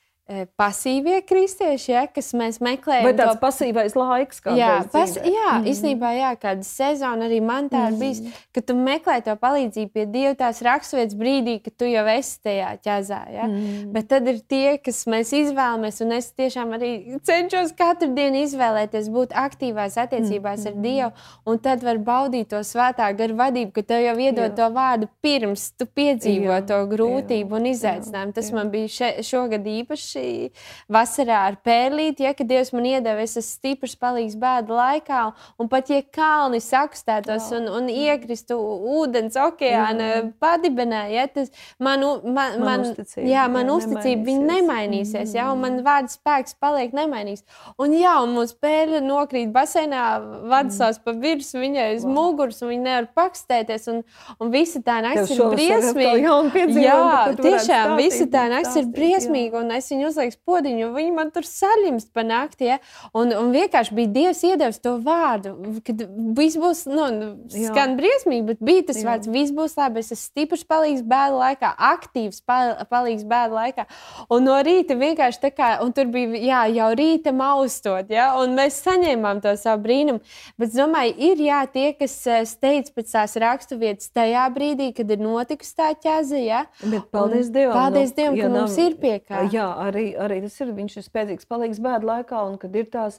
pasīvie 0.59 1.21
kristieši, 1.23 1.91
ja, 1.93 2.01
kas 2.11 2.33
mēs 2.35 2.57
meklējam. 2.59 3.05
Vai 3.07 3.13
tāds 3.15 3.37
to... 3.37 3.41
pasīvais 3.45 3.95
laiks, 3.95 4.41
kā 4.43 4.57
jā, 4.59 4.71
pas, 4.91 5.13
jā, 5.23 5.53
mm. 5.53 5.67
īstenībā, 5.71 6.09
jā, 6.17 6.33
kāda 6.43 6.67
sezona 6.67 7.29
arī 7.29 7.39
man 7.47 7.69
tā 7.71 7.85
ir 7.87 7.95
mm. 7.95 8.01
bijis, 8.01 8.41
ka 8.51 8.65
tu 8.67 8.75
meklē 8.75 9.21
to 9.23 9.37
palīdzību 9.39 9.93
pie 9.95 10.07
Dieva 10.11 10.33
tās 10.41 10.59
raksturvietas 10.67 11.15
brīdī, 11.21 11.55
kad 11.63 11.77
tu 11.79 11.87
jau 11.87 12.03
esi 12.11 12.41
tajā 12.43 12.73
ķezā. 12.83 13.21
Ja? 13.37 13.47
Mm. 13.47 13.93
Bet 13.95 14.09
tad 14.11 14.27
ir 14.33 14.41
tie, 14.51 14.65
kas 14.83 15.05
mēs 15.07 15.31
izvēlamies, 15.45 16.03
un 16.03 16.17
es 16.19 16.33
tiešām 16.35 16.75
arī 16.75 16.91
cenšos 17.31 17.71
katru 17.79 18.11
dienu 18.19 18.43
izvēlēties 18.49 19.13
būt 19.15 19.37
aktīvās 19.47 19.95
attiecībās 20.09 20.67
mm. 20.67 20.73
ar 20.73 20.83
Dievu, 20.89 21.13
un 21.47 21.63
tad 21.63 21.87
var 21.87 22.03
baudīt 22.03 22.51
to 22.51 22.65
svētā 22.67 23.13
garu 23.15 23.39
vadību, 23.39 23.71
ka 23.79 23.87
tev 23.95 24.03
jau 24.09 24.19
iedod 24.19 24.51
jā. 24.51 24.57
to 24.59 24.69
vārdu 24.75 25.11
pirms 25.23 25.71
tu 25.79 25.87
piedzīvo 25.87 26.51
jā. 26.59 26.67
to 26.67 26.83
grūtību 26.91 27.47
jā. 27.55 27.63
un 27.63 27.73
izaicinājumu. 27.77 28.37
Tas 28.43 28.51
jā. 28.51 28.59
man 28.59 28.75
bija 28.75 28.91
še, 28.99 29.15
šogad 29.31 29.71
īpašs 29.71 30.16
forši 30.17 30.51
vasarā 30.93 31.39
ar 31.51 31.57
pērlīti, 31.65 32.25
ja, 32.25 32.33
ka 32.35 32.45
Dievs 32.45 32.73
man 32.73 32.87
iedeva, 32.87 33.23
es 33.23 33.37
esmu 33.37 33.57
stiprs 33.57 33.97
palīgs 33.97 34.37
bēdu 34.39 34.77
laikā, 34.77 35.23
un 35.59 35.69
pat 35.69 35.91
ja 35.91 36.01
kalni 36.03 36.61
sakstētos 36.61 37.51
wow. 37.51 37.59
un, 37.59 37.69
un 37.79 37.89
iekristu 37.91 38.57
ūdens 38.57 39.37
okeāna 39.37 40.09
mm. 40.23 40.33
padibenē, 40.41 41.03
ja, 41.13 41.27
tas 41.29 41.51
man, 41.79 42.01
man, 42.01 42.35
man, 42.35 42.59
man 42.63 42.87
uzticība, 42.87 43.27
jā, 43.31 43.47
man 43.53 43.67
jā, 43.67 43.77
uzticība 43.81 44.29
viņa 44.31 44.47
nemainīsies, 44.53 45.33
mm. 45.33 45.37
ja, 45.39 45.49
un 45.53 45.63
man 45.65 45.81
vārds 45.87 46.19
spēks 46.19 46.57
paliek 46.61 46.95
nemainīgs. 46.97 47.45
Un 47.83 47.95
jā, 47.97 48.15
un 48.25 48.35
mūsu 48.37 48.59
pērle 48.63 49.03
nokrīt 49.05 49.53
baseinā, 49.55 50.05
vadasās 50.47 51.01
mm. 51.01 51.07
pa 51.07 51.17
virsmu 51.27 51.65
viņai 51.65 51.89
uz 51.99 52.07
wow. 52.07 52.17
muguras, 52.21 52.63
un 52.63 52.73
viņa 52.75 52.87
nevar 52.87 53.11
pakstēties, 53.17 53.89
un, 53.93 54.03
un 54.41 54.55
visa 54.55 54.83
tā 54.85 55.01
nakts 55.05 55.35
ir 55.35 55.43
briesmīga. 55.53 56.37
Jā, 56.77 57.01
tiešām, 57.41 57.97
visa 57.99 58.27
tā 58.31 58.47
nakts 58.53 58.77
ir 58.79 58.89
briesmīga, 58.93 59.63
un 59.63 59.75
es 59.77 59.91
viņu 59.93 60.06
uzlieku 60.09 60.39
podiņu, 60.47 60.89
un 60.89 60.95
viņi 60.97 61.15
man 61.17 61.33
tur 61.35 61.47
saļimst 61.49 62.13
pa 62.17 62.25
nakti, 62.27 62.71
ja, 62.71 62.79
un, 63.17 63.33
un 63.37 63.53
vienkārši 63.55 63.97
bija 63.97 64.13
Dievs 64.17 64.43
iedevis 64.47 64.81
to 64.83 64.97
vārdu, 65.05 65.55
kad 65.87 66.05
viss 66.37 66.59
būs, 66.61 66.85
nu, 66.91 67.09
skan 67.53 67.95
jā. 67.95 67.99
briesmīgi, 67.99 68.47
bet 68.53 68.65
bija 68.65 68.87
tas 68.91 69.03
jā. 69.03 69.09
vārds, 69.11 69.31
viss 69.33 69.55
būs 69.57 69.77
labi, 69.79 70.03
es 70.05 70.13
esmu 70.15 70.23
stiprs 70.23 70.65
palīgs 70.69 71.05
bēdu 71.07 71.41
laikā, 71.41 71.73
aktīvs 71.93 72.43
palīgs 72.47 73.27
bēdu 73.29 73.59
laikā, 73.59 73.87
un 74.33 74.47
no 74.47 74.57
rīta 74.67 74.97
vienkārši 74.99 75.43
tā 75.43 75.53
kā, 75.55 75.71
un 75.85 75.93
tur 75.97 76.11
bija, 76.13 76.41
jā, 76.41 76.63
jau 76.79 76.91
rīta 76.99 77.35
maustot, 77.37 78.11
ja, 78.13 78.33
un 78.41 78.57
mēs 78.59 78.81
saņēmām 78.87 79.43
to 79.45 79.55
savu 79.61 79.85
brīnumu, 79.87 80.23
bet 80.57 80.71
es 80.71 80.79
domāju, 80.79 81.15
ir, 81.31 81.43
jā, 81.49 81.61
tie, 81.73 81.91
kas 81.99 82.17
eh, 82.31 82.45
steidz 82.49 82.93
pēc 82.95 83.13
tās 83.13 83.37
rakstu 83.41 83.79
vietas 83.81 84.11
tajā 84.15 84.45
brīdī, 84.55 84.91
kad 84.97 85.11
ir 85.13 85.23
notikusi 85.23 85.75
tā 85.79 85.91
ķēze, 86.03 86.41
ja. 86.45 86.65
Bet 86.83 87.09
paldies 87.15 87.51
Dievam. 87.53 87.77
Paldies 87.77 88.13
nu, 88.13 88.17
Dievam, 88.21 88.39
ka 88.39 88.49
nav, 88.49 88.57
mums 88.61 88.79
ir 88.83 88.97
pie 89.01 89.15
kā. 89.21 89.45
Jā, 89.53 89.67
arī, 89.97 90.07
arī 90.27 90.41
tas 90.45 90.59
ir, 90.61 90.73
viņš 90.77 90.99
ir 91.01 91.07
spēcīgs 91.07 91.49
palīgs 91.51 91.81
bēdu 91.83 92.11
laikā, 92.11 92.43
un 92.51 92.59
kad 92.63 92.77
ir 92.77 92.91
tās, 92.93 93.17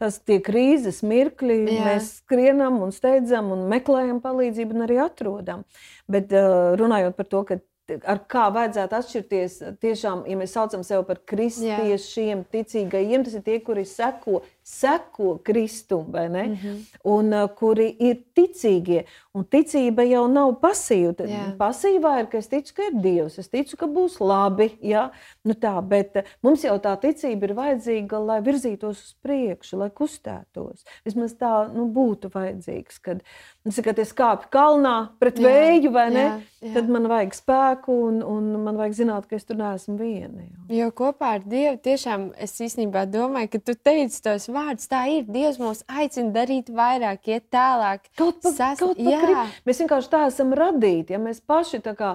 tās 0.00 0.20
tie 0.22 0.38
krīzes 0.46 1.02
mirkļi, 1.06 1.58
jā. 1.66 1.88
mēs 1.90 2.12
skrienam 2.22 2.78
un 2.86 2.94
steidzam 2.94 3.50
un 3.56 3.66
meklējam 3.72 4.22
palīdzību 4.24 4.78
un 4.78 4.86
arī 4.86 5.00
atrodam. 5.04 5.66
Bet 6.10 6.32
uh, 6.32 6.76
runājot 6.80 7.18
par 7.18 7.28
to, 7.28 7.44
ka 7.48 7.60
ar 8.06 8.20
kā 8.30 8.46
vajadzētu 8.54 8.96
atšķirties. 8.98 9.56
Tiešām, 9.82 10.24
ja 10.30 10.38
mēs 10.38 10.54
saucam 10.54 10.84
sevi 10.86 11.06
par 11.08 11.20
kristiešiem, 11.32 12.44
ticīgajiem, 12.52 13.24
tas 13.26 13.36
ir 13.38 13.44
tie, 13.46 13.58
kuri 13.64 13.86
seko 13.88 14.42
seko 14.70 15.38
Kristum, 15.44 16.06
vai 16.12 16.28
ne? 16.28 16.42
Mm 16.46 16.54
-hmm. 16.54 16.76
Un 17.04 17.32
uh, 17.32 17.50
kuri 17.56 17.96
ir 17.98 18.22
ticīgie. 18.38 19.04
Un 19.32 19.44
ticība 19.44 20.02
jau 20.02 20.28
nav 20.28 20.52
pasīva. 20.62 21.26
Yeah. 21.26 21.56
Pasīvā 21.58 22.20
ir, 22.20 22.26
ka 22.26 22.38
es 22.38 22.48
ticu, 22.48 22.74
ka 22.74 22.82
ir 22.82 23.02
Dievs, 23.02 23.38
es 23.38 23.48
ticu, 23.48 23.76
ka 23.76 23.86
būs 23.86 24.20
labi. 24.20 24.70
Ja? 24.80 25.10
Nu 25.44 25.54
tā, 25.54 25.88
bet 25.88 26.16
uh, 26.16 26.22
mums 26.42 26.64
jau 26.64 26.78
tā 26.78 26.96
ticība 27.00 27.44
ir 27.44 27.54
vajadzīga, 27.54 28.18
lai 28.18 28.40
virzītos 28.40 29.02
uz 29.04 29.14
priekšu, 29.22 29.76
lai 29.76 29.90
kustētos. 29.90 30.84
Vismaz 31.04 31.34
tā 31.34 31.72
nu, 31.74 31.86
būtu 31.86 32.30
vajadzīgs. 32.34 32.98
Kad, 33.00 33.22
nu, 33.64 33.72
kad 33.84 33.98
es 33.98 34.12
kāpu 34.12 34.50
kalnā 34.50 35.08
pret 35.18 35.38
yeah. 35.38 35.50
vēju, 35.50 35.92
vai 35.92 36.10
ne? 36.10 36.20
Yeah. 36.20 36.40
Jā. 36.60 36.74
Tad 36.74 36.88
man 36.88 37.08
vajag 37.08 37.34
spēku, 37.34 37.92
un, 38.08 38.22
un 38.22 38.64
man 38.64 38.76
vajag 38.76 38.94
zināt, 38.94 39.26
ka 39.26 39.36
es 39.36 39.44
tur 39.44 39.56
neesmu 39.56 39.96
viena. 39.96 40.42
Jo, 40.68 40.76
jo 40.84 40.90
kopā 40.90 41.34
ar 41.38 41.40
Dievu 41.44 41.78
tiešām 41.82 42.32
es 42.36 42.60
īstenībā 42.60 43.06
domāju, 43.06 43.48
ka 43.52 43.58
tu 43.64 43.74
teici 43.74 44.22
tos 44.22 44.48
vārdus 44.48 44.59
vārds 44.60 44.90
tā 44.90 45.02
ir. 45.10 45.26
Dievs 45.30 45.58
mūs 45.60 45.82
aicina 45.88 46.32
darīt 46.34 46.70
vairāk, 46.74 47.26
iet 47.32 47.48
tālāk. 47.52 48.06
Kaut 48.18 48.40
pa, 48.44 48.52
Sas... 48.54 48.78
kaut 48.80 49.00
pa 49.00 49.48
mēs 49.66 49.82
vienkārši 49.82 50.12
tā 50.12 50.22
esam 50.28 50.54
radīti. 50.56 51.16
Ja 51.16 51.22
mēs 51.22 51.42
paši 51.42 51.82
tā 51.84 51.96
kā 51.98 52.14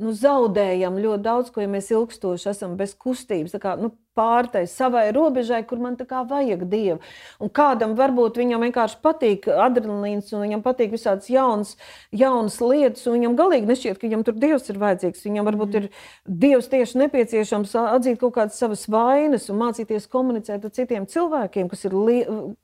nu, 0.00 0.14
zaudējam 0.16 0.98
ļoti 1.02 1.26
daudz, 1.26 1.52
ko 1.52 1.64
ja 1.64 1.70
mēs 1.70 1.92
ilgstoši 1.92 2.50
esam 2.52 2.76
bez 2.80 2.96
kustības. 2.98 3.56
Kā, 3.62 3.76
nu, 3.80 3.92
pārtai 4.18 4.64
savai 4.68 5.06
robežai, 5.14 5.62
kur 5.68 5.80
man 5.82 5.96
tā 5.96 6.06
kā 6.08 6.22
vajag 6.28 6.64
dievu. 6.70 6.98
Un 7.42 7.50
kādam 7.52 7.94
varbūt 7.98 8.38
viņam 8.40 8.64
vienkārši 8.66 8.98
patīk 9.04 9.48
adrenalīns, 9.48 10.32
un 10.32 10.44
viņam 10.44 10.64
patīk 10.64 10.92
visādas 10.96 11.30
jaunas, 11.32 11.76
jaunas 12.12 12.58
lietas, 12.60 13.06
un 13.06 13.16
viņam 13.18 13.38
galīgi 13.38 13.70
nešķiet, 13.70 14.00
ka 14.00 14.06
viņam 14.08 14.24
tur 14.26 14.38
dievs 14.42 14.68
ir 14.72 14.80
vajadzīgs. 14.82 15.24
Viņam 15.28 15.48
varbūt 15.48 15.78
ir 15.80 15.88
dievs 16.26 16.68
tieši 16.72 17.00
nepieciešams 17.04 17.74
atzīt 17.84 18.20
kaut 18.20 18.36
kādas 18.36 18.60
savas 18.60 18.84
vainas 18.92 19.48
un 19.52 19.60
mācīties 19.62 20.10
komunicēt 20.12 20.68
ar 20.68 20.76
citiem 20.76 21.08
cilvēkiem, 21.08 21.72
kas 21.72 21.88
ir 21.88 21.96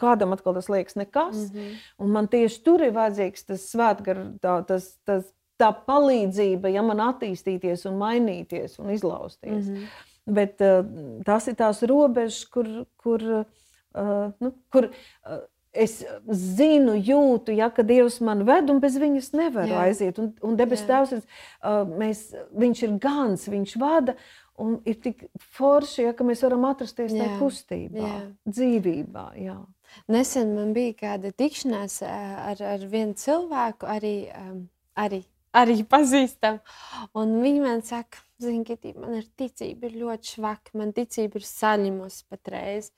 kādam 0.02 0.37
atkal 0.37 0.56
tas 0.58 0.68
liekas 0.72 1.00
nekas. 1.00 1.37
Mm 1.37 1.56
-hmm. 1.56 1.80
Un 1.98 2.12
man 2.12 2.28
tieši 2.28 2.62
tur 2.62 2.82
ir 2.82 2.92
vajadzīgs 2.92 3.46
tas 3.46 3.68
svētgar, 3.72 4.38
tā, 4.42 4.61
tas, 4.66 4.96
tas, 5.04 5.24
tā 5.58 5.72
palīdzība, 5.87 6.70
ja 6.72 6.84
man 6.87 7.02
attīstīties 7.02 7.87
un 7.90 7.98
mainīties 7.98 8.78
un 8.78 8.90
izlausties. 8.94 9.66
Mm 9.66 9.74
-hmm. 9.74 10.08
Bet 10.29 10.61
uh, 10.64 10.83
tās 11.27 11.49
ir 11.49 11.57
tās 11.59 11.81
robežas, 11.88 12.43
kur, 12.53 12.67
kur, 13.01 13.23
uh, 13.33 14.27
nu, 14.43 14.53
kur 14.73 14.91
uh, 14.91 15.38
es 15.73 16.01
zinu, 16.33 16.97
jūtu, 16.97 17.55
ja, 17.57 17.71
ka 17.73 17.85
Dievs 17.87 18.19
man 18.25 18.45
ved, 18.49 18.71
un 18.73 18.81
bez 18.83 18.99
viņas 19.01 19.33
nevaru 19.37 19.73
Jā. 19.73 19.87
aiziet. 19.87 20.21
Un, 20.21 20.33
un 20.45 20.59
debes 20.59 20.85
Tēvs, 20.88 21.17
uh, 21.23 21.81
mēs, 21.88 22.29
viņš 22.59 22.85
ir 22.87 22.95
gans, 23.03 23.49
viņš 23.53 23.75
vada. 23.81 24.17
Un 24.59 24.81
ir 24.91 24.97
tik 24.99 25.23
forši, 25.55 26.09
ja, 26.09 26.12
ka 26.19 26.27
mēs 26.27 26.43
varam 26.43 26.64
atrasties 26.67 27.12
tajā 27.14 27.37
kustībā, 27.38 28.03
jā. 28.03 28.23
dzīvībā. 28.51 29.27
Jā. 29.38 29.59
Nesen 30.11 30.51
man 30.57 30.73
bija 30.77 30.97
kāda 30.99 31.31
tikšanās 31.31 32.01
ar, 32.05 32.59
ar 32.75 32.87
vienu 32.91 33.14
cilvēku, 33.19 33.87
arī, 33.88 34.14
um, 34.35 34.64
arī, 34.99 35.23
arī 35.57 35.79
pazīstamu. 35.87 36.59
Viņi 37.14 37.62
man 37.62 37.87
saka, 37.87 38.25
Zini, 38.38 38.62
ka 38.62 38.77
man 38.94 39.16
ir 39.18 39.27
ticība, 39.38 39.88
ir 39.88 39.96
ļoti 39.98 40.37
švaka, 40.37 40.77
man 40.79 40.92
ticība 40.94 41.40
ir 41.40 41.46
saņemusi 41.48 42.29
patreiz. 42.31 42.92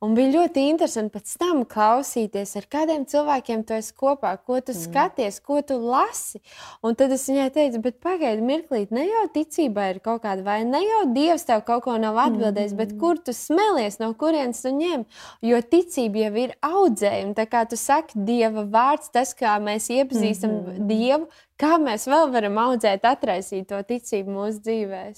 Un 0.00 0.14
bija 0.16 0.30
ļoti 0.32 0.62
interesanti 0.70 1.12
pēc 1.12 1.32
tam 1.36 1.58
klausīties, 1.68 2.54
ar 2.56 2.64
kādiem 2.72 3.02
cilvēkiem 3.04 3.66
tu 3.68 3.74
esi 3.76 3.92
kopā, 3.92 4.30
ko 4.40 4.56
tu 4.64 4.72
mm. 4.72 4.78
skaties, 4.86 5.36
ko 5.44 5.58
tu 5.60 5.76
lasi. 5.76 6.40
Un 6.80 6.96
tad 6.96 7.12
es 7.12 7.26
viņai 7.28 7.50
teicu, 7.52 7.82
bet 7.84 7.98
pagaidi, 8.00 8.40
mirklīt, 8.48 8.94
ne 8.96 9.04
jau 9.04 9.26
ticībā 9.34 9.90
ir 9.90 10.00
kaut 10.00 10.22
kāda 10.24 10.46
vaina, 10.46 10.78
ne 10.78 10.80
jau 10.86 11.02
Dievs 11.12 11.44
tev 11.50 11.60
kaut 11.68 11.84
ko 11.84 11.98
nav 12.00 12.16
atbildējis, 12.24 12.72
mm. 12.72 12.80
bet 12.80 12.96
kur 13.02 13.20
tu 13.20 13.36
smēlies, 13.36 14.00
no 14.00 14.08
kurienes 14.16 14.64
tu 14.64 14.72
ņem. 14.72 15.04
Jo 15.44 15.60
ticība 15.60 16.24
jau 16.24 16.32
ir 16.46 16.56
audzējuma. 16.64 17.36
Tā 17.36 17.48
kā 17.52 17.66
tu 17.68 17.76
saki, 17.76 18.24
Dieva 18.24 18.64
vārds, 18.72 19.12
tas, 19.12 19.36
kā 19.36 19.58
mēs 19.60 19.92
iepazīstam 19.92 20.62
mm. 20.62 20.88
Dievu, 20.88 21.28
Kā 21.60 21.76
mēs 21.80 22.06
vēl 22.08 22.30
varam 22.32 22.56
audzēt, 22.62 23.04
atraisīt 23.04 23.68
to 23.68 23.80
ticību 23.84 24.32
mūsu 24.32 24.62
dzīvēm? 24.64 25.14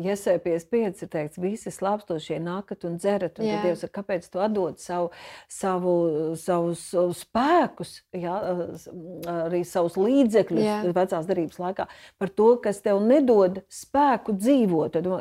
Iesai 0.00 0.38
55 0.40 1.02
ir 1.04 1.08
teikts, 1.12 1.40
visi 1.42 1.68
slāpstošie 1.68 2.38
nākat 2.40 2.86
un 2.88 2.94
dzerat. 2.96 3.36
Un 3.36 3.50
tad 3.50 3.66
Dievs 3.66 3.82
ir, 3.84 3.90
kāpēc 3.92 4.24
tu 4.32 4.40
atdod 4.40 4.80
savu, 4.80 5.10
savu, 5.52 5.96
savus, 6.40 6.86
savus 6.88 7.20
spēkus, 7.26 7.92
jā, 8.16 8.38
arī 9.34 9.60
savus 9.68 9.98
līdzekļus 10.00 10.64
jā. 10.64 10.78
vecās 10.96 11.28
darības 11.28 11.60
laikā 11.60 11.88
par 12.16 12.32
to, 12.40 12.48
kas 12.64 12.80
tev 12.86 13.02
nedod 13.04 13.60
spēku 13.68 14.38
dzīvot. 14.40 14.96
Tad 14.96 15.12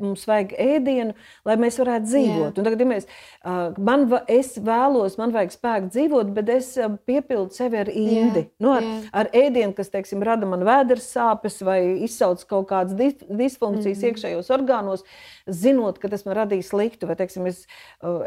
mums 0.00 0.26
vajag 0.28 0.54
ēdienu, 0.60 1.16
lai 1.48 1.58
mēs 1.60 1.80
varētu 1.82 2.08
dzīvot. 2.08 2.50
Jā. 2.50 2.54
Un 2.56 2.68
tagad, 2.68 2.84
ja 2.84 2.90
mēs, 2.90 3.08
man, 3.90 4.06
es 4.30 4.54
vēlos, 4.60 5.18
man 5.20 5.34
vajag 5.36 5.54
spēku 5.56 5.92
dzīvot, 5.94 6.32
bet 6.36 6.54
es 6.56 6.72
piepildu 7.08 7.56
sevi 7.56 7.80
ar 7.82 7.92
indi. 7.92 8.46
Jā. 8.46 8.50
Nu, 8.62 8.74
ar, 8.76 8.86
Jā. 8.86 8.98
ar 9.22 9.32
ēdienu, 9.44 9.74
kas, 9.76 9.92
teiksim, 9.92 10.24
rada 10.26 10.48
man 10.48 10.64
vēders 10.66 11.10
sāpes 11.14 11.60
vai 11.66 11.80
izsauc 12.06 12.42
kaut 12.50 12.68
kādas 12.70 12.96
disfunkcijas 12.96 13.58
funkcijas 13.60 14.00
mm. 14.00 14.08
iekšējos 14.10 14.50
orgānos, 14.54 15.04
zinot, 15.46 15.98
ka 16.00 16.10
tas 16.12 16.24
man 16.26 16.36
radīs 16.38 16.70
sliktu. 16.70 17.08
Vai, 17.08 17.16
teiksim, 17.18 17.46
es, 17.50 17.64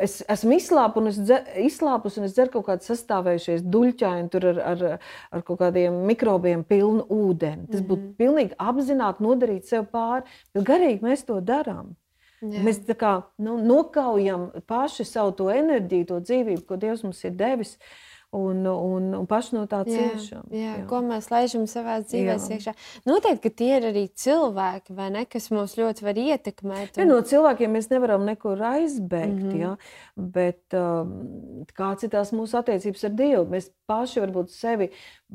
es 0.03 0.19
esmu 0.31 0.57
izslāpus 0.57 1.01
un, 1.01 1.09
es 1.11 1.19
dzer, 1.21 1.45
izslāpus 1.63 2.17
un 2.19 2.27
es 2.27 2.35
dzeru 2.35 2.57
kaut 2.57 2.67
kādu 2.69 2.87
sastāvējušies 2.87 3.65
duļķaini 3.73 4.41
ar, 4.41 4.61
ar, 4.73 4.83
ar 5.33 5.45
kaut 5.47 5.61
kādiem 5.61 6.03
mikrobiem 6.09 6.65
pilnu 6.67 7.05
ūdeni. 7.13 7.69
Tas 7.71 7.83
būtu 7.83 8.09
mm. 8.09 8.15
pilnīgi 8.19 8.57
apzināti 8.61 9.25
nodarīt 9.25 9.69
sev 9.69 9.87
pāri, 9.93 10.25
bet 10.55 10.67
garīgi 10.67 11.05
mēs 11.05 11.25
to 11.27 11.39
darām. 11.47 11.93
Jā. 12.43 12.63
Mēs 12.65 12.81
kā, 12.99 13.13
nu, 13.39 13.57
nokaujam 13.63 14.49
paši 14.67 15.05
savu 15.07 15.35
to 15.37 15.51
enerģiju, 15.53 16.09
to 16.09 16.23
dzīvību, 16.27 16.65
ko 16.67 16.79
Dievs 16.79 17.05
mums 17.05 17.23
ir 17.23 17.37
devis. 17.39 17.77
Un, 18.33 18.63
un, 18.65 19.11
un 19.13 19.27
paši 19.29 19.53
no 19.53 19.67
tā 19.69 19.83
ciešam. 19.85 20.47
Jā, 20.49 20.57
jā, 20.57 20.69
jā. 20.79 20.85
Ko 20.89 21.03
mēs 21.05 21.27
laižam 21.29 21.67
savā 21.69 21.99
dzīvē 22.01 22.39
iekšā. 22.55 22.71
Noteikti, 23.05 23.43
ka 23.43 23.51
tie 23.61 23.67
ir 23.75 23.85
arī 23.91 24.07
cilvēki, 24.09 24.95
ne, 25.13 25.21
kas 25.29 25.51
mūs 25.53 25.75
ļoti 25.77 26.07
var 26.07 26.17
ietekmēt. 26.17 26.95
Un... 26.95 27.03
Ja, 27.03 27.05
no 27.11 27.19
cilvēkiem 27.29 27.77
mēs 27.77 27.91
nevaram 27.91 28.25
nekur 28.25 28.57
aizbēgt, 28.71 29.37
mm 29.37 29.51
-hmm. 29.51 29.61
ja, 29.61 29.75
bet 30.17 30.73
um, 30.73 31.13
kāds 31.77 32.07
ir 32.07 32.15
tās 32.17 32.33
mūsu 32.33 32.57
attiecības 32.57 33.05
ar 33.05 33.13
Dievu? 33.21 33.45
Mēs 33.53 33.69
paši 33.89 34.21
varbūt 34.23 34.51
sevi 34.53 34.89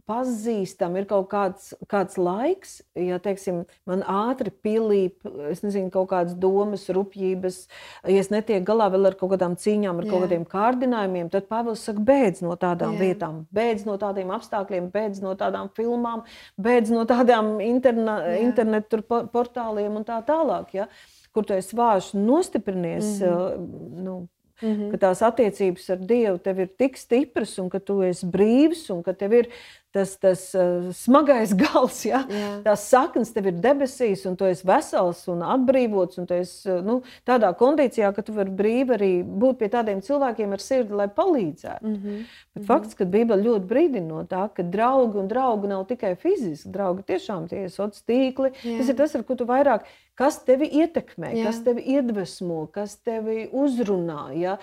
pazīstam, 0.08 0.94
ir 0.98 1.08
kaut 1.10 1.26
kāds, 1.32 1.72
kāds 1.90 2.18
laiks, 2.20 2.78
ja 2.98 3.18
teiksim, 3.22 3.64
man 3.88 4.04
ātri 4.06 4.52
pilīp, 4.64 5.26
es 5.50 5.64
nezinu, 5.64 5.90
kaut 5.94 6.10
kādas 6.12 6.36
domas, 6.38 6.86
rupjības, 6.94 7.60
ja 8.06 8.22
es 8.22 8.30
netieku 8.32 8.68
galā 8.70 8.88
vēl 8.94 9.10
ar 9.10 9.18
kaut 9.18 9.34
kādām 9.34 9.58
cīņām, 9.58 10.00
ar 10.00 10.06
Jā. 10.06 10.12
kaut 10.12 10.26
kādiem 10.26 10.46
kārdinājumiem, 10.48 11.32
tad 11.34 11.50
Pāvils 11.50 11.84
saka, 11.88 12.04
beidz 12.12 12.42
no 12.46 12.54
tādām 12.60 12.96
Jā. 12.96 13.02
vietām, 13.08 13.44
beidz 13.54 13.84
no 13.88 13.98
tādiem 14.00 14.32
apstākļiem, 14.38 14.90
beidz 14.94 15.22
no 15.24 15.34
tādām 15.38 15.72
filmām, 15.76 16.24
beidz 16.56 16.94
no 16.94 17.04
tādām 17.08 17.56
interna, 17.64 18.20
internetu 18.38 19.02
portāliem 19.34 19.98
un 19.98 20.06
tā 20.08 20.22
tālāk. 20.26 20.76
Ja? 20.78 20.90
kur 21.38 21.46
tu 21.46 21.54
esi 21.54 21.76
vājš, 21.76 22.14
nostiprinies. 22.18 23.20
Mm 23.20 23.26
-hmm. 23.26 24.02
nu, 24.04 24.14
Mm 24.62 24.74
-hmm. 24.74 24.90
Ka 24.90 24.96
tās 24.96 25.22
attiecības 25.22 25.90
ar 25.90 25.98
Dievu 25.98 26.38
tev 26.38 26.58
ir 26.58 26.68
tik 26.78 26.96
stipras, 26.96 27.58
un 27.58 27.68
ka 27.70 27.78
tu 27.78 28.02
esi 28.02 28.26
brīvs, 28.26 28.90
un 28.90 29.02
ka 29.02 29.12
tev 29.12 29.32
ir 29.32 29.48
tas, 29.94 30.16
tas 30.20 30.42
uh, 30.54 30.88
smagais 30.92 31.54
gals, 31.62 32.02
ja? 32.06 32.22
yeah. 32.28 32.58
tās 32.64 32.84
saknes 32.90 33.32
tev 33.34 33.48
ir 33.50 33.60
debesīs, 33.62 34.24
un 34.28 34.36
tu 34.38 34.46
esi 34.48 34.66
vesels 34.68 35.22
un 35.32 35.44
atbrīvots. 35.46 36.20
Un 36.20 36.28
tu 36.28 36.36
esi 36.36 36.78
nu, 36.84 37.00
tādā 37.28 37.50
kondīcijā, 37.58 38.10
ka 38.14 38.24
tu 38.24 38.34
vari 38.36 38.52
brīvi 38.58 38.96
arī 38.96 39.12
būt 39.22 39.60
pie 39.62 39.70
tādiem 39.72 40.02
cilvēkiem 40.04 40.52
ar 40.56 40.64
sirdi, 40.64 40.96
lai 40.98 41.08
palīdzētu. 41.08 41.86
Mm 41.86 41.94
-hmm. 41.94 42.18
Bet 42.18 42.62
mm 42.62 42.62
-hmm. 42.62 42.66
fakts, 42.66 42.94
ka 42.94 43.04
Bībele 43.04 43.42
ļoti 43.42 43.66
brīdina 43.66 44.06
no 44.08 44.24
tā, 44.24 44.48
ka 44.54 44.62
draugi 44.62 45.18
un 45.18 45.28
draugi 45.28 45.68
nav 45.68 45.86
tikai 45.86 46.14
fiziski, 46.16 46.68
draugi 46.68 47.02
tiešām 47.02 47.48
tie 47.48 47.64
ir 47.64 47.70
sociāli 47.70 48.06
tīkli. 48.08 48.52
Yeah. 48.64 48.78
Tas 48.78 48.88
ir 48.88 48.96
tas, 48.96 49.14
ar 49.14 49.22
ko 49.22 49.34
tu 49.34 49.44
vairāk. 49.44 49.80
Kas 50.18 50.40
tevi 50.44 50.66
ietekmē, 50.66 51.32
Jā. 51.32 51.44
kas 51.44 51.60
tevi 51.62 51.82
iedvesmo, 51.94 52.66
kas 52.72 52.96
tevi 52.96 53.48
uzrunā, 53.52 54.32
ja? 54.34 54.58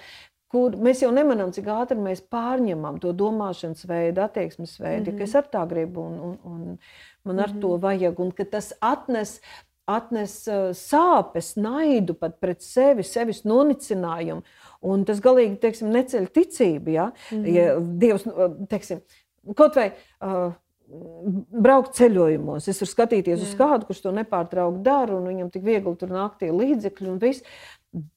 Kur 0.55 0.77
mēs 0.79 1.03
jau 1.03 1.11
nemanām, 1.11 1.51
cik 1.55 1.67
ātri 1.73 1.99
mēs 1.99 2.23
pārņemam 2.31 3.01
to 3.03 3.11
domāšanas 3.17 3.83
veidu, 3.89 4.23
attieksmes 4.23 4.77
veidu, 4.79 5.11
mm 5.11 5.13
-hmm. 5.13 5.17
ka 5.17 5.23
es 5.23 5.35
ar 5.35 5.49
tā 5.51 5.67
gribu 5.67 6.05
un, 6.07 6.19
un, 6.27 6.37
un 6.43 6.77
man 7.23 7.39
ar 7.39 7.49
mm 7.49 7.55
-hmm. 7.55 7.61
to 7.61 7.67
mhm. 7.67 7.81
vajag, 7.81 8.19
un 8.19 8.31
ka 8.31 8.45
tas 8.45 8.73
atnes. 8.81 9.41
Atnes 9.87 10.47
uh, 10.47 10.73
sāpes, 10.73 11.55
naidu 11.61 12.13
pat 12.13 12.39
pret 12.39 12.61
sevi, 12.61 13.03
sevis 13.03 13.43
nonicinājumu. 13.43 14.41
Un 14.81 15.05
tas 15.05 15.19
galīgi 15.21 15.59
teiksim, 15.59 15.91
neceļ 15.93 16.25
ticību. 16.27 16.89
Ja? 16.89 17.11
Mm 17.31 17.37
-hmm. 17.37 17.55
ja 17.55 17.79
Dievs, 17.79 18.25
uh, 18.25 18.67
teiksim, 18.69 19.01
kaut 19.55 19.75
vai 19.75 19.91
uh, 20.21 20.53
braukt 20.87 21.95
ceļojumos. 21.97 22.67
Es 22.69 22.81
varu 22.81 22.91
skatīties 22.91 23.39
Jā. 23.39 23.47
uz 23.47 23.53
kādu, 23.57 23.87
kurš 23.87 24.03
to 24.03 24.13
nepārtraukti 24.15 24.83
dara, 24.85 25.15
un 25.17 25.27
viņam 25.29 25.51
tik 25.53 25.65
viegli 25.65 25.95
tur 25.99 26.13
nāk 26.13 26.37
tie 26.41 26.51
līdzekļi 26.53 27.09
un 27.11 27.21
viss. 27.21 27.45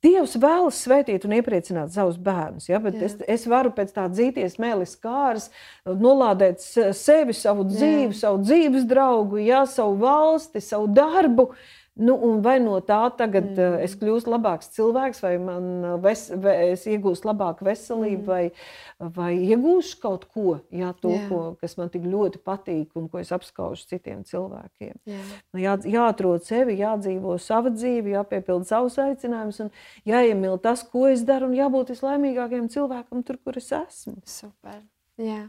Dievs 0.02 0.34
vēlas 0.40 0.80
svētīt 0.82 1.22
un 1.28 1.36
iepriecināt 1.36 1.92
savus 1.94 2.16
bērnus. 2.18 2.66
Ja? 2.70 2.80
Es, 2.98 3.14
es 3.30 3.46
varu 3.50 3.70
pēc 3.76 3.92
tā 3.94 4.08
dzīties 4.10 4.56
mēlis 4.58 4.96
kāras, 4.98 5.48
nolādēt 5.86 6.62
sevi, 6.62 7.36
savu 7.36 7.66
dzīvi, 7.68 8.10
Jā. 8.10 8.20
savu 8.24 8.42
dzīves 8.42 8.88
draugu, 8.90 9.38
ja? 9.44 9.62
savu 9.70 10.00
valsti, 10.02 10.62
savu 10.64 10.90
darbu. 10.90 11.52
Nu, 11.98 12.14
vai 12.44 12.56
no 12.62 12.76
tā 12.84 13.00
tagad 13.18 13.48
mm. 13.50 13.58
uh, 13.58 13.78
es 13.82 13.96
kļūstu 13.98 14.30
labāks 14.30 14.70
cilvēks, 14.76 15.22
vai, 15.24 15.32
man, 15.42 15.64
ves, 16.02 16.28
vai 16.38 16.54
es 16.72 16.84
iegūstu 16.86 17.26
labāku 17.26 17.66
veselību, 17.66 18.22
mm. 18.22 18.28
vai, 18.28 19.08
vai 19.16 19.30
iegūšu 19.48 19.98
kaut 20.02 20.28
ko, 20.30 20.58
jā, 20.74 20.92
to, 21.02 21.14
jā. 21.16 21.24
Ko, 21.30 21.40
kas 21.58 21.74
man 21.80 21.90
tik 21.94 22.06
ļoti 22.06 22.42
patīk 22.46 22.94
un 22.98 23.08
ko 23.10 23.22
es 23.22 23.32
apskaužu 23.34 23.88
citiem 23.90 24.22
cilvēkiem. 24.28 24.94
Jā. 25.10 25.22
Nu, 25.52 25.62
jā, 25.62 25.74
jāatrod 25.98 26.46
sevi, 26.46 26.78
jādzīvo 26.82 27.34
savu 27.42 27.74
dzīvi, 27.74 28.14
jāpiepilda 28.14 28.70
savus 28.70 29.00
aicinājumus 29.02 29.64
un 29.66 29.72
jāiemīl 30.08 30.60
tas, 30.62 30.86
ko 30.86 31.08
es 31.10 31.26
daru, 31.26 31.50
un 31.50 31.58
jābūt 31.58 31.96
vislaimīgākajam 31.96 32.70
cilvēkam 32.74 33.26
tur, 33.26 33.42
kur 33.42 33.58
es 33.58 33.72
esmu. 33.74 34.20
Super. 34.28 34.80
Jā. 35.18 35.48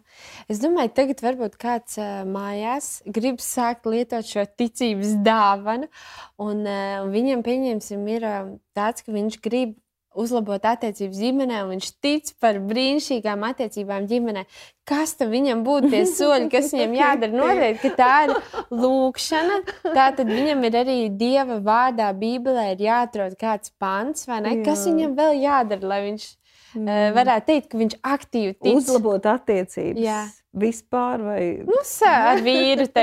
Es 0.49 0.57
domāju, 0.63 0.89
tagad 0.97 1.19
varbūt 1.21 1.59
kāds 1.61 1.99
uh, 2.01 2.23
mājās 2.25 3.03
grib 3.05 3.37
sākt 3.43 3.85
lietot 3.85 4.25
šo 4.25 4.47
ticības 4.57 5.19
dāvanu, 5.25 5.85
un 6.41 6.63
uh, 6.65 7.05
viņam, 7.13 7.43
pieņemsim, 7.45 8.07
ir 8.15 8.25
uh, 8.25 8.49
tāds, 8.73 9.05
ka 9.05 9.13
viņš 9.13 9.37
grib 9.45 9.77
uzlabot 10.17 10.63
attiecības 10.65 11.19
ģimenē, 11.21 11.59
un 11.63 11.75
viņš 11.75 11.89
tic 12.01 12.31
par 12.41 12.57
brīnišķīgām 12.65 13.45
attiecībām 13.51 14.07
ģimenē. 14.09 14.43
Kas 14.89 15.13
tam 15.19 15.29
viņam 15.33 15.61
būtu 15.67 15.91
tie 15.93 16.01
soļi, 16.09 16.49
kas 16.49 16.73
viņam 16.73 16.95
jādara? 16.97 17.37
Noteikti, 17.37 17.83
ka 17.83 17.99
tā 17.99 18.15
ir 18.25 18.33
lūkšana. 18.73 19.59
Tā 19.85 20.07
tad 20.17 20.25
viņam 20.25 20.65
ir 20.65 20.79
arī 20.81 20.97
Dieva 21.13 21.59
vārdā, 21.61 22.09
Bībelē 22.17 22.71
ir 22.73 22.85
jāatrod 22.87 23.37
kāds 23.39 23.69
pants, 23.77 24.25
vai 24.29 24.41
ne? 24.45 24.57
Jā. 24.57 24.71
Kas 24.71 24.87
viņam 24.89 25.13
vēl 25.19 25.43
jādara, 25.43 25.93
lai 25.93 26.01
viņš 26.09 26.27
mm. 26.75 27.17
varētu 27.17 27.49
teikt, 27.49 27.71
ka 27.71 27.81
viņš 27.81 27.97
aktīvi 28.03 28.53
tic. 28.57 28.77
Uzlabot 28.77 29.25
attiecības. 29.31 30.03
Jā. 30.03 30.21
Vispār 30.59 31.21
vai 31.21 31.41
nu, 31.65 31.81
ar 32.09 32.41
vīru. 32.45 32.87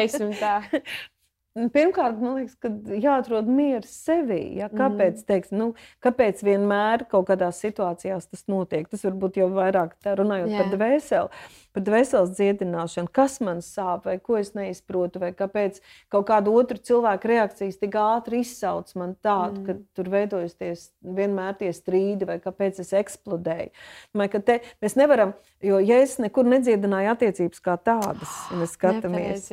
Pirmkārt, 1.73 2.19
man 2.21 2.35
liekas, 2.37 2.57
ka 2.61 2.69
jāatrod 3.01 3.47
miers 3.49 3.89
sevī. 4.05 4.43
Ja? 4.59 4.69
Kāpēc, 4.69 5.23
mm. 5.23 5.27
teiks, 5.31 5.53
nu, 5.57 5.71
kāpēc 6.05 6.43
vienmēr 6.45 7.07
kaut 7.09 7.31
kādās 7.31 7.63
situācijās 7.65 8.29
tas 8.29 8.45
notiek? 8.53 8.85
Tas 8.91 9.07
varbūt 9.07 9.39
jau 9.41 9.49
vairāk 9.55 9.97
runājot 10.05 10.53
Jā. 10.53 10.59
par 10.61 10.75
dvēseli 10.75 11.47
par 11.77 11.85
dvēseles 11.85 12.33
dziedināšanu, 12.33 13.11
kas 13.13 13.37
man 13.45 13.61
sāp, 13.65 14.07
vai 14.09 14.17
ko 14.23 14.39
es 14.41 14.55
neizprotu, 14.57 15.21
vai 15.21 15.33
kāpēc 15.37 15.83
kaut 16.13 16.25
kāda 16.31 16.53
otra 16.57 16.81
cilvēka 16.81 17.29
reakcijas 17.29 17.77
tik 17.83 17.99
ātri 18.01 18.41
izsauc 18.41 18.95
man 18.97 19.13
tādu, 19.21 19.61
mm. 19.61 19.67
ka 19.67 19.99
tur 19.99 20.09
veidojas 20.15 20.57
tie, 20.57 20.73
vienmēr 21.05 21.59
tie 21.61 21.75
strīdi, 21.77 22.29
vai 22.29 22.39
kāpēc 22.41 22.81
es 22.81 22.95
eksplodēju. 22.97 23.75
Vai, 24.17 24.31
te, 24.33 24.59
mēs 24.81 24.97
nevaram, 24.97 25.35
jo 25.65 25.83
ja 25.85 26.01
es 26.01 26.17
nekur 26.23 26.49
nedziedināju 26.49 27.13
attiecības 27.13 27.61
kā 27.69 27.77
tādas, 27.77 28.33
ja 28.49 28.63
mēs 28.63 28.73
skatāmies, 28.79 29.51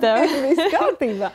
tad 0.00 0.32
viss 0.46 0.72
kārtībā. 0.72 1.32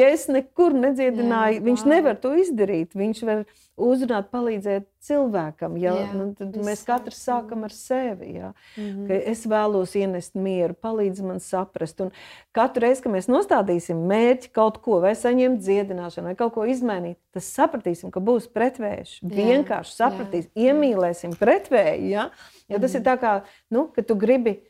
ja 0.00 0.08
es 0.08 0.24
nekur 0.32 0.72
nedziedināju, 0.78 1.60
Jā, 1.60 1.66
viņš 1.68 1.84
nevar 1.92 2.16
to 2.24 2.32
izdarīt. 2.40 2.96
Viņš 2.96 3.22
var 3.28 3.44
uzrunāt, 3.80 4.28
palīdzēt 4.32 4.86
cilvēkam. 5.02 5.76
Ja? 5.80 5.94
Jā, 5.96 6.08
nu, 6.16 6.28
tad 6.36 6.56
mēs 6.64 6.84
katrs 6.86 7.20
sākam 7.24 7.64
ar 7.66 7.72
sevi. 7.74 8.34
Ja? 8.36 8.52
Mm 8.76 8.88
-hmm. 8.88 9.20
Es 9.32 9.46
vēlos 9.46 9.96
ienest 9.98 10.34
mieru, 10.34 10.74
palīdz 10.74 11.22
man 11.22 11.40
saprast. 11.40 12.00
Un 12.00 12.10
katru 12.52 12.86
reizi, 12.86 13.02
kad 13.02 13.12
mēs 13.12 13.28
nostādīsim 13.28 14.06
mērķi 14.08 14.52
kaut 14.52 14.78
ko, 14.82 15.00
vai 15.00 15.14
saņemt 15.14 15.60
dziedināšanu, 15.60 16.24
vai 16.24 16.34
kaut 16.34 16.54
ko 16.54 16.64
izmainīt, 16.64 17.16
tad 17.32 17.42
sapratīsim, 17.42 18.10
ka 18.10 18.20
būs 18.20 18.48
pretvējš. 18.52 19.20
Vienkārši 19.22 19.96
sapratīsim, 19.96 20.50
iemīlēsim 20.54 21.36
pretvēju. 21.38 22.08
Ja? 22.08 22.30
Ja 22.68 22.78
tas 22.78 22.92
mm 22.92 22.96
-hmm. 22.96 23.00
ir 23.00 23.06
tā 23.06 23.16
kā, 23.20 23.40
nu, 23.70 23.88
ka 23.88 24.02
tu 24.02 24.14
gribi 24.14 24.60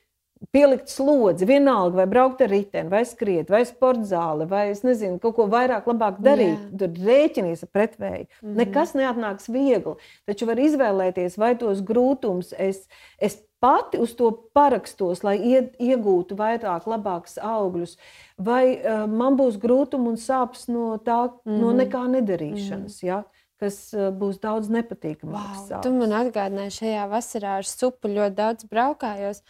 pielikt 0.50 0.90
slodzi, 0.90 1.46
vienalga, 1.46 1.96
vai 2.00 2.06
braukt 2.10 2.42
ar 2.42 2.50
riteni, 2.50 2.90
vai 2.90 3.04
skriet, 3.06 3.50
vai 3.52 3.62
sporta 3.68 4.04
zāli, 4.10 4.48
vai 4.50 4.64
nezinu, 4.74 5.20
kaut 5.22 5.36
ko 5.36 5.46
vairāk, 5.52 5.86
labāk 5.90 6.18
darīt. 6.24 6.58
Jā. 6.58 6.80
Tur 6.82 7.06
rēķinies 7.06 7.64
ar 7.66 7.70
pretvēju. 7.76 8.26
Mm 8.26 8.48
-hmm. 8.48 8.56
Nekas 8.56 8.94
neatnāks 8.98 9.48
viegli. 9.52 9.94
Taču 10.26 10.46
var 10.46 10.58
izvēlēties, 10.58 11.38
vai 11.38 11.54
tos 11.56 11.80
grūtumus 11.80 12.54
es, 12.58 12.88
es 13.18 13.38
pati 13.60 13.98
uz 13.98 14.16
to 14.18 14.30
parakstos, 14.54 15.22
lai 15.22 15.38
iegūtu 15.78 16.34
vairāk, 16.34 16.86
labākus 16.86 17.38
augļus, 17.38 17.96
vai 18.38 18.80
uh, 18.82 19.06
man 19.06 19.36
būs 19.36 19.58
grūtumi 19.62 20.08
un 20.08 20.16
sāpes 20.16 20.68
no 20.68 20.98
tā, 20.98 21.28
mm 21.28 21.52
-hmm. 21.52 21.60
no 21.60 21.72
nekā 21.72 22.06
nedarīšanas. 22.08 23.02
Mm 23.02 23.06
-hmm. 23.06 23.06
ja? 23.06 23.22
kas 23.62 23.94
būs 23.94 24.40
daudz 24.42 24.68
nepatīkamāks. 24.68 25.70
Wow, 25.70 25.82
tu 25.84 25.92
man 25.94 26.10
atgādināji, 26.10 26.74
šajā 26.80 27.06
vasarā 27.12 27.58
ar 27.60 27.68
supu 27.68 28.08
ļoti 28.08 28.34
daudz 28.34 28.66
braukājos. 28.70 29.42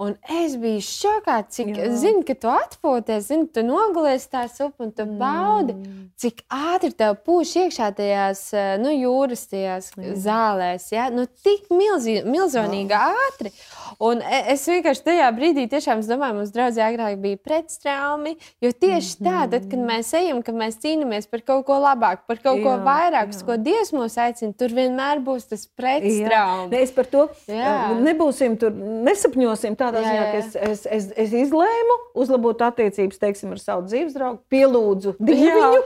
Un 0.00 0.14
es 0.32 0.54
biju 0.56 0.80
šokā, 0.80 1.34
cik 1.52 1.74
zinu, 2.00 2.22
ka 2.24 2.32
tu 2.40 2.48
atpūties, 2.48 3.26
zinu, 3.28 3.44
tu 3.52 3.60
nogulies 3.66 4.22
tā 4.32 4.46
supu 4.48 4.86
un 4.86 4.94
tu 4.96 5.04
baudi, 5.04 5.74
mm. 5.76 6.06
cik 6.20 6.40
ātri 6.48 6.88
tev 6.96 7.18
pūš 7.26 7.52
iekšā 7.66 7.90
tajās 7.98 8.40
nu, 8.80 8.94
jūras 8.94 9.42
tajās 9.50 9.90
mm. 9.98 10.14
zālēs. 10.24 10.86
Ja? 10.94 11.10
Nu, 11.12 11.26
tik 11.28 11.68
milzi, 11.68 12.14
milzonīgi 12.24 12.96
oh. 12.96 13.18
ātri. 13.26 13.52
Un 14.00 14.22
e, 14.24 14.38
es 14.54 14.64
vienkārši 14.70 15.04
tajā 15.10 15.26
brīdī 15.36 15.66
tiešām 15.68 16.00
domāju, 16.08 16.38
mums 16.38 16.54
draudzē 16.54 16.86
agrāk 16.86 17.20
bija 17.20 17.42
pretstraumi, 17.50 18.38
jo 18.64 18.72
tieši 18.72 19.12
mm 19.18 19.26
-hmm. 19.26 19.28
tā, 19.28 19.50
tad, 19.52 19.68
kad 19.68 19.84
mēs 19.92 20.14
ejam, 20.16 20.40
kad 20.42 20.56
mēs 20.56 20.80
cīnāmies 20.80 21.28
par 21.28 21.44
kaut 21.44 21.66
ko 21.68 21.76
labāku, 21.76 22.24
par 22.26 22.40
kaut 22.40 22.58
jā, 22.58 22.64
ko 22.64 22.78
vairāk, 22.88 23.36
uz 23.36 23.44
ko 23.44 23.60
Dievs 23.60 23.92
mūs 23.92 24.16
aicina, 24.16 24.56
tur 24.56 24.72
vienmēr 24.72 25.20
būs 25.20 25.44
tas 25.52 25.66
pretstraumi. 25.68 26.80
Es 26.80 26.90
par 26.90 27.04
to 27.04 27.28
jā. 27.46 27.92
nebūsim 28.00 28.56
tur, 28.56 28.72
nesapņosim 29.04 29.76
tā 29.76 29.89
tādā 29.90 30.02
jā, 30.02 30.10
ziņā, 30.10 30.24
ka 30.30 30.40
es, 30.40 30.56
es, 30.70 30.82
es, 30.86 31.08
es 31.26 31.36
izlēmu 31.44 31.96
uzlabot 32.22 32.62
attiecības 32.70 33.20
teiksim, 33.20 33.54
ar 33.56 33.62
savu 33.62 33.86
dzīves 33.90 34.16
draugu, 34.16 34.40
pielūdzu 34.52 35.16
Dievu. 35.18 35.82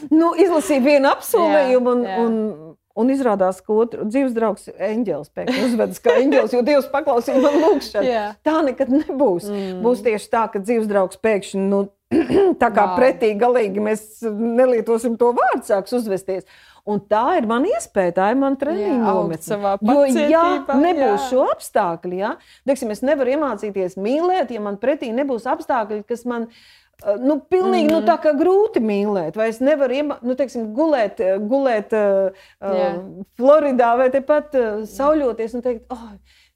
nu, 0.20 0.32
izlasīju 0.38 0.86
vienu 0.86 1.10
apsolījumu. 1.12 1.96
Un, 1.96 2.06
jā. 2.06 2.20
un, 2.24 2.76
Un 3.00 3.08
izrādās, 3.08 3.60
ka 3.62 3.70
otrs 3.70 4.08
dzīves 4.10 4.32
draugs 4.34 4.66
eņģēlis 4.74 5.30
pēkšņi 5.32 5.62
uzvedas 5.68 6.02
kā 6.02 6.16
eņģēlis, 6.20 6.56
jo 6.56 6.62
Dievs 6.66 6.88
paklausīja 6.90 7.38
man 7.40 7.54
lūgšanu. 7.62 8.02
Yeah. 8.04 8.34
Tā 8.44 8.56
nekad 8.66 8.90
nebūs. 8.92 9.46
Mm. 9.46 9.78
Būs 9.84 10.02
tieši 10.04 10.26
tā, 10.32 10.42
ka 10.50 10.60
dzīves 10.60 10.88
draugs 10.90 11.20
pēkšņi, 11.22 11.62
nu, 11.70 11.84
tā 12.62 12.72
kā 12.74 12.88
wow. 12.90 12.96
pretī 12.98 13.30
galīgi 13.38 13.84
mēs 13.84 14.02
nelietosim 14.26 15.14
to 15.20 15.30
vārdu, 15.38 15.62
sāks 15.70 15.94
uzvesties. 15.96 16.48
Un 16.90 17.00
tā 17.10 17.24
ir 17.38 17.46
mana 17.50 17.70
iespēja, 17.76 18.16
tā 18.16 18.32
ir 18.32 18.38
mana 18.40 18.58
treniņa 18.60 18.98
nometne. 18.98 19.58
Jo, 19.86 20.02
ja 20.30 20.44
nebūs 20.74 21.06
jā. 21.06 21.28
šo 21.28 21.46
apstākļu, 21.54 22.18
ja, 22.18 22.34
Deksim, 22.68 22.90
es 22.94 23.04
nevaru 23.06 23.36
iemācīties 23.36 23.96
mīlēt, 24.00 24.52
ja 24.54 24.62
man 24.64 24.78
pretī 24.82 25.12
nebūs 25.14 25.46
apstākļi, 25.50 26.02
kas 26.08 26.26
man 26.28 26.48
uh, 26.48 27.14
nu, 27.20 27.38
pilnīgi 27.40 27.88
mm 27.88 27.94
-hmm. 27.94 28.00
nu, 28.00 28.08
tā 28.08 28.18
kā 28.22 28.34
grūti 28.38 28.82
mīlēt. 28.82 29.38
Vai 29.38 29.48
es 29.52 29.60
nevaru 29.60 30.00
iemā, 30.00 30.18
nu, 30.22 30.34
teiksim, 30.34 30.72
gulēt, 30.74 31.22
uh, 31.22 31.38
gulēt 31.52 31.94
uh, 31.96 32.44
yeah. 32.60 33.00
Floridā 33.38 33.96
vai 33.96 34.10
tepat 34.10 34.54
uh, 34.54 34.82
sauļoties 34.88 35.54
un 35.54 35.66
teikt, 35.66 35.86
oh, 35.94 36.10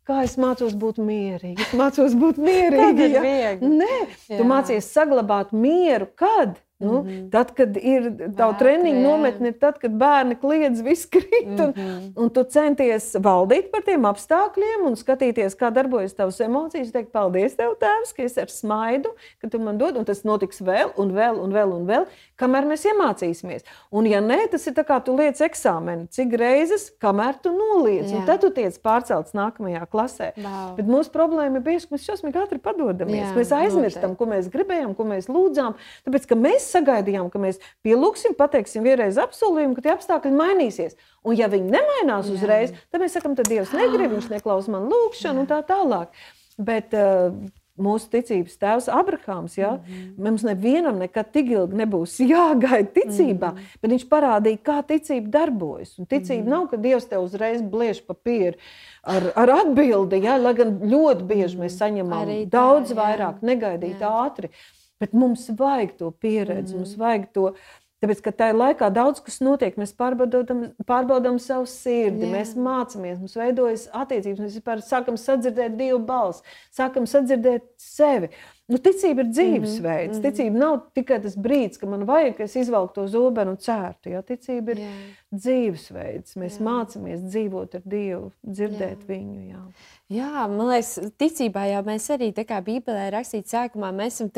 kā 0.08 0.22
es 0.24 0.36
mācos 0.40 0.74
būt 0.76 1.00
mierīga. 1.00 1.62
Es 1.62 1.72
mācos 1.78 2.14
būt 2.18 2.38
mierīga. 2.48 3.08
Ja? 3.08 3.56
Nē, 3.60 3.96
Jā. 4.28 4.38
tu 4.38 4.44
mācies 4.44 4.90
saglabāt 4.92 5.52
mieru. 5.52 6.10
Kad? 6.16 6.60
Nu, 6.78 6.92
mm 6.92 7.08
-hmm. 7.08 7.30
Tad, 7.30 7.54
kad 7.54 7.76
ir 7.76 8.10
tā 8.34 8.48
treniņa 8.58 9.02
nometne, 9.02 9.48
ir 9.48 9.58
tad, 9.58 9.78
kad 9.78 9.92
bērni 9.94 10.34
kliedz, 10.34 10.82
viss 10.82 11.06
krīt, 11.06 11.54
un, 11.60 11.70
mm 11.70 11.72
-hmm. 11.76 12.12
un 12.16 12.30
tu 12.30 12.42
centies 12.44 13.14
valdīt 13.14 13.70
par 13.70 13.82
tiem 13.82 14.02
apstākļiem 14.02 14.86
un 14.86 14.96
skatīties, 14.96 15.54
kā 15.56 15.70
darbojas 15.70 16.14
tavas 16.14 16.40
emocijas. 16.40 16.90
Teikt, 16.92 17.12
paldies, 17.12 17.56
tev, 17.56 17.76
tēvs, 17.78 18.14
ka 18.16 18.22
es 18.22 18.38
ar 18.38 18.50
smaidu, 18.50 19.08
ka 19.40 19.48
tu 19.48 19.58
man 19.58 19.78
dod, 19.78 19.96
un 19.96 20.04
tas 20.04 20.24
notiks 20.24 20.60
vēl, 20.60 20.90
un 20.96 21.12
vēl, 21.12 21.40
un 21.40 21.52
vēl, 21.52 21.72
un 21.72 21.86
vēl, 21.86 22.06
kamēr 22.36 22.66
mēs 22.66 22.84
iemācīsimies. 22.90 23.62
Un, 23.90 24.06
ja 24.06 24.20
nē, 24.20 24.50
tas 24.50 24.66
ir 24.66 24.74
kā 24.74 25.04
tu 25.04 25.16
liec 25.16 25.40
eksāmenu, 25.40 26.08
cik 26.10 26.32
reizes, 26.32 26.90
kamēr 27.00 27.34
tu 27.42 27.52
noliec, 27.52 28.10
Jā. 28.10 28.16
un 28.16 28.26
tad 28.26 28.40
tu 28.40 28.50
tiec 28.50 28.78
pārcelts 28.82 29.32
nākamajā 29.32 29.86
klasē. 29.90 30.32
Wow. 30.36 30.74
Bet 30.76 30.86
mūsu 30.86 31.10
problēma 31.14 31.56
ir 31.56 31.62
bieži, 31.62 31.86
ka 31.86 31.94
mēs 31.94 32.06
šausmīgi 32.08 32.42
ātri 32.42 32.58
padodamies. 32.58 33.28
Jā, 33.28 33.34
mēs 33.36 33.52
aizmirstam, 33.52 34.10
noteikti. 34.10 34.18
ko 34.18 34.26
mēs 34.26 34.50
gribējām, 34.50 34.94
ko 34.94 35.04
mēs 35.04 35.28
lūdzām, 35.28 35.74
tāpēc, 36.06 36.26
ka 36.26 36.34
mēs 36.34 36.73
sagaidījām, 36.74 37.30
ka 37.32 37.40
mēs 37.42 37.60
pielūgsim, 37.86 38.36
pateiksim 38.38 38.86
vienreiz 38.86 39.18
apsolījumu, 39.22 39.78
ka 39.78 39.86
tie 39.86 39.94
apstākļi 39.94 40.36
mainīsies. 40.36 40.96
Un 41.24 41.38
ja 41.38 41.48
viņi 41.52 41.72
nemainās 41.72 42.30
uzreiz, 42.34 42.76
tad 42.90 43.04
mēs 43.04 43.16
sakām, 43.16 43.36
tad 43.38 43.48
Dievs 43.50 43.74
negrib, 43.76 44.12
viņš 44.12 44.30
neklaus 44.36 44.70
man 44.72 44.88
lūgšanu 44.92 45.44
un 45.44 45.50
tā 45.50 45.62
tālāk. 45.66 46.24
Bet, 46.58 46.94
uh, 46.94 47.34
mūsu 47.74 48.06
ticības 48.12 48.54
tēvs 48.60 48.86
Abrahāms. 48.92 49.56
Ja? 49.58 49.72
Mm 49.72 49.82
-hmm. 49.84 50.24
Mums 50.24 50.42
nevienam 50.42 50.98
nekad 50.98 51.32
tik 51.32 51.50
ilgi 51.50 51.76
nebūs 51.76 52.18
jāgaida 52.34 52.92
ticībā, 52.94 53.50
mm 53.50 53.56
-hmm. 53.56 53.78
bet 53.82 53.90
viņš 53.90 54.06
parādīja, 54.08 54.58
kā 54.62 54.82
ticība 54.86 55.28
darbojas. 55.28 55.98
Un 55.98 56.06
ticība 56.06 56.42
mm 56.42 56.46
-hmm. 56.46 56.50
nav, 56.50 56.68
ka 56.70 56.76
Dievs 56.76 57.06
te 57.06 57.18
uzreiz 57.18 57.62
bliež 57.62 58.02
papīru 58.06 58.54
ar, 59.02 59.22
ar 59.34 59.50
atbildi, 59.50 60.22
ja? 60.22 60.36
lai 60.36 60.54
gan 60.54 60.78
ļoti 60.78 61.22
bieži 61.22 61.58
mēs 61.58 61.78
saņemam 61.78 62.28
tā, 62.28 62.48
daudz 62.48 62.90
jā. 62.90 62.96
vairāk, 62.96 63.34
negaidīt 63.42 64.00
jā. 64.00 64.26
ātri. 64.26 64.48
Bet 65.04 65.12
mums 65.16 65.50
vajag 65.58 65.98
to 66.00 66.10
pieredzi, 66.24 66.72
mm. 66.72 66.80
mums 66.80 66.94
vajag 67.00 67.26
to. 67.36 67.50
Tāpēc, 68.04 68.20
ka 68.20 68.32
tajā 68.36 68.54
laikā 68.56 68.88
daudz 68.92 69.22
kas 69.24 69.38
notiek, 69.44 69.76
mēs 69.80 69.94
pārbaudām, 69.96 70.64
pārbaudām 70.88 71.38
savu 71.40 71.64
sirdi, 71.70 72.26
Jā. 72.26 72.32
mēs 72.34 72.50
mācāmies, 72.56 73.20
mums 73.20 73.36
veidojas 73.38 73.86
attiecības, 73.96 74.42
mēs 74.44 74.58
vispār 74.58 74.82
sākam 74.84 75.16
sadzirdēt 75.20 75.78
Dieva 75.78 76.00
balsi, 76.04 76.44
sākam 76.74 77.08
sadzirdēt 77.08 77.70
sevi. 77.80 78.28
Nu, 78.64 78.78
ticība 78.80 79.20
ir 79.20 79.28
dzīvesveids. 79.28 80.16
Mm 80.16 80.22
-hmm. 80.22 80.30
Ticība 80.30 80.58
nav 80.58 80.78
tikai 80.96 81.18
tas 81.22 81.36
brīdis, 81.36 81.78
kad 81.80 81.88
man 81.88 82.06
vajag, 82.08 82.36
ka 82.36 82.42
es 82.42 82.56
izvelku 82.56 82.94
to 82.94 83.06
zobenu 83.06 83.50
un 83.50 83.56
cērtu. 83.56 84.08
Ja? 84.08 84.22
Ticība 84.22 84.72
ir 84.72 84.78
Jā. 84.78 84.92
dzīvesveids. 85.30 86.36
Mēs 86.36 86.56
Jā. 86.58 86.64
mācāmies 86.64 87.20
dzīvot 87.28 87.74
ar 87.74 87.82
Dievu, 87.84 88.30
dzirdēt 88.46 89.04
Jā. 89.04 89.08
viņu. 89.08 89.40
Jā. 89.50 89.60
Jā, 90.12 90.46
man 90.48 90.68
liekas, 90.68 90.98
ticībā 91.16 91.62
jau 91.64 91.82
mēs 91.82 92.10
arī 92.12 92.26
tā 92.36 92.44
kā 92.44 92.58
Bībelē 92.60 93.06
rakstīts, 93.10 93.52
sākumā 93.54 93.88
mēs 93.88 94.20
esam 94.20 94.28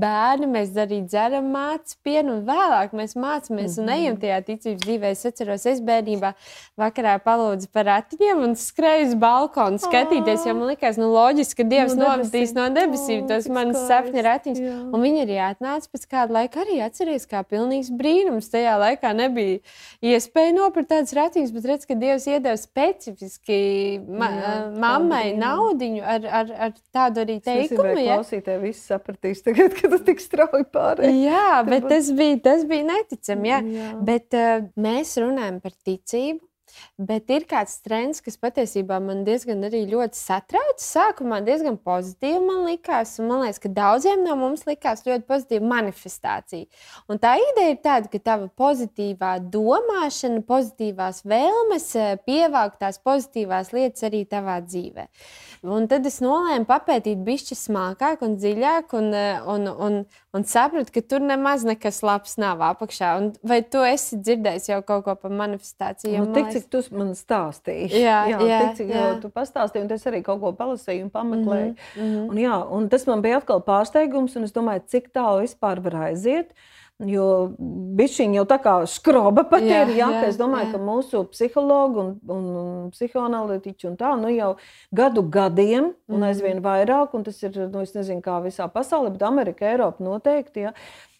bērni, 0.00 0.46
mēs 0.46 0.70
arī 0.78 1.00
dzeram 1.02 1.48
mācību 1.50 2.02
pienu, 2.02 2.36
un 2.36 2.44
vēlāk 2.46 2.94
mēs 2.94 3.16
mācāmies 3.18 3.50
mm 3.50 3.74
-hmm. 3.74 3.82
un 3.82 3.88
ejam 3.88 4.14
mhm. 4.14 4.20
tajā 4.22 4.42
ticības 4.46 4.82
dzīvē. 4.86 5.10
Es 5.10 5.26
atceros, 5.26 5.66
es 5.66 5.80
bērnībā 5.80 6.32
vakarā 6.78 7.18
palūdzu 7.18 7.66
par 7.72 7.84
ratiņiem 7.84 8.38
un 8.38 8.54
skrēju 8.54 9.06
uz 9.08 9.14
balkonu 9.14 9.78
skatīties, 9.78 10.46
jo 10.46 10.54
man 10.54 10.68
likās, 10.68 10.96
nu 10.96 11.10
loģiski, 11.12 11.62
ka 11.62 11.68
Dievs 11.68 11.94
no 11.94 12.04
novadīs 12.04 12.54
no 12.54 12.68
debesīm 12.70 13.26
tos 13.28 13.48
manas 13.76 13.92
sapņu 13.92 14.26
ratiņus. 14.26 14.62
Jā. 14.64 14.76
Un 14.90 15.04
viņi 15.04 15.24
arī 15.26 15.40
atnāca 15.50 15.92
pēc 15.92 16.08
kāda 16.10 16.38
laika, 16.40 16.64
arī 16.64 16.80
atceries, 16.84 17.28
kā 17.30 17.44
pilnīgs 17.46 17.92
brīnums. 17.96 18.50
Tajā 18.52 18.76
laikā 18.80 19.12
nebija 19.16 19.60
iespēja 20.04 20.56
nopirkt 20.56 20.92
tādas 20.94 21.14
ratiņas, 21.16 21.54
bet 21.54 21.70
redz, 21.72 21.88
ka 21.88 21.98
Dievs 21.98 22.28
iedeva 22.30 22.56
specifiski 22.60 23.60
ma 24.06 24.30
mammai 24.76 25.06
mammai 25.06 25.36
naudu 25.38 25.88
ar, 26.02 26.26
ar, 26.40 26.50
ar 26.66 26.74
tādu 26.94 27.22
arī 27.24 27.38
teikumu. 27.44 27.94
Ja? 28.00 28.18
Klausītāji 28.18 28.62
visi 28.62 28.82
sapratīs, 28.84 29.42
tagad, 29.46 29.74
kad 29.76 29.94
tas 29.94 30.04
tik 30.06 30.22
strauji 30.22 30.66
pārējais. 30.74 31.22
Jā, 31.26 31.62
bet 31.68 31.88
tas 31.90 32.10
bija, 32.16 32.40
tas 32.50 32.66
bija 32.68 32.88
neticami. 32.90 33.52
Jā. 33.52 33.62
Jā. 33.76 33.94
Bet 34.10 34.36
uh, 34.36 34.68
mēs 34.80 35.16
runājam 35.22 35.60
par 35.64 35.74
ticību. 35.86 36.42
Bet 36.96 37.30
ir 37.32 37.44
kāds 37.48 37.78
trends, 37.84 38.22
kas 38.24 38.38
patiesībā 38.40 38.98
man 39.02 39.24
diezgan 39.26 39.64
ļoti 39.66 40.16
satrauc. 40.16 40.80
Sākumā 40.80 41.42
diezgan 41.44 41.76
pozitīvi 41.76 42.40
man 42.44 42.64
likās, 42.68 43.16
un 43.20 43.30
man 43.30 43.42
liekas, 43.44 43.60
ka 43.62 43.70
daudziem 43.72 44.24
no 44.24 44.36
mums 44.40 44.66
likās 44.68 45.04
ļoti 45.06 45.26
pozitīva 45.28 45.70
manifestācija. 45.74 46.66
Un 47.08 47.20
tā 47.22 47.36
ideja 47.40 47.74
ir 47.74 47.80
tāda, 47.84 48.10
ka 48.12 48.20
tava 48.22 48.48
pozitīvā 48.48 49.36
domāšana, 49.52 50.42
pozitīvās 50.46 51.22
vēlmes 51.28 51.88
eh, 51.96 52.14
pievākt 52.26 52.80
tās 52.80 53.00
pozitīvās 53.04 53.72
lietas 53.76 54.06
arī 54.08 54.24
tavā 54.28 54.58
dzīvē. 54.64 55.08
Un 55.66 55.88
tad 55.90 56.06
es 56.06 56.20
nolēmu 56.22 56.68
papētīt 56.68 57.22
bišķi 57.26 57.56
smalkāk 57.58 58.24
un 58.26 58.36
dziļāk, 58.40 58.96
un, 58.98 59.12
eh, 59.16 59.40
un, 59.52 59.68
un, 59.68 60.00
un 60.36 60.44
sapratu, 60.48 60.92
ka 60.94 61.02
tur 61.02 61.24
nemaz 61.24 61.64
nekas 61.66 62.02
labs 62.06 62.36
nav 62.40 62.62
apakšā. 62.68 63.12
Un 63.20 63.30
vai 63.46 63.60
tu 63.64 63.82
esi 63.86 64.18
dzirdējis 64.20 64.70
jau 64.70 64.80
kaut 64.86 65.06
ko 65.06 65.16
par 65.22 65.34
manifestāciju? 65.40 66.14
Nu, 66.20 66.36
tik, 66.36 66.52
cik 66.54 66.68
tu 66.72 66.82
man 66.96 67.12
stāstīji. 67.18 67.90
Jā, 68.02 68.20
jā, 68.32 68.40
jā 68.50 68.60
tik, 68.62 68.78
cik 68.80 68.94
jā. 68.94 69.08
tu 69.24 69.32
pastāstīji, 69.34 69.86
un 69.86 69.98
es 69.98 70.06
arī 70.10 70.22
kaut 70.26 70.42
ko 70.44 70.54
palasīju 70.58 71.08
un 71.08 71.12
pameklēju. 71.14 71.74
Mm 71.74 72.06
-hmm. 72.06 72.30
un, 72.30 72.40
jā, 72.44 72.56
un 72.78 72.88
tas 72.92 73.06
man 73.10 73.24
bija 73.24 73.42
atkal 73.42 73.64
pārsteigums, 73.66 74.36
un 74.36 74.48
es 74.48 74.56
domāju, 74.56 74.86
cik 74.94 75.12
tālu 75.12 75.46
vispār 75.46 75.82
var 75.82 76.00
aiziet. 76.10 76.52
Jo 77.04 77.52
bišķiņi 77.96 78.38
jau 78.38 78.44
tā 78.48 78.56
kā 78.64 78.74
skroba 78.88 79.42
pat 79.44 79.64
jā, 79.66 79.82
ir. 79.84 79.90
Jā, 79.98 80.06
jā, 80.14 80.20
es 80.30 80.38
domāju, 80.40 80.70
jā. 80.70 80.72
ka 80.72 80.78
mūsu 80.80 81.20
psihologi 81.28 82.00
un, 82.00 82.14
un 82.32 82.46
psihoanalītiķi 82.94 83.90
un 83.90 83.98
tā 84.00 84.14
nu 84.16 84.30
jau 84.32 84.54
gadu 84.96 85.20
gadiem 85.20 85.90
un 85.92 86.16
mhm. 86.16 86.28
aizvien 86.30 86.62
vairāk, 86.64 87.12
un 87.18 87.26
tas 87.26 87.42
ir, 87.44 87.58
nu, 87.68 87.84
es 87.84 87.92
nezinu, 87.92 88.24
kā 88.24 88.38
visā 88.46 88.70
pasaulē, 88.72 89.12
bet 89.12 89.26
Amerika, 89.28 89.68
Eiropa 89.68 90.08
noteikti. 90.08 90.70
Jā 90.70 90.74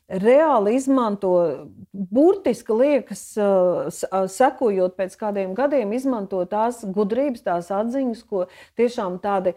reāli 0.07 0.77
izmanto, 0.79 1.33
burtiski 1.93 2.75
liekas, 2.79 3.23
sekojot 4.31 4.95
pēc 4.99 5.17
kādiem 5.19 5.55
gadiem, 5.57 5.95
izmanto 5.97 6.45
tās 6.51 6.85
gudrības, 6.85 7.43
tās 7.47 7.73
atziņas, 7.75 8.23
ko 8.31 8.45
tiešām 8.79 9.19
tādi 9.23 9.57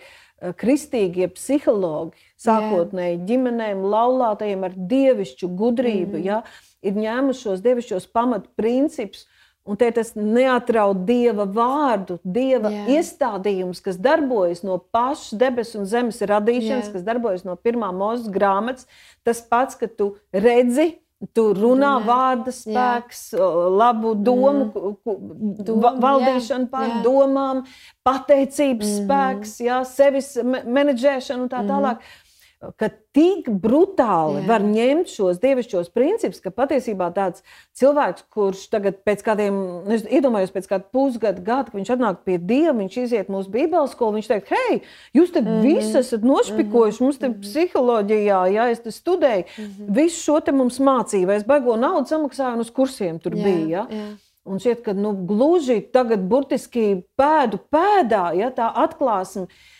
kristīgie 0.59 1.27
psihologi, 1.33 2.17
sākotnēji 2.39 3.19
ģimenēm, 3.29 3.83
laulātajiem 3.91 4.63
ar 4.67 4.77
dievišķu 4.77 5.51
gudrību, 5.59 6.19
mm. 6.19 6.25
ja, 6.27 6.43
ir 6.85 6.99
ņēmuši 6.99 7.45
šos 7.47 7.65
dievišķos 7.65 8.07
pamatprincipus 8.15 9.27
Un 9.69 9.77
te 9.77 9.89
tas 9.93 10.15
neatrauc 10.17 11.03
dieva 11.05 11.45
vārdu, 11.45 12.17
dieva 12.23 12.71
Jā. 12.73 12.85
iestādījums, 12.97 13.83
kas 13.85 13.99
darbojas 14.01 14.63
no 14.65 14.79
pašas 14.79 15.35
debesu 15.37 15.81
un 15.81 15.85
zemes 15.89 16.23
radīšanas, 16.25 16.87
Jā. 16.87 16.93
kas 16.95 17.05
darbojas 17.05 17.45
no 17.45 17.53
pirmā 17.59 17.91
mūža 17.93 18.31
grāmatas. 18.33 18.87
Tas 19.27 19.43
pats, 19.45 19.77
ka 19.77 19.85
tu 19.91 20.15
redzi, 20.33 20.95
Tu 21.35 21.43
runā 21.51 21.97
jā, 21.97 22.03
vārda 22.07 22.51
spēks, 22.55 23.23
jā. 23.35 23.47
labu 23.75 24.13
domu, 24.15 24.69
mm. 24.71 25.57
Doma, 25.67 25.91
valdīšanu 25.99 26.69
pār 26.71 26.87
jā. 26.87 27.01
domām, 27.03 27.65
pateicības 28.07 28.87
mm. 28.87 29.03
spēks, 29.03 29.57
jā, 29.67 29.81
sevis 29.89 30.31
menedžēšanu 30.47 31.43
un 31.43 31.51
tā 31.51 31.59
mm. 31.65 31.71
tālāk. 31.73 31.99
Mm 31.99 32.28
ka 32.59 32.89
tik 33.15 33.47
brutāli 33.63 34.41
Jā. 34.41 34.45
var 34.49 34.63
ņemt 34.67 35.07
šos 35.07 35.39
dievišķos 35.39 35.91
principus, 35.95 36.41
ka 36.43 36.51
patiesībā 36.51 37.07
tāds 37.15 37.43
cilvēks, 37.79 38.25
kurš 38.35 38.65
tagad 38.73 38.99
pēc 39.07 39.23
kādiem, 39.23 39.59
es 39.95 40.03
iedomājos, 40.03 40.51
pēc 40.51 40.67
kāda 40.67 40.89
pusgada, 40.91 41.39
gada, 41.45 41.71
viņš 41.75 41.93
atnāk 41.95 42.21
pie 42.27 42.35
Dieva, 42.37 42.75
viņš 42.81 42.97
iziet 43.05 43.31
mūsu 43.31 43.51
Bībeles 43.53 43.95
skolu, 43.95 44.17
viņš 44.19 44.31
teikt, 44.33 44.51
hei, 44.51 44.81
jūs 45.15 45.31
te 45.31 45.41
mm 45.41 45.47
-hmm. 45.47 45.63
visi 45.69 45.97
esat 46.01 46.27
nošpikojuši, 46.27 46.97
mm 46.97 46.99
-hmm. 46.99 47.03
mums 47.07 47.17
te 47.17 47.29
mm 47.29 47.33
-hmm. 47.33 47.41
psiholoģijā, 47.47 48.41
ja 48.53 48.69
es 48.69 48.79
te 48.83 48.91
studēju, 48.91 49.43
mm 49.45 49.63
-hmm. 49.63 49.95
visu 49.95 50.23
šo 50.23 50.39
te 50.39 50.51
mums 50.51 50.79
mācīja, 50.79 51.25
vai 51.25 51.35
es 51.35 51.45
baigo 51.45 51.75
naudu 51.75 52.07
samaksāju 52.07 52.53
un 52.53 52.59
uz 52.59 52.71
kursiem 52.71 53.19
tur 53.19 53.33
Jā. 53.33 53.43
bija. 53.43 53.67
Ja? 53.69 53.87
Jā. 53.89 54.15
Un 54.45 54.59
šķiet, 54.59 54.81
ka 54.81 54.93
nu, 54.93 55.13
gluži 55.13 55.81
tagad 55.93 56.19
burtiski 56.19 57.03
pēdu 57.17 57.59
pēdā, 57.71 58.35
ja 58.35 58.49
tā 58.51 58.73
atklāsme 58.75 59.41
Uh, 59.41 59.78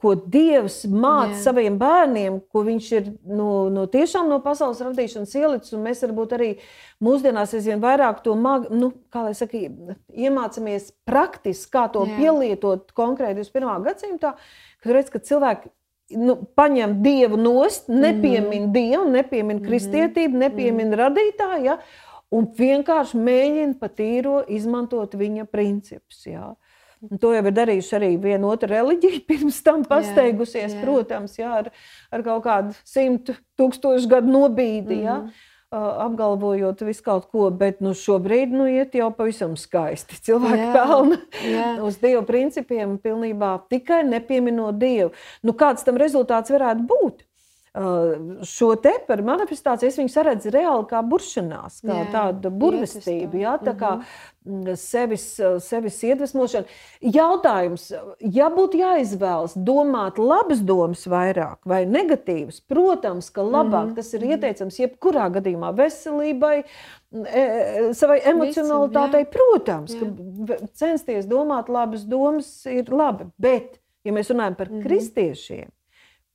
ko 0.00 0.14
Dievs 0.16 0.80
māca 0.88 1.34
Jā. 1.34 1.42
saviem 1.48 1.76
bērniem, 1.80 2.40
ko 2.52 2.64
Viņš 2.66 2.90
ir 2.96 3.08
no, 3.28 3.68
no 3.72 3.84
tiešām 3.90 4.30
no 4.30 4.40
pasaules 4.44 4.80
radīšanas 4.82 5.34
ielicis. 5.38 5.76
Mēs 5.80 6.02
varbūt 6.06 6.34
arī 6.38 6.50
mūsdienās 7.04 7.54
aizvien 7.56 7.82
vairāk 7.82 8.22
to 8.24 8.34
mag, 8.38 8.68
nu, 8.72 8.92
saka, 9.12 9.60
iemācāmies 10.10 10.90
praktiski, 11.06 11.70
kā 11.76 11.86
to 11.92 12.06
Jā. 12.08 12.18
pielietot 12.20 12.92
konkrēti 12.96 13.44
21. 13.44 13.86
gadsimtā. 13.86 14.34
Kad 14.82 14.96
redz, 14.96 15.12
ka 15.12 15.22
cilvēki 15.22 15.72
nu, 16.14 16.36
paņem 16.58 16.98
dievu 17.04 17.38
nost, 17.40 17.88
nepiemin 17.90 18.68
mm. 18.68 18.74
dievu, 18.74 19.06
nepiemin 19.10 19.58
mhm. 19.60 19.66
kristietību, 19.68 20.42
nepiemin 20.46 20.90
mm. 20.90 21.00
radītāju. 21.02 21.64
Ja? 21.66 21.78
Un 22.34 22.48
vienkārši 22.58 23.18
mēģina 23.22 23.76
patīro 23.78 24.40
izmantot 24.50 25.14
viņa 25.14 25.46
principus. 25.50 26.24
Ja? 26.26 26.54
Un 27.04 27.20
to 27.20 27.32
jau 27.34 27.42
ir 27.44 27.54
darījuši 27.54 27.96
arī 27.98 28.12
viena 28.20 28.48
otra 28.48 28.70
reliģija, 28.70 29.24
pirms 29.30 29.58
tam 29.64 29.84
pasteigusies, 29.88 30.72
jā, 30.72 30.78
jā. 30.78 30.84
protams, 30.84 31.36
jā, 31.38 31.50
ar, 31.64 31.68
ar 32.14 32.24
kaut 32.26 32.46
kādu 32.46 32.78
simtu 32.88 33.36
tūkstošu 33.60 34.08
gadu 34.10 34.32
nobīdi. 34.32 35.02
Mm 35.02 35.06
-hmm. 35.06 35.28
mhm. 35.28 35.52
apgalvojot 36.06 36.80
visu 36.86 37.02
kaut 37.02 37.26
ko, 37.30 37.50
bet 37.50 37.80
nu, 37.80 37.90
šobrīd 37.90 38.52
nu, 38.52 38.66
iet 38.66 38.94
jau 38.94 39.10
pavisam 39.10 39.56
skaisti. 39.56 40.16
Cilvēki 40.26 40.72
pelna 40.72 41.18
uz 41.86 41.98
dievu 41.98 42.22
principiem, 42.22 42.98
pilnībā 42.98 43.60
tikai 43.68 44.04
nepieminot 44.04 44.78
dievu. 44.78 45.10
Nu, 45.42 45.52
kāds 45.52 45.84
tam 45.84 45.96
rezultāts 45.96 46.50
varētu 46.50 46.86
būt? 46.86 47.26
Šo 47.76 48.70
te 48.80 48.92
par 49.04 49.20
manifestāciju 49.24 49.90
es 49.90 49.98
viņu 50.00 50.22
redzu 50.24 50.52
reāli 50.54 50.86
kā 50.88 51.02
buršanās, 51.04 51.82
kā 51.84 51.98
jā, 51.98 52.06
tādu 52.14 52.52
burvestību. 52.62 53.36
Jā, 53.42 53.56
tā 53.60 53.74
kā 53.76 53.90
mm, 54.46 54.78
sevis, 54.80 55.26
sevis 55.64 55.98
iedvesmošana. 56.08 56.64
Jautājums, 57.16 57.90
ja 58.22 58.48
būtu 58.54 58.80
jāizvēlas 58.80 59.58
domāt 59.60 60.20
labas 60.22 60.64
domas 60.64 61.04
vairāk 61.10 61.68
vai 61.68 61.82
negatīvas, 61.90 62.62
protams, 62.64 63.28
ka 63.28 63.44
labāk 63.44 63.90
-hmm. 63.90 63.96
tas 64.00 64.12
ir 64.14 64.24
ieteicams 64.24 64.80
jebkurā 64.80 65.28
gadījumā 65.36 65.74
veselībai, 65.76 66.56
e, 66.62 67.40
e, 67.40 67.94
savai 67.94 68.20
emocionalitātei. 68.24 69.26
Protams, 69.28 69.96
ka 70.00 70.60
censties 70.72 71.28
domāt 71.28 71.68
labas 71.68 72.08
domas 72.08 72.66
ir 72.66 72.88
labi, 72.88 73.28
bet, 73.36 73.80
ja 74.04 74.12
mēs 74.12 74.32
runājam 74.32 74.56
par 74.56 74.68
kristiešiem, 74.80 75.68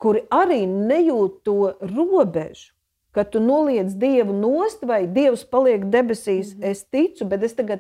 kuri 0.02 0.24
arī 0.34 0.64
nejūt 0.66 1.42
to 1.46 1.74
robežu, 1.94 2.72
ka 3.14 3.26
tu 3.28 3.42
noliec 3.44 3.92
dievu 4.00 4.34
nost 4.34 4.86
vai 4.88 5.04
dievs 5.08 5.44
paliek 5.46 5.86
debesīs. 5.86 6.56
Mm 6.56 6.62
-hmm. 6.62 6.72
Es 6.72 6.84
ticu, 6.84 7.26
bet 7.26 7.44
es 7.44 7.54
tagad 7.56 7.80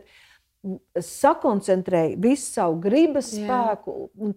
sakoncentrēju 0.99 2.19
visu 2.21 2.51
savu 2.53 2.79
gribas 2.81 3.33
Jā. 3.33 3.45
spēku 3.45 4.09
un 4.17 4.33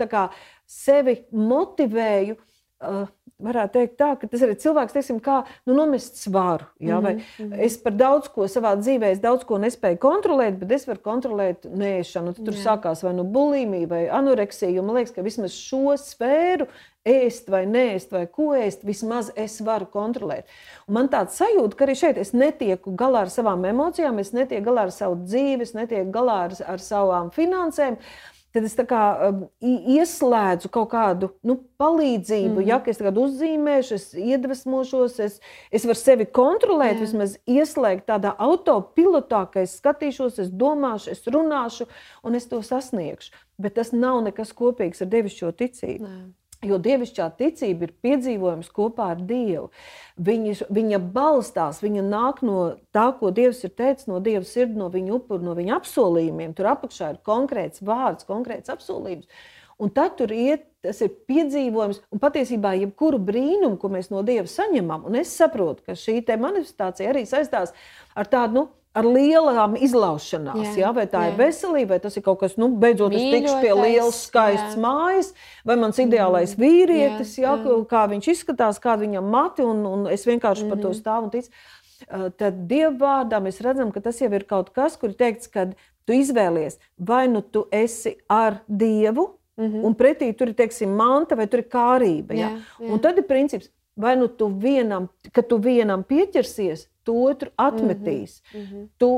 sevi 0.66 1.24
motivēju. 1.30 2.36
Uh, 2.84 3.06
varētu 3.42 3.74
teikt, 3.74 3.96
tā, 3.98 4.10
ka 4.18 4.28
tas 4.30 4.42
ir 4.44 4.52
cilvēks, 4.60 4.94
teiksim, 4.94 5.18
kā 5.22 5.40
nu, 5.66 5.74
nomest 5.74 6.20
svaru. 6.22 6.66
Ja? 6.78 7.00
Mm 7.00 7.20
-hmm. 7.20 7.58
Es 7.66 7.76
par 7.82 7.92
daudz 7.92 8.28
ko 8.28 8.46
savā 8.48 8.74
dzīvē, 8.78 9.14
daudz 9.20 9.44
ko 9.44 9.58
nespēju 9.58 9.98
kontrolēt, 9.98 10.58
bet 10.58 10.72
es 10.72 10.86
varu 10.86 11.00
kontrolēt 11.00 11.64
nēšanu. 11.64 12.34
Tur 12.34 12.54
Jā. 12.54 12.64
sākās 12.64 13.02
vai 13.02 13.12
nu 13.14 13.24
bulimija, 13.24 13.86
vai 13.86 14.08
anoreksija. 14.08 14.82
Man 14.82 14.96
liekas, 14.96 15.14
ka 15.14 15.22
vismaz 15.22 15.52
šo 15.52 15.96
sfēru 15.96 16.66
ēst 17.04 17.50
vai 17.50 17.66
nēst, 17.66 18.12
vai 18.12 18.26
ko 18.26 18.54
ēst, 18.56 18.84
vismaz 18.84 19.30
es 19.36 19.60
varu 19.60 19.86
kontrolēt. 19.86 20.44
Un 20.88 20.94
man 20.94 21.08
tāds 21.08 21.36
sajūta, 21.36 21.76
ka 21.76 21.84
arī 21.84 21.94
šeit 21.94 22.16
es 22.16 22.32
netieku 22.32 22.96
galā 22.96 23.20
ar 23.20 23.30
savām 23.30 23.64
emocijām, 23.64 24.18
es 24.18 24.32
netieku 24.32 24.64
galā 24.70 24.82
ar 24.82 24.90
savu 24.90 25.16
dzīvi, 25.16 25.62
es 25.62 25.74
netieku 25.74 26.10
galā 26.10 26.44
ar, 26.44 26.52
ar 26.66 26.78
savām 26.78 27.30
finansēm. 27.30 27.96
Tad 28.54 28.68
es 28.68 28.76
kā, 28.86 29.02
um, 29.26 29.38
ieslēdzu 29.58 30.68
kaut 30.70 30.92
kādu 30.92 31.32
nu, 31.42 31.56
palīdzību, 31.80 32.60
mm. 32.60 32.66
ja 32.68 32.78
es 32.92 33.00
uzzīmēšu, 33.02 33.96
es 33.96 34.04
iedvesmošos, 34.14 35.16
es, 35.24 35.40
es 35.74 35.86
varu 35.88 35.98
sevi 35.98 36.26
kontrolēt, 36.38 36.94
Jā. 36.94 37.00
vismaz 37.02 37.34
ieslēgt 37.50 38.06
tādā 38.12 38.30
autopilotā, 38.38 39.42
ka 39.50 39.64
es 39.66 39.74
skatīšos, 39.80 40.38
es 40.44 40.54
domāšu, 40.54 41.10
es 41.16 41.26
runāšu 41.26 41.88
un 42.22 42.38
es 42.38 42.46
to 42.46 42.62
sasniegšu. 42.62 43.34
Bet 43.58 43.74
tas 43.80 43.90
nav 43.90 44.22
nekas 44.28 44.54
kopīgs 44.54 45.02
ar 45.02 45.10
devišķo 45.10 45.50
ticību. 45.58 46.06
Nē. 46.06 46.22
Jo 46.64 46.78
dievišķā 46.80 47.28
ticība 47.38 47.88
ir 47.88 47.94
piedzīvojums 48.04 48.70
kopā 48.74 49.10
ar 49.14 49.22
Dievu. 49.28 49.68
Viņa, 50.24 50.68
viņa 50.72 51.00
balstās, 51.14 51.82
viņa 51.84 52.04
nāk 52.06 52.40
no 52.46 52.76
tā, 52.94 53.08
ko 53.18 53.32
Dievs 53.34 53.64
ir 53.66 53.74
teicis, 53.76 54.08
no 54.10 54.20
Dieva 54.24 54.44
sirds, 54.48 54.76
no 54.78 54.88
viņa 54.92 55.16
upura, 55.18 55.44
no 55.44 55.56
viņa 55.58 55.76
apsolījumiem. 55.80 56.54
Tur 56.56 56.70
apakšā 56.72 57.14
ir 57.14 57.20
konkrēts 57.26 57.84
vārds, 57.84 58.28
konkrēts 58.28 58.72
apsolījums. 58.72 59.28
Un 59.82 59.90
tad 59.90 60.14
tur 60.20 60.30
iet, 60.30 60.68
tas 60.86 61.00
ir 61.02 61.10
piedzīvojums, 61.28 61.98
un 62.14 62.22
patiesībā 62.22 62.76
jebkuru 62.78 63.18
brīnumu, 63.18 63.74
ko 63.80 63.90
mēs 63.90 64.12
no 64.12 64.22
Dieva 64.26 64.46
saņemam, 64.50 65.08
un 65.08 65.18
es 65.18 65.34
saprotu, 65.34 65.82
ka 65.88 65.98
šī 65.98 66.20
manifestācija 66.38 67.10
arī 67.10 67.24
saistās 67.26 67.74
ar 68.14 68.30
tādu. 68.30 68.54
Nu, 68.54 68.64
ar 68.94 69.06
lielām 69.08 69.74
izlaušanās. 69.76 70.60
Jā, 70.70 70.74
jā, 70.84 70.90
vai 70.94 71.04
tā 71.10 71.24
jā. 71.24 71.32
ir 71.32 71.38
veselība, 71.38 71.94
vai 71.94 72.00
tas 72.04 72.16
ir 72.16 72.24
kaut 72.26 72.40
kas, 72.44 72.56
nu, 72.60 72.70
beidzot, 72.80 73.12
Mīļotais, 73.12 73.26
es 73.26 73.34
tikšu 73.34 73.56
pie 73.62 73.72
lielas, 73.78 74.20
skaistas 74.28 74.76
jā. 74.76 74.82
mājas, 74.84 75.30
vai 75.66 75.76
mans 75.82 75.98
ideālais 76.02 76.54
mm. 76.54 76.62
vīrietis, 76.62 77.36
jā, 77.42 77.56
jā, 77.58 77.78
kā 77.90 78.04
viņš 78.12 78.30
izskatās, 78.36 78.82
kāda 78.82 79.02
viņam 79.02 79.30
mati, 79.34 79.66
un, 79.66 79.82
un 79.90 80.06
es 80.12 80.26
vienkārši 80.28 80.64
mm 80.64 80.70
-hmm. 80.70 80.76
par 80.76 80.82
to 80.82 80.92
mhm. 80.92 80.98
stāvu 81.00 81.28
un 81.28 81.34
ticu. 81.34 81.50
Uh, 82.04 82.28
tad 82.36 82.66
Dieva 82.68 82.94
vārdā 83.00 83.40
mēs 83.40 83.62
redzam, 83.64 83.90
ka 83.92 84.00
tas 84.00 84.20
jau 84.20 84.32
ir 84.32 84.44
kaut 84.44 84.70
kas, 84.70 84.96
kur 84.96 85.10
ir 85.10 85.16
teikts, 85.16 85.48
ka 85.48 85.70
tu 86.04 86.12
izvēlies, 86.12 86.78
vai 86.98 87.28
nu 87.28 87.40
tu 87.40 87.66
esi 87.72 88.16
ar 88.28 88.60
Dievu, 88.68 89.38
mm 89.56 89.64
-hmm. 89.64 89.84
un 89.84 89.94
pretī 89.94 90.34
tur 90.36 90.48
ir, 90.48 90.54
teiksim, 90.54 90.90
manta 90.90 91.34
vai 91.34 91.46
kārība. 91.46 92.34
Ja? 92.34 92.48
Jā, 92.48 92.58
jā. 92.80 92.92
Un 92.92 93.00
tad 93.00 93.18
ir 93.18 93.26
princips, 93.26 93.70
vai 93.94 94.16
nu 94.16 94.28
tu 94.28 94.48
vienam, 94.48 95.08
ka 95.32 95.42
tu 95.42 95.58
vienam 95.62 96.02
pieķersies, 96.06 96.88
tu 97.04 97.14
otru 97.24 97.50
atmetīs. 97.60 98.42
Mm 98.54 98.60
-hmm. 98.60 98.88
Tu 98.96 99.08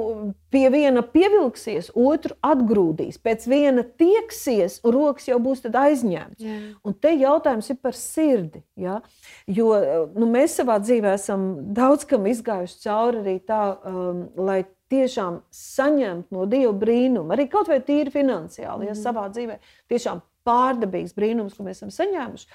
pie 0.50 0.70
viena 0.70 1.02
pievilksies, 1.02 1.90
otru 1.94 2.34
atgrūdīs. 2.42 3.18
Pēc 3.22 3.46
viena 3.48 3.82
tieksies, 3.82 4.80
un 4.84 4.92
rokas 4.92 5.28
jau 5.28 5.38
būs 5.38 5.62
aizņemts. 5.72 6.42
Yeah. 6.42 6.62
Un 6.84 6.94
te 6.94 7.08
jautājums 7.08 7.70
ir 7.70 7.76
par 7.82 7.94
sirdi. 7.94 8.62
Ja? 8.76 9.00
Jo 9.46 9.66
nu, 10.14 10.26
mēs 10.26 10.58
savā 10.60 10.80
dzīvē 10.80 11.14
esam 11.14 11.56
daudz 11.74 12.04
kam 12.04 12.26
izgājuši 12.26 12.80
cauri 12.82 13.18
arī 13.18 13.40
tā, 13.40 13.76
um, 13.86 14.28
lai 14.36 14.64
tiešām 14.88 15.40
saņemtu 15.50 16.26
no 16.30 16.46
Dieva 16.46 16.72
brīnumu, 16.72 17.32
arī 17.32 17.48
kaut 17.48 17.68
vai 17.68 17.80
tīri 17.80 18.10
finansiāli, 18.10 18.76
mm 18.76 18.82
-hmm. 18.82 18.86
ja 18.86 18.92
mhm. 18.92 19.02
savā 19.02 19.30
dzīvē 19.30 19.58
tiešām 19.88 20.20
pārdabīgs 20.44 21.14
brīnums, 21.14 21.56
ko 21.56 21.62
mēs 21.62 21.70
esam 21.70 21.90
saņēmuši. 21.90 22.46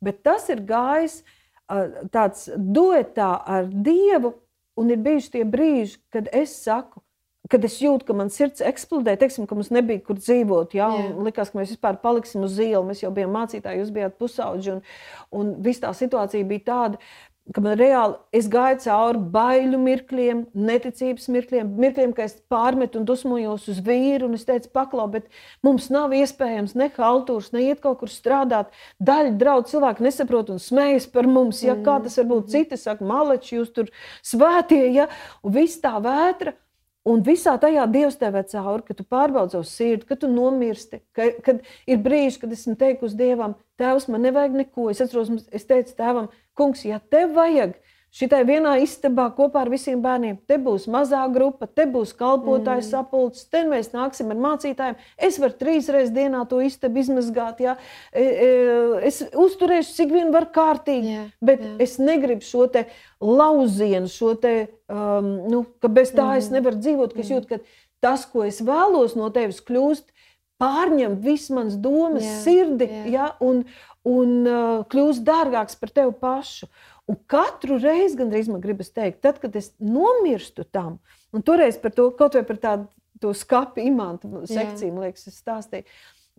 Bet 0.00 0.22
tas 0.22 0.48
ir 0.48 0.60
gājis 0.60 1.20
uh, 1.20 1.37
tāds 2.14 2.48
duetā 2.56 3.32
ar 3.44 3.68
Dievu, 3.68 4.34
Un 4.78 4.92
ir 4.94 5.02
bijuši 5.02 5.32
tie 5.34 5.44
brīži, 5.44 5.98
kad 6.14 6.28
es 6.30 6.52
saku, 6.62 7.00
kad 7.50 7.64
es 7.64 7.78
jūtu, 7.80 8.04
ka 8.06 8.14
man 8.14 8.28
sirds 8.30 8.62
eksplodē, 8.62 9.14
teiksim, 9.18 9.46
ka 9.48 9.56
mums 9.56 9.72
nebija 9.74 10.02
kur 10.04 10.18
dzīvot. 10.20 10.74
Ja, 10.76 10.90
likās, 11.24 11.50
ka 11.50 11.58
mēs 11.58 11.72
vispār 11.72 11.98
paliksim 12.02 12.44
uz 12.46 12.58
ielas. 12.60 12.86
Mēs 12.86 13.02
jau 13.02 13.10
bijām 13.14 13.32
mācītāji, 13.34 13.80
jūs 13.82 13.90
bijāt 13.94 14.18
pusauģi. 14.20 14.76
Un, 14.76 14.82
un 15.40 15.50
viss 15.64 15.82
tā 15.82 15.90
situācija 15.96 16.46
bija 16.46 16.66
tāda, 16.68 17.00
ka 17.54 17.62
man 17.64 17.78
reāli 17.80 18.16
es 18.36 18.48
gāju 18.52 18.80
cauri 18.84 19.20
baiļu 19.32 19.80
mirkļiem, 19.80 20.42
neticības 20.68 21.28
mirkļiem, 21.32 21.70
mirkļiem, 21.80 22.12
ka 22.16 22.26
es 22.26 22.36
pārmetu 22.52 23.00
un 23.00 23.06
dusmojos 23.08 23.68
uz 23.72 23.80
vīru. 23.84 24.28
Un 24.28 24.36
es 24.38 24.44
teicu, 24.48 24.70
paklau, 24.74 25.08
bet 25.12 25.28
mums 25.64 25.88
nav 25.94 26.14
iespējams 26.16 26.76
ne 26.78 26.90
haltūrs, 26.98 27.50
ne 27.56 27.64
iet 27.70 27.82
kaut 27.84 28.02
kur 28.02 28.12
strādāt. 28.12 28.72
Daļa 29.00 29.34
draugu 29.40 29.68
cilvēku 29.72 30.04
nesaprot 30.04 30.52
un 30.54 30.62
smējas 30.62 31.08
par 31.12 31.28
mums. 31.30 31.64
Ja, 31.64 31.76
kā 31.76 31.98
tas 32.04 32.20
var 32.20 32.30
būt? 32.32 32.48
Mm. 32.48 32.54
Citi 32.54 32.80
saka, 32.80 33.06
maleči, 33.08 33.56
jūs 33.58 33.72
tur 33.76 33.92
svētie, 34.24 34.84
ja, 34.94 35.08
un 35.42 35.56
viss 35.56 35.80
tā 35.82 35.96
vētra. 36.04 36.56
Un 37.08 37.22
visā 37.24 37.54
tajā 37.60 37.86
Dievs 37.88 38.18
tev 38.20 38.36
ir 38.36 38.46
cauri, 38.50 38.84
ka 38.84 38.94
tu 38.96 39.04
pārbaudi 39.08 39.54
savu 39.54 39.66
sirdi, 39.68 40.04
ka 40.08 40.16
tu 40.20 40.28
nomirsti. 40.28 41.00
Ka, 41.16 41.30
kad 41.44 41.62
ir 41.88 42.00
brīži, 42.04 42.42
kad 42.42 42.52
esmu 42.52 42.74
teikusi 42.80 43.16
Dievam, 43.16 43.54
Tēvs, 43.80 44.08
man 44.12 44.26
nevajag 44.26 44.58
neko. 44.58 44.88
Es 44.92 45.00
atceros, 45.04 45.30
es 45.54 45.64
teicu 45.68 45.94
Tēvam, 45.96 46.28
Kungs, 46.58 46.84
ja 46.84 46.98
tev 47.12 47.32
vajag 47.38 47.78
šitai 48.14 48.40
vienā 48.48 48.74
istabā 48.82 49.28
kopā 49.36 49.62
ar 49.64 49.70
visiem 49.72 50.00
bērniem, 50.02 50.38
te 50.48 50.56
būs 50.62 50.86
mazā 50.90 51.20
grupa, 51.32 51.68
te 51.68 51.84
būs 51.90 52.14
kalpotājs 52.18 52.88
mm. 52.88 52.90
sapulcs, 52.90 53.44
te 53.52 53.62
mēs 53.68 53.92
nāksim 53.92 54.32
ar 54.32 54.40
mācītājiem. 54.44 54.98
Es 55.28 55.38
varu 55.42 55.56
trīs 55.60 55.90
reizes 55.92 56.14
dienā 56.16 56.44
to 56.48 56.60
istabu 56.64 57.02
izmazgāt, 57.02 57.62
ja? 57.64 57.76
E, 58.12 58.24
e, 58.24 58.50
es 59.08 59.20
uzturēšu 59.28 59.96
cik 60.00 60.14
vien 60.14 60.32
var 60.34 60.48
kārtīgi, 60.54 61.14
yeah, 61.14 61.32
bet 61.44 61.64
yeah. 61.64 61.76
es 61.84 61.98
negribu 62.00 62.46
šo 62.46 62.68
te 62.72 62.86
lauzienu, 63.20 64.10
šo 64.12 64.34
te, 64.40 64.54
um, 64.88 65.34
nu, 65.50 65.64
ka 65.82 65.92
bez 65.92 66.14
tā 66.14 66.30
mm. 66.32 66.44
es 66.44 66.52
nevaru 66.54 66.80
dzīvot, 66.80 67.14
ka 67.14 67.24
es 67.24 67.34
jūtu, 67.34 67.50
ka 67.52 67.60
tas, 68.04 68.24
ko 68.30 68.46
es 68.46 68.62
vēlos 68.64 69.18
no 69.18 69.28
tevis, 69.34 69.60
kļūst 69.66 70.08
pārņem 70.58 71.20
visas 71.22 71.52
manas 71.54 71.78
domas, 71.78 72.24
yeah, 72.24 72.38
sirdi, 72.42 72.88
yeah. 72.90 73.08
Ja, 73.14 73.26
un, 73.44 73.62
un 74.08 74.38
uh, 74.46 74.86
kļūst 74.90 75.26
dārgāks 75.26 75.78
par 75.78 75.92
tevi 75.94 76.14
pašu. 76.18 76.70
Un 77.08 77.16
katru 77.30 77.78
reizi, 77.80 78.18
gandrīz 78.18 78.50
man 78.52 78.60
gribas 78.60 78.92
teikt, 78.92 79.22
tad, 79.24 79.38
kad 79.40 79.54
es 79.56 79.70
nomirstu 79.80 80.66
tam, 80.68 80.98
un 81.32 81.44
toreiz 81.44 81.78
par 81.80 81.94
to 81.96 82.10
kaut 82.18 82.36
vai 82.36 82.44
par 82.44 82.60
tādu 82.60 83.32
skatu 83.34 83.80
imantu 83.82 84.44
sekciju, 84.46 84.92
man 84.94 85.08
liekas, 85.08 85.26
es 85.30 85.40
stāstīju. 85.40 85.88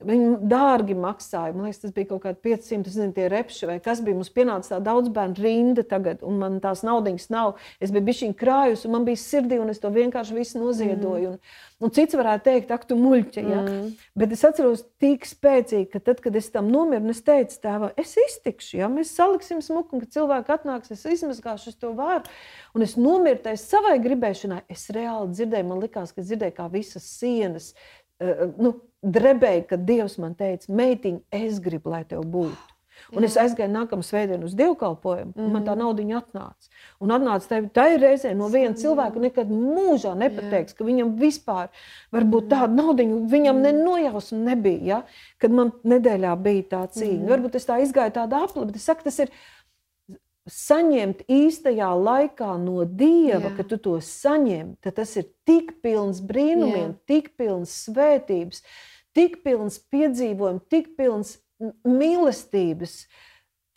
Viņi 0.05 0.49
dārgi 0.51 0.95
maksāja. 0.95 1.53
Man 1.55 1.67
liekas, 1.67 1.81
tas 1.83 1.93
bija 1.95 2.07
kaut 2.11 2.21
kādi 2.23 2.39
500, 2.45 2.87
nezinu, 2.87 3.13
tie 3.15 3.27
repši 3.31 3.67
vai 3.69 3.77
kas 3.83 3.99
bija. 4.05 4.17
Mums 4.17 4.31
pienāca 4.35 4.75
tā 4.75 4.79
daudz 4.83 5.11
bērnu 5.15 5.43
rinda 5.43 5.83
tagad, 5.87 6.23
un 6.23 6.37
man 6.39 6.59
tās 6.63 6.85
naudas 6.87 7.27
nav. 7.33 7.57
Es 7.83 7.91
biju 7.91 8.07
bišķiņ 8.07 8.35
krājus, 8.39 8.85
un 8.87 8.95
man 8.95 9.07
bija 9.07 9.19
sirdī, 9.19 9.59
un 9.59 9.73
es 9.73 9.81
to 9.83 9.91
vienkārši 9.93 10.37
visu 10.37 10.61
noziedoju. 10.61 11.33
Mm. 11.35 11.57
Un, 11.79 11.87
un 11.87 11.93
cits 11.95 12.17
varētu 12.19 12.45
teikt, 12.47 12.71
ak, 12.75 12.87
tu 12.89 12.97
muļķi. 12.99 13.43
Ja? 13.43 13.59
Mm. 13.65 13.91
Bet 14.23 14.35
es 14.35 14.45
atceros 14.47 14.85
tik 15.03 15.27
spēcīgi, 15.27 15.89
ka 15.91 16.03
tad, 16.03 16.23
kad 16.23 16.39
es 16.39 16.47
tam 16.53 16.71
nomiru, 16.71 17.11
es 17.11 17.23
teicu 17.25 17.59
tēvam, 17.63 17.91
es 17.99 18.15
iztikšu, 18.29 18.77
ja 18.79 18.91
mēs 18.91 19.13
saliksim 19.17 19.63
smuku, 19.65 19.97
un 19.97 20.05
kad 20.05 20.15
cilvēki 20.15 20.55
atnāks, 20.55 20.93
es 20.95 21.05
izmazgāšu 21.17 21.75
to 21.79 21.91
vāru. 21.97 22.27
Un 22.77 22.85
es 22.85 22.95
nomiru 22.99 23.41
tajā 23.43 23.59
savai 23.59 23.97
gribēšanai. 24.03 24.61
Es 24.71 24.87
reāli 24.93 25.33
dzirdēju, 25.33 25.67
man 25.71 25.81
likās, 25.83 26.13
ka 26.13 26.23
dzirdēju 26.23 26.55
kā 26.59 26.67
visas 26.71 27.07
sienas. 27.17 27.71
Uh, 28.19 28.49
nu, 28.59 28.73
drebēju, 29.05 29.63
kad 29.69 29.85
Dievs 29.87 30.17
man 30.19 30.35
teica, 30.35 30.71
meitiņ, 30.75 31.21
es 31.31 31.61
gribu, 31.63 31.93
lai 31.93 32.03
tev 32.07 32.25
būtu. 32.27 32.75
Un 33.15 33.23
Jā. 33.23 33.29
es 33.29 33.37
aizgāju 33.41 33.71
nākamā 33.73 34.05
svētdienā 34.05 34.45
uz 34.45 34.53
dievkalpojumu, 34.59 35.31
un 35.33 35.41
mm 35.41 35.47
-hmm. 35.47 35.53
man 35.53 35.65
tā 35.65 35.71
mhm. 35.71 35.79
nauda 35.79 36.03
atnāca. 36.19 36.69
Un 36.99 37.13
atnāca 37.15 37.47
tā, 37.47 37.59
tā 37.73 37.85
ir 37.93 38.01
reizē 38.03 38.33
no 38.35 38.49
viena 38.53 38.75
cilvēka, 38.75 39.19
nekad 39.19 39.49
mūžā 39.49 40.15
nepateiks, 40.17 40.73
ka 40.73 40.83
viņam 40.83 41.15
vispār 41.17 41.69
varbūt 42.11 42.49
tāda 42.49 42.73
nauda, 42.73 43.03
viņam 43.03 43.61
nenojausma 43.61 44.39
nebija. 44.51 44.83
Ja? 44.83 45.03
Kad 45.37 45.51
man 45.51 45.71
nedēļā 45.83 46.35
bija 46.41 46.63
tā 46.63 46.83
cīņa, 46.87 47.23
mm. 47.23 47.29
varbūt 47.29 47.55
es 47.55 47.65
tā 47.65 47.79
izgāju 47.81 48.11
tādu 48.11 48.35
apli, 48.35 48.65
bet 48.65 48.75
es 48.75 48.85
saku, 48.85 49.03
tas 49.03 49.19
ir 49.19 49.31
saņemt 50.47 51.25
īstajā 51.29 51.89
laikā 51.99 52.53
no 52.61 52.83
Dieva, 52.85 53.49
Jā. 53.49 53.55
ka 53.57 53.65
tu 53.67 53.77
to 53.77 53.97
saņem, 54.03 54.75
tad 54.83 54.97
tas 55.01 55.15
ir 55.19 55.29
tik 55.47 55.79
pilns 55.83 56.21
brīnumiem, 56.25 56.93
Jā. 56.95 56.99
tik 57.09 57.33
pilns 57.37 57.73
svētības, 57.87 58.63
tik 59.15 59.41
pilns 59.43 59.79
piedzīvojumu, 59.91 60.63
tik 60.69 60.95
pilns 60.97 61.37
mīlestības. 61.83 63.03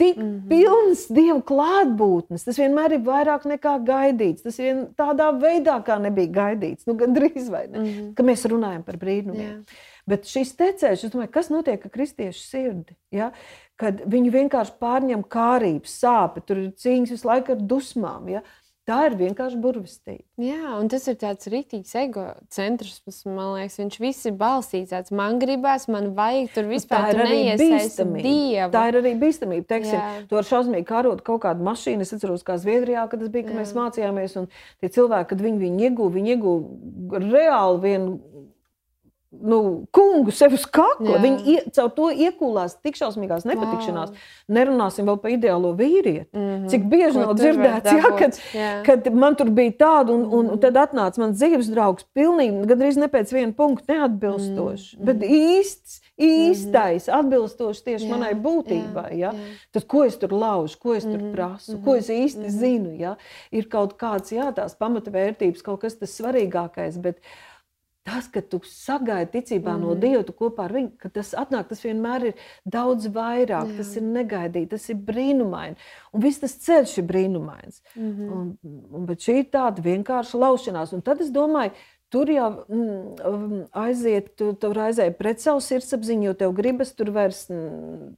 Tik 0.00 0.16
mm. 0.16 0.22
-hmm. 0.22 0.48
pilns 0.48 1.02
dieva 1.12 1.42
klātbūtnes. 1.46 2.44
Tas 2.44 2.58
vienmēr 2.58 2.96
ir 2.96 3.02
vairāk 3.06 3.44
nekā 3.46 3.74
gaidīts. 3.86 4.42
Tas 4.42 4.56
vien 4.58 4.86
tādā 4.98 5.28
veidā, 5.36 5.76
kā 5.84 5.98
nebija 6.00 6.32
gaidīts. 6.32 6.86
Nu, 6.88 6.94
Gan 6.98 7.14
drīz 7.14 7.50
vai 7.50 7.66
ne? 7.68 7.78
Mm. 7.78 7.84
-hmm. 7.84 8.14
Ka 8.14 8.22
mēs 8.22 8.46
runājam 8.48 8.82
par 8.82 8.96
brīnumiem. 8.96 9.60
Jā. 9.60 9.62
Bet 10.06 10.24
šis 10.26 10.56
tecējs, 10.56 11.04
es 11.04 11.12
domāju, 11.12 11.30
kas 11.30 11.50
notiek 11.50 11.84
ar 11.84 11.90
kristiešu 11.90 12.40
sirdi? 12.40 12.96
Ja? 13.10 13.30
Kad 13.80 14.02
viņi 14.06 14.30
vienkārši 14.34 14.76
pārņem 14.82 15.22
kārības, 15.32 15.94
sāpes, 16.04 16.44
tur 16.46 16.60
ir 16.60 16.74
cīņas 16.78 17.14
visu 17.16 17.28
laiku 17.28 17.56
ar 17.56 17.62
dusmām. 17.72 18.28
Ja? 18.30 18.42
Tā 18.82 18.96
ir 19.06 19.14
vienkārši 19.14 19.60
burvestība. 19.62 20.24
Jā, 20.42 20.72
un 20.74 20.88
tas 20.90 21.04
ir 21.06 21.14
tāds 21.20 21.46
rītīgs 21.52 21.92
egocentrisms. 22.00 23.20
Man 23.30 23.52
liekas, 23.54 23.76
viņš 23.78 23.98
viss 24.02 24.26
ir 24.26 24.34
balstīts. 24.40 25.12
Man 25.14 25.38
gribās, 25.38 25.86
man 25.86 26.08
vajag 26.16 26.50
tur 26.56 26.66
vispār 26.66 27.12
arī 27.12 27.28
neiesaisti 27.28 27.68
bīstamība. 27.76 28.24
dievu. 28.26 28.72
Tā 28.74 28.82
ir 28.90 28.98
arī 28.98 29.12
bīstamība. 29.20 29.68
Teiksim, 29.70 30.00
Jā. 30.00 30.26
to 30.26 30.40
ar 30.40 30.48
šausmīgi 30.50 30.88
karot 30.88 31.22
kaut 31.22 31.44
kādu 31.46 31.62
mašīnu. 31.62 32.02
Es 32.02 32.10
atceros, 32.16 32.42
kā 32.42 32.58
Zviedrijā, 32.58 33.06
kad 33.06 33.22
tas 33.22 33.30
bija, 33.30 33.46
kad 33.46 33.54
Jā. 33.54 33.60
mēs 33.62 33.76
mācījāmies. 33.78 34.34
Un 34.42 34.50
tie 34.82 34.90
cilvēki, 34.98 35.30
kad 35.30 35.46
viņi 35.46 35.62
viņu 35.62 35.86
ieguva, 35.86 36.14
viņi 36.18 36.34
ieguva 36.34 37.22
reāli 37.22 37.82
vienu. 37.86 38.18
Nu, 39.40 39.86
kungu 39.90 40.30
sev 40.30 40.52
uz 40.52 40.66
kakla. 40.68 41.14
Jā. 41.16 41.20
Viņi 41.22 41.44
ie, 41.48 41.60
caur 41.72 41.88
to 41.96 42.10
iekūlās 42.12 42.74
tik 42.84 42.98
šausmīgās 43.00 43.46
nepatikšanās. 43.48 44.10
Nerunāsim 44.52 45.06
vēl 45.08 45.16
par 45.22 45.30
ideālo 45.30 45.72
vīrieti. 45.78 46.28
Mm 46.32 46.40
Mhm. 46.42 46.64
-hmm. 46.64 46.68
Cik 46.70 46.82
bieži 46.84 47.12
Ko 47.12 47.20
nav 47.20 47.34
dzirdēts, 47.34 47.92
jā, 47.92 48.18
kad, 48.18 48.38
jā. 48.54 48.82
kad 48.84 49.14
man 49.14 49.34
tur 49.34 49.50
bija 49.50 49.72
tāda, 49.72 50.10
un, 50.12 50.26
un, 50.32 50.50
un 50.50 50.58
tad 50.58 50.74
atnāca 50.74 51.18
mans 51.18 51.38
dzīves 51.38 51.70
draugs, 51.72 52.04
pilnīgi 52.14 52.66
gandrīz 52.66 52.96
ne 53.00 53.08
pēc 53.08 53.32
viena 53.32 53.52
punkta 53.52 53.92
neatbilstošs, 53.94 54.94
mm 54.94 55.00
-hmm. 55.00 55.04
bet 55.04 55.16
īsts, 55.22 56.00
īstais, 56.18 57.08
atbilstošs 57.08 57.82
tieši 57.82 58.06
Jā, 58.06 58.10
manai 58.10 58.34
būtībai. 58.34 59.12
Ja? 59.16 59.32
jā. 59.32 59.54
Tad, 59.72 59.86
ko 59.86 60.04
es 60.04 60.16
tur 60.16 60.32
laužu, 60.32 60.78
ko 60.78 60.94
es 60.94 61.04
tur 61.04 61.18
Mhm, 61.18 61.32
prasu, 61.32 61.78
ko 61.84 61.94
es 61.96 62.08
īsti 62.08 62.48
zinu? 62.50 62.92
Ja? 62.98 63.16
Ir 63.50 63.68
kaut 63.68 63.96
kāds, 63.98 64.32
jā, 64.32 64.52
tās 64.54 64.76
pamatvērtības, 64.78 65.62
kaut 65.62 65.80
kas 65.80 65.94
tas 65.98 66.20
svarīgākais. 66.20 67.00
Bet, 67.00 67.16
Tas, 68.02 68.26
ka 68.26 68.40
tu 68.42 68.58
sagaidi 68.66 69.30
ticībā 69.36 69.76
mm. 69.76 69.82
no 69.84 69.94
Dieva, 69.94 70.24
tu 70.26 70.34
kopā 70.34 70.64
ar 70.66 70.72
viņu, 70.74 70.96
ka 70.98 71.06
tas 71.14 71.28
atnāk, 71.38 71.68
tas 71.70 71.84
vienmēr 71.84 72.32
ir 72.32 72.40
daudz 72.66 73.06
vairāk, 73.14 73.68
Jā. 73.70 73.76
tas 73.78 73.92
ir 74.00 74.02
negaidīti, 74.02 74.72
tas 74.72 74.88
ir 74.90 74.98
brīnumaini. 75.06 75.78
Un 76.10 76.24
viss 76.24 76.42
tas 76.42 76.56
ceļš 76.64 76.96
ir 76.98 77.06
brīnumains. 77.06 77.78
Mm 77.94 78.02
Mhm. 78.02 78.22
-hmm. 78.28 78.32
un, 78.40 78.88
un, 78.90 79.06
bet 79.06 79.22
šī 79.22 79.36
ir 79.38 79.46
tāda 79.54 79.82
vienkārša 79.82 80.38
laušanās. 80.38 80.92
Un 80.92 81.02
tad 81.02 81.20
es 81.20 81.30
domāju, 81.30 81.70
tur 82.10 82.30
jau 82.30 82.50
mm, 82.68 83.62
aiziet, 83.72 84.34
tu, 84.36 84.52
tur 84.52 84.78
aiziet 84.78 85.16
pret 85.18 85.40
savu 85.40 85.60
sirdsapziņu, 85.60 86.24
jo 86.24 86.34
tev 86.34 86.52
gribas 86.52 86.94
tur 86.94 87.10
vairs. 87.10 87.48
Mm, 87.50 88.12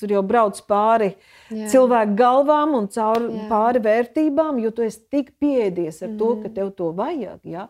Tur 0.00 0.08
jau 0.14 0.22
brauc 0.24 0.56
pāri 0.64 1.10
Jā. 1.52 1.66
cilvēku 1.68 2.14
galvām 2.16 2.72
un 2.72 2.86
cauri 2.88 3.26
Jā. 3.34 3.48
pāri 3.50 3.82
vērtībām, 3.84 4.56
jo 4.64 4.70
tu 4.70 4.82
esi 4.82 5.02
tik 5.12 5.34
piedies 5.36 6.00
ar 6.00 6.08
mm. 6.08 6.16
to, 6.16 6.28
ka 6.40 6.48
tev 6.48 6.70
to 6.72 6.88
vajag. 6.96 7.40
Ja? 7.44 7.66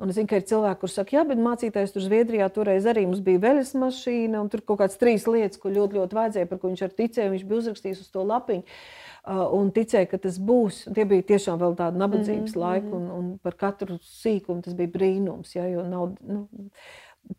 Un 0.00 0.08
es 0.08 0.16
zinu, 0.16 0.28
ka 0.30 0.38
ir 0.40 0.46
cilvēki, 0.48 0.80
kuriem 0.80 0.92
saka, 0.94 1.12
jā, 1.18 1.22
bet 1.28 1.40
mācītājs 1.44 1.92
tur 1.92 2.04
Zviedrijā 2.06 2.46
toreiz 2.54 2.86
arī 2.88 3.02
mums 3.04 3.20
bija 3.24 3.42
veļas 3.42 3.74
mašīna, 3.76 4.40
un 4.40 4.48
tur 4.48 4.62
kaut 4.64 4.80
kādas 4.80 4.96
trīs 5.00 5.26
lietas, 5.28 5.60
ko 5.60 5.72
ļoti, 5.74 5.98
ļoti 5.98 6.16
vajadzēja, 6.16 6.48
par 6.48 6.60
ko 6.62 6.70
viņš 6.70 6.82
ar 6.86 6.94
ticēja. 7.02 7.32
Viņš 7.34 7.44
bija 7.50 7.58
uzrakstījis 7.60 8.00
uz 8.06 8.08
to 8.14 8.24
lapiņu 8.24 8.64
uh, 8.64 9.42
un 9.58 9.68
ticēja, 9.76 10.08
ka 10.08 10.22
tas 10.24 10.40
būs. 10.40 10.86
Tie 10.96 11.04
bija 11.10 11.26
tiešām 11.34 11.60
vēl 11.60 11.76
tādi 11.82 12.00
nabadzības 12.00 12.54
mm 12.54 12.56
-hmm. 12.56 12.64
laiki, 12.64 12.94
un, 12.96 13.10
un 13.18 13.28
par 13.44 13.58
katru 13.60 14.00
sīkumu 14.00 14.64
tas 14.64 14.78
bija 14.78 14.94
brīnums. 14.96 15.52
Ja, 15.58 15.68
nav, 15.84 16.16
nu, 16.24 16.46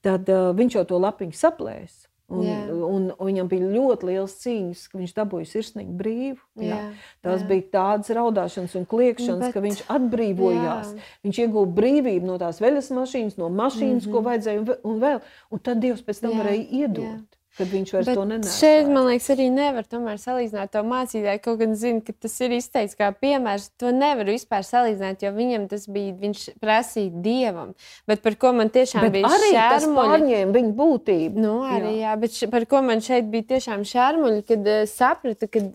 tad 0.05 0.29
uh, 0.29 0.53
viņš 0.53 0.77
jau 0.77 0.85
to 0.93 1.01
lapiņu 1.01 1.33
saplēs. 1.41 2.10
Un, 2.31 2.45
un, 2.87 3.07
un 3.11 3.27
viņam 3.27 3.47
bija 3.51 3.67
ļoti 3.73 4.07
liels 4.07 4.35
cīņas, 4.39 4.85
ka 4.91 4.97
viņš 5.01 5.13
dabūja 5.17 5.49
sirsnīgi 5.49 5.95
brīvu. 5.99 6.39
Jā. 6.55 6.77
Jā, 6.77 6.77
Tās 7.25 7.41
jā. 7.41 7.47
bija 7.49 7.65
tādas 7.73 8.09
raudāšanas 8.15 8.75
un 8.79 8.85
kliēkšanas, 8.85 9.39
Bet- 9.49 9.53
ka 9.53 9.59
viņš 9.65 9.81
atbrīvojās. 9.97 10.93
Jā. 10.95 11.09
Viņš 11.27 11.41
ieguva 11.43 11.67
brīvību 11.81 12.25
no 12.31 12.37
tās 12.39 12.61
veļas 12.63 12.89
mašīnas, 12.95 13.37
no 13.37 13.49
mašīnas, 13.49 14.05
mm 14.05 14.07
-hmm. 14.07 14.15
ko 14.15 14.21
vajadzēja, 14.29 14.79
un, 14.83 14.99
vēl. 15.01 15.21
Un 15.51 15.59
tad 15.59 15.79
Dievs 15.83 16.01
pēc 16.07 16.21
tam 16.21 16.31
Mhm. 16.31 16.37
Jā, 16.39 16.43
varēja 16.43 16.65
iedot, 16.71 17.03
jā. 17.03 17.40
Kad 17.57 17.71
viņš 17.71 17.93
vairs 17.95 18.09
Bet 18.11 18.17
to 18.19 18.25
nenesa. 18.29 18.53
šeit, 18.57 18.89
man 18.91 19.09
liekas, 19.09 19.29
arī 19.33 19.47
nevar 19.53 19.87
tomēr 19.89 20.19
salīdzināt 20.21 20.71
to 20.75 20.83
mācītāju. 20.87 21.41
Kaut 21.45 21.59
gan 21.61 21.75
zinu, 21.79 22.03
ka 22.05 22.15
tas 22.15 22.37
ir 22.45 22.55
izteikts 22.57 22.97
kā 22.99 23.11
piemērs. 23.15 23.69
To 23.81 23.91
nevar 23.95 24.29
vispār 24.31 24.65
salīdzināt, 24.67 25.25
jo 25.25 25.33
viņam 25.35 25.67
tas 25.71 25.87
bija, 25.91 26.13
viņš 26.21 26.45
prasīja 26.63 27.23
dievam. 27.25 27.73
Bet 28.07 28.23
par 28.25 28.37
ko 28.39 28.53
man 28.57 28.71
tiešām 28.73 29.07
Bet 29.07 29.17
bija 29.17 29.31
arī 29.35 29.51
pārņēma 29.97 30.57
viņa 30.59 30.75
būtību. 30.77 31.41
Nu, 31.41 31.57
arī, 31.67 31.97
jā. 31.97 32.11
Jā, 32.11 32.19
bet 32.21 32.37
š, 32.37 32.51
par 32.51 32.65
ko 32.69 32.81
man 32.85 33.03
šeit 33.03 33.27
bija 33.31 33.49
tiešām 33.55 33.83
šārmuļi, 33.87 34.45
kad 34.47 34.67
uh, 34.67 34.83
sapratu, 34.89 35.47
ka 35.51 35.65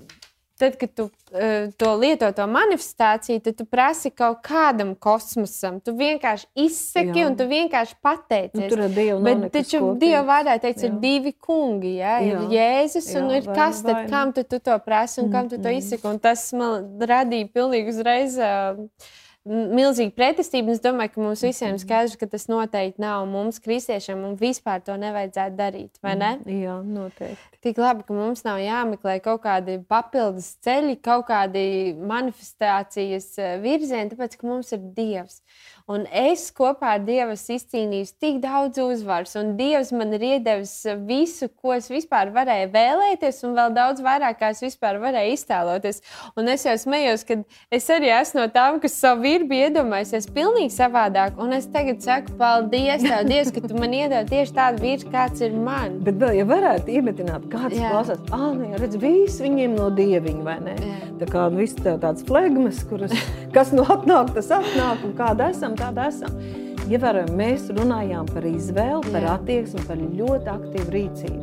tad, 0.58 0.76
kad 0.80 0.92
tu 0.96 1.04
uh, 1.06 1.68
to 1.76 1.92
lieto, 2.00 2.28
to 2.36 2.46
manifestāciju, 2.50 3.42
tad 3.44 3.58
tu 3.58 3.66
prasi 3.68 4.10
kaut 4.14 4.40
kādam 4.46 4.94
kosmosam. 4.96 5.78
Tu 5.84 5.94
vienkārši 5.96 6.48
izsaki 6.66 7.22
Jā. 7.22 7.26
un 7.30 7.36
tu 7.38 7.48
vienkārši 7.50 7.98
pateicies. 8.04 8.62
Nu, 8.62 8.70
tur 8.72 8.86
ar 8.86 8.94
Dievu 8.96 9.20
nav 9.20 9.44
Bet 9.44 9.52
taču. 9.58 9.82
Dieva 10.00 10.24
vārdā 10.30 10.56
teica, 10.62 10.88
ir 10.88 10.96
divi 11.02 11.34
kungi. 11.34 11.96
Jā, 12.00 12.16
ir 12.24 12.32
Jā. 12.34 12.46
Jēzus 12.56 13.12
un 13.20 13.30
Jā, 13.30 13.42
ir 13.42 13.50
vai 13.50 13.60
kas 13.60 13.82
nu, 13.82 13.90
tad, 13.90 14.00
vai 14.00 14.08
kam 14.14 14.34
tu, 14.36 14.46
tu 14.48 14.62
to 14.70 14.80
prasi 14.86 15.22
un 15.24 15.30
kam 15.34 15.52
tu 15.52 15.60
to 15.60 15.76
izsaki. 15.76 16.08
Un 16.08 16.18
tas 16.22 16.48
man 16.56 16.90
radīja 17.12 17.52
pilnīgi 17.52 17.94
uzreiz. 17.96 18.40
Uh, 18.40 19.14
Milzīgi 19.46 20.10
pretestība. 20.16 20.74
Es 20.74 20.80
domāju, 20.82 21.12
ka 21.14 21.22
mums 21.22 21.44
visiem 21.46 21.76
skaidrs, 21.78 22.16
ka 22.18 22.26
tas 22.30 22.48
noteikti 22.50 22.98
nav 23.02 23.28
mums, 23.30 23.60
kristiešiem, 23.62 24.24
un 24.26 24.34
vispār 24.40 24.82
to 24.82 24.96
nevajadzētu 24.98 25.58
darīt. 25.58 26.00
Ne? 26.02 26.32
Jā, 26.50 26.80
noteikti. 26.82 27.60
Tik 27.62 27.78
labi, 27.82 28.02
ka 28.06 28.14
mums 28.14 28.42
nav 28.46 28.58
jāmeklē 28.62 29.16
kaut 29.22 29.44
kādi 29.46 29.78
papildus 29.86 30.52
ceļi, 30.66 30.98
kaut 31.02 31.28
kādi 31.30 31.94
manifestācijas 31.98 33.32
eh, 33.38 33.56
virzieni, 33.62 34.10
tāpēc 34.12 34.36
ka 34.38 34.50
mums 34.50 34.74
ir 34.74 34.82
Dievs. 34.96 35.40
Un 35.86 36.02
es 36.10 36.48
kopā 36.50 36.96
ar 36.96 37.02
Dievu 37.06 37.36
esmu 37.36 37.56
izcīnījis 37.60 38.16
tik 38.18 38.40
daudz 38.42 38.80
uzvaras, 38.82 39.36
un 39.38 39.52
Dievs 39.58 39.92
man 39.94 40.16
ir 40.16 40.24
iedevis 40.32 40.72
visu, 41.06 41.46
ko 41.62 41.76
es 41.76 41.86
vispār 41.92 42.32
varēju 42.34 42.72
vēlēties, 42.74 43.38
un 43.46 43.54
vēl 43.54 43.74
daudz 43.76 44.02
vairāk, 44.02 44.40
kā 44.40 44.50
es 44.50 44.64
vispār 44.64 44.98
varēju 45.02 45.36
iztēloties. 45.36 46.02
Un 46.34 46.50
es 46.50 46.66
jau 46.66 46.74
smējos, 46.82 47.22
ka 47.28 47.38
es 47.70 47.86
arī 47.94 48.10
esmu 48.16 48.42
no 48.42 48.48
tām, 48.50 48.80
kas 48.82 48.98
savu 48.98 49.28
vīru 49.36 49.48
bija 49.50 49.68
iedomājusies 49.68 50.26
pilnīgi 50.32 50.72
savādāk. 50.72 51.36
Un 51.42 51.52
es 51.56 51.66
tagad 51.72 52.00
saku, 52.04 52.34
paldies, 52.40 53.02
tev, 53.04 53.26
Dievs, 53.28 53.52
ka 53.52 53.62
tu 53.68 53.76
man 53.78 53.92
iedod 53.96 54.28
tieši 54.30 54.54
tādu 54.56 54.82
vīru, 54.84 55.10
kāds 55.12 55.42
ir 55.44 55.56
man. 55.56 55.98
Bet 56.06 56.18
vēl, 56.20 56.38
ja 56.40 56.46
varētu 56.48 56.94
iemetināt, 56.96 57.48
kāds 57.52 57.76
Jā. 57.76 57.90
klausās, 57.92 58.22
ah, 58.32 58.46
nu, 58.56 58.70
jā, 58.70 58.80
redz, 58.80 58.98
visi 59.02 59.44
viņiem 59.44 59.76
no 59.76 59.90
dieviņa, 59.96 60.44
vai 60.46 60.56
ne? 60.64 60.76
Jā. 60.80 61.10
Tā 61.20 61.28
kā 61.32 61.46
nu, 61.52 61.60
viss 61.60 61.76
tā- 61.80 61.98
tāds 62.02 62.24
flegmas, 62.26 62.80
kuras, 62.88 63.12
kas 63.56 63.74
no 63.76 63.84
atnāk, 63.84 64.32
tas 64.36 64.48
atnāk, 64.56 65.04
un 65.06 65.16
kāda 65.18 65.50
esam, 65.52 65.76
tāda 65.78 66.08
esam. 66.12 66.38
Ievērojami, 66.86 67.34
mēs 67.34 67.66
runājām 67.74 68.28
par 68.30 68.46
izvēli, 68.46 69.10
par 69.10 69.24
Jā. 69.26 69.34
attieksmi, 69.40 69.84
par 69.88 69.98
ļoti 70.00 70.52
aktīvu 70.54 70.94
rīcību. 70.94 71.42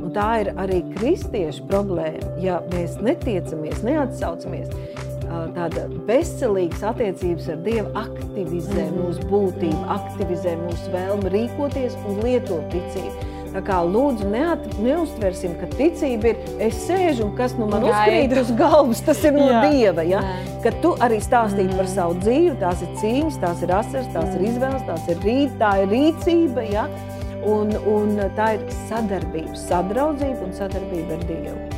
Un 0.00 0.14
tā 0.16 0.30
ir 0.40 0.48
arī 0.58 0.80
kristiešu 0.96 1.66
problēma. 1.68 2.32
Ja 2.40 2.62
mēs 2.72 2.96
netiecamies, 3.04 3.84
neatsaucamies, 3.84 4.72
tāda 5.56 5.86
veselīgas 6.08 6.82
attiecības 6.90 7.48
ar 7.54 7.58
Dievu 7.66 7.90
aktivizē 7.94 8.86
Mhm. 8.90 9.00
mūsu 9.00 9.26
būtību, 9.30 9.82
aktivizē 9.96 10.56
mūsu 10.66 10.94
vēlmi 10.94 11.30
rīkoties 11.36 11.96
un 12.08 12.20
lietot 12.24 12.66
ticību. 12.72 13.28
Tā 13.50 13.60
kā 13.66 13.80
lūdzu, 13.82 14.28
neat, 14.30 14.62
neustversim, 14.78 15.56
ka 15.58 15.66
ticība 15.74 16.24
ir 16.30 16.36
es 16.60 16.74
sēžu 16.86 17.24
un 17.24 17.32
kas 17.36 17.56
nu 17.58 17.66
man 17.66 17.82
uzkrīt 17.82 18.36
uz 18.38 18.52
galvas, 18.54 19.00
tas 19.02 19.24
ir 19.24 19.32
no 19.32 19.48
Jā. 19.50 19.62
Dieva. 19.70 20.04
Ja? 20.06 20.20
Nē. 20.20 20.62
Kad 20.62 20.74
tu 20.82 20.92
arī 21.02 21.18
stāstīji 21.18 21.74
par 21.76 21.86
savu 21.90 22.14
dzīvi, 22.22 22.54
tās 22.60 22.82
ir 22.82 22.92
cīņas, 23.02 23.40
tās 23.42 23.62
ir 23.62 23.72
asaras, 23.74 24.06
tās 24.14 24.36
ir 24.36 24.46
izvēles, 24.52 24.86
tās 24.86 25.08
ir 25.08 25.16
rīt, 25.26 25.50
tā 25.58 25.72
ir 25.82 25.88
rīcība. 25.90 26.62
Ja? 26.70 26.86
Un, 27.42 27.74
un 27.88 28.14
tā 28.36 28.54
ir 28.54 28.60
sadarbība, 28.86 29.56
sadraudzība 29.56 30.44
un 30.46 30.52
sadarbība 30.52 31.18
ar 31.18 31.26
Dievu. 31.26 31.69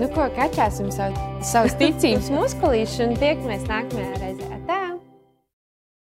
Nu, 0.00 0.08
ko 0.14 0.26
katrā 0.34 0.68
esam 0.72 0.90
savu, 0.94 1.28
savus 1.46 1.76
ticības 1.80 2.32
muskulīšus 2.36 3.06
un 3.08 3.16
tiekamies 3.20 3.68
nākamajā 3.70 4.20
reizē. 4.22 4.53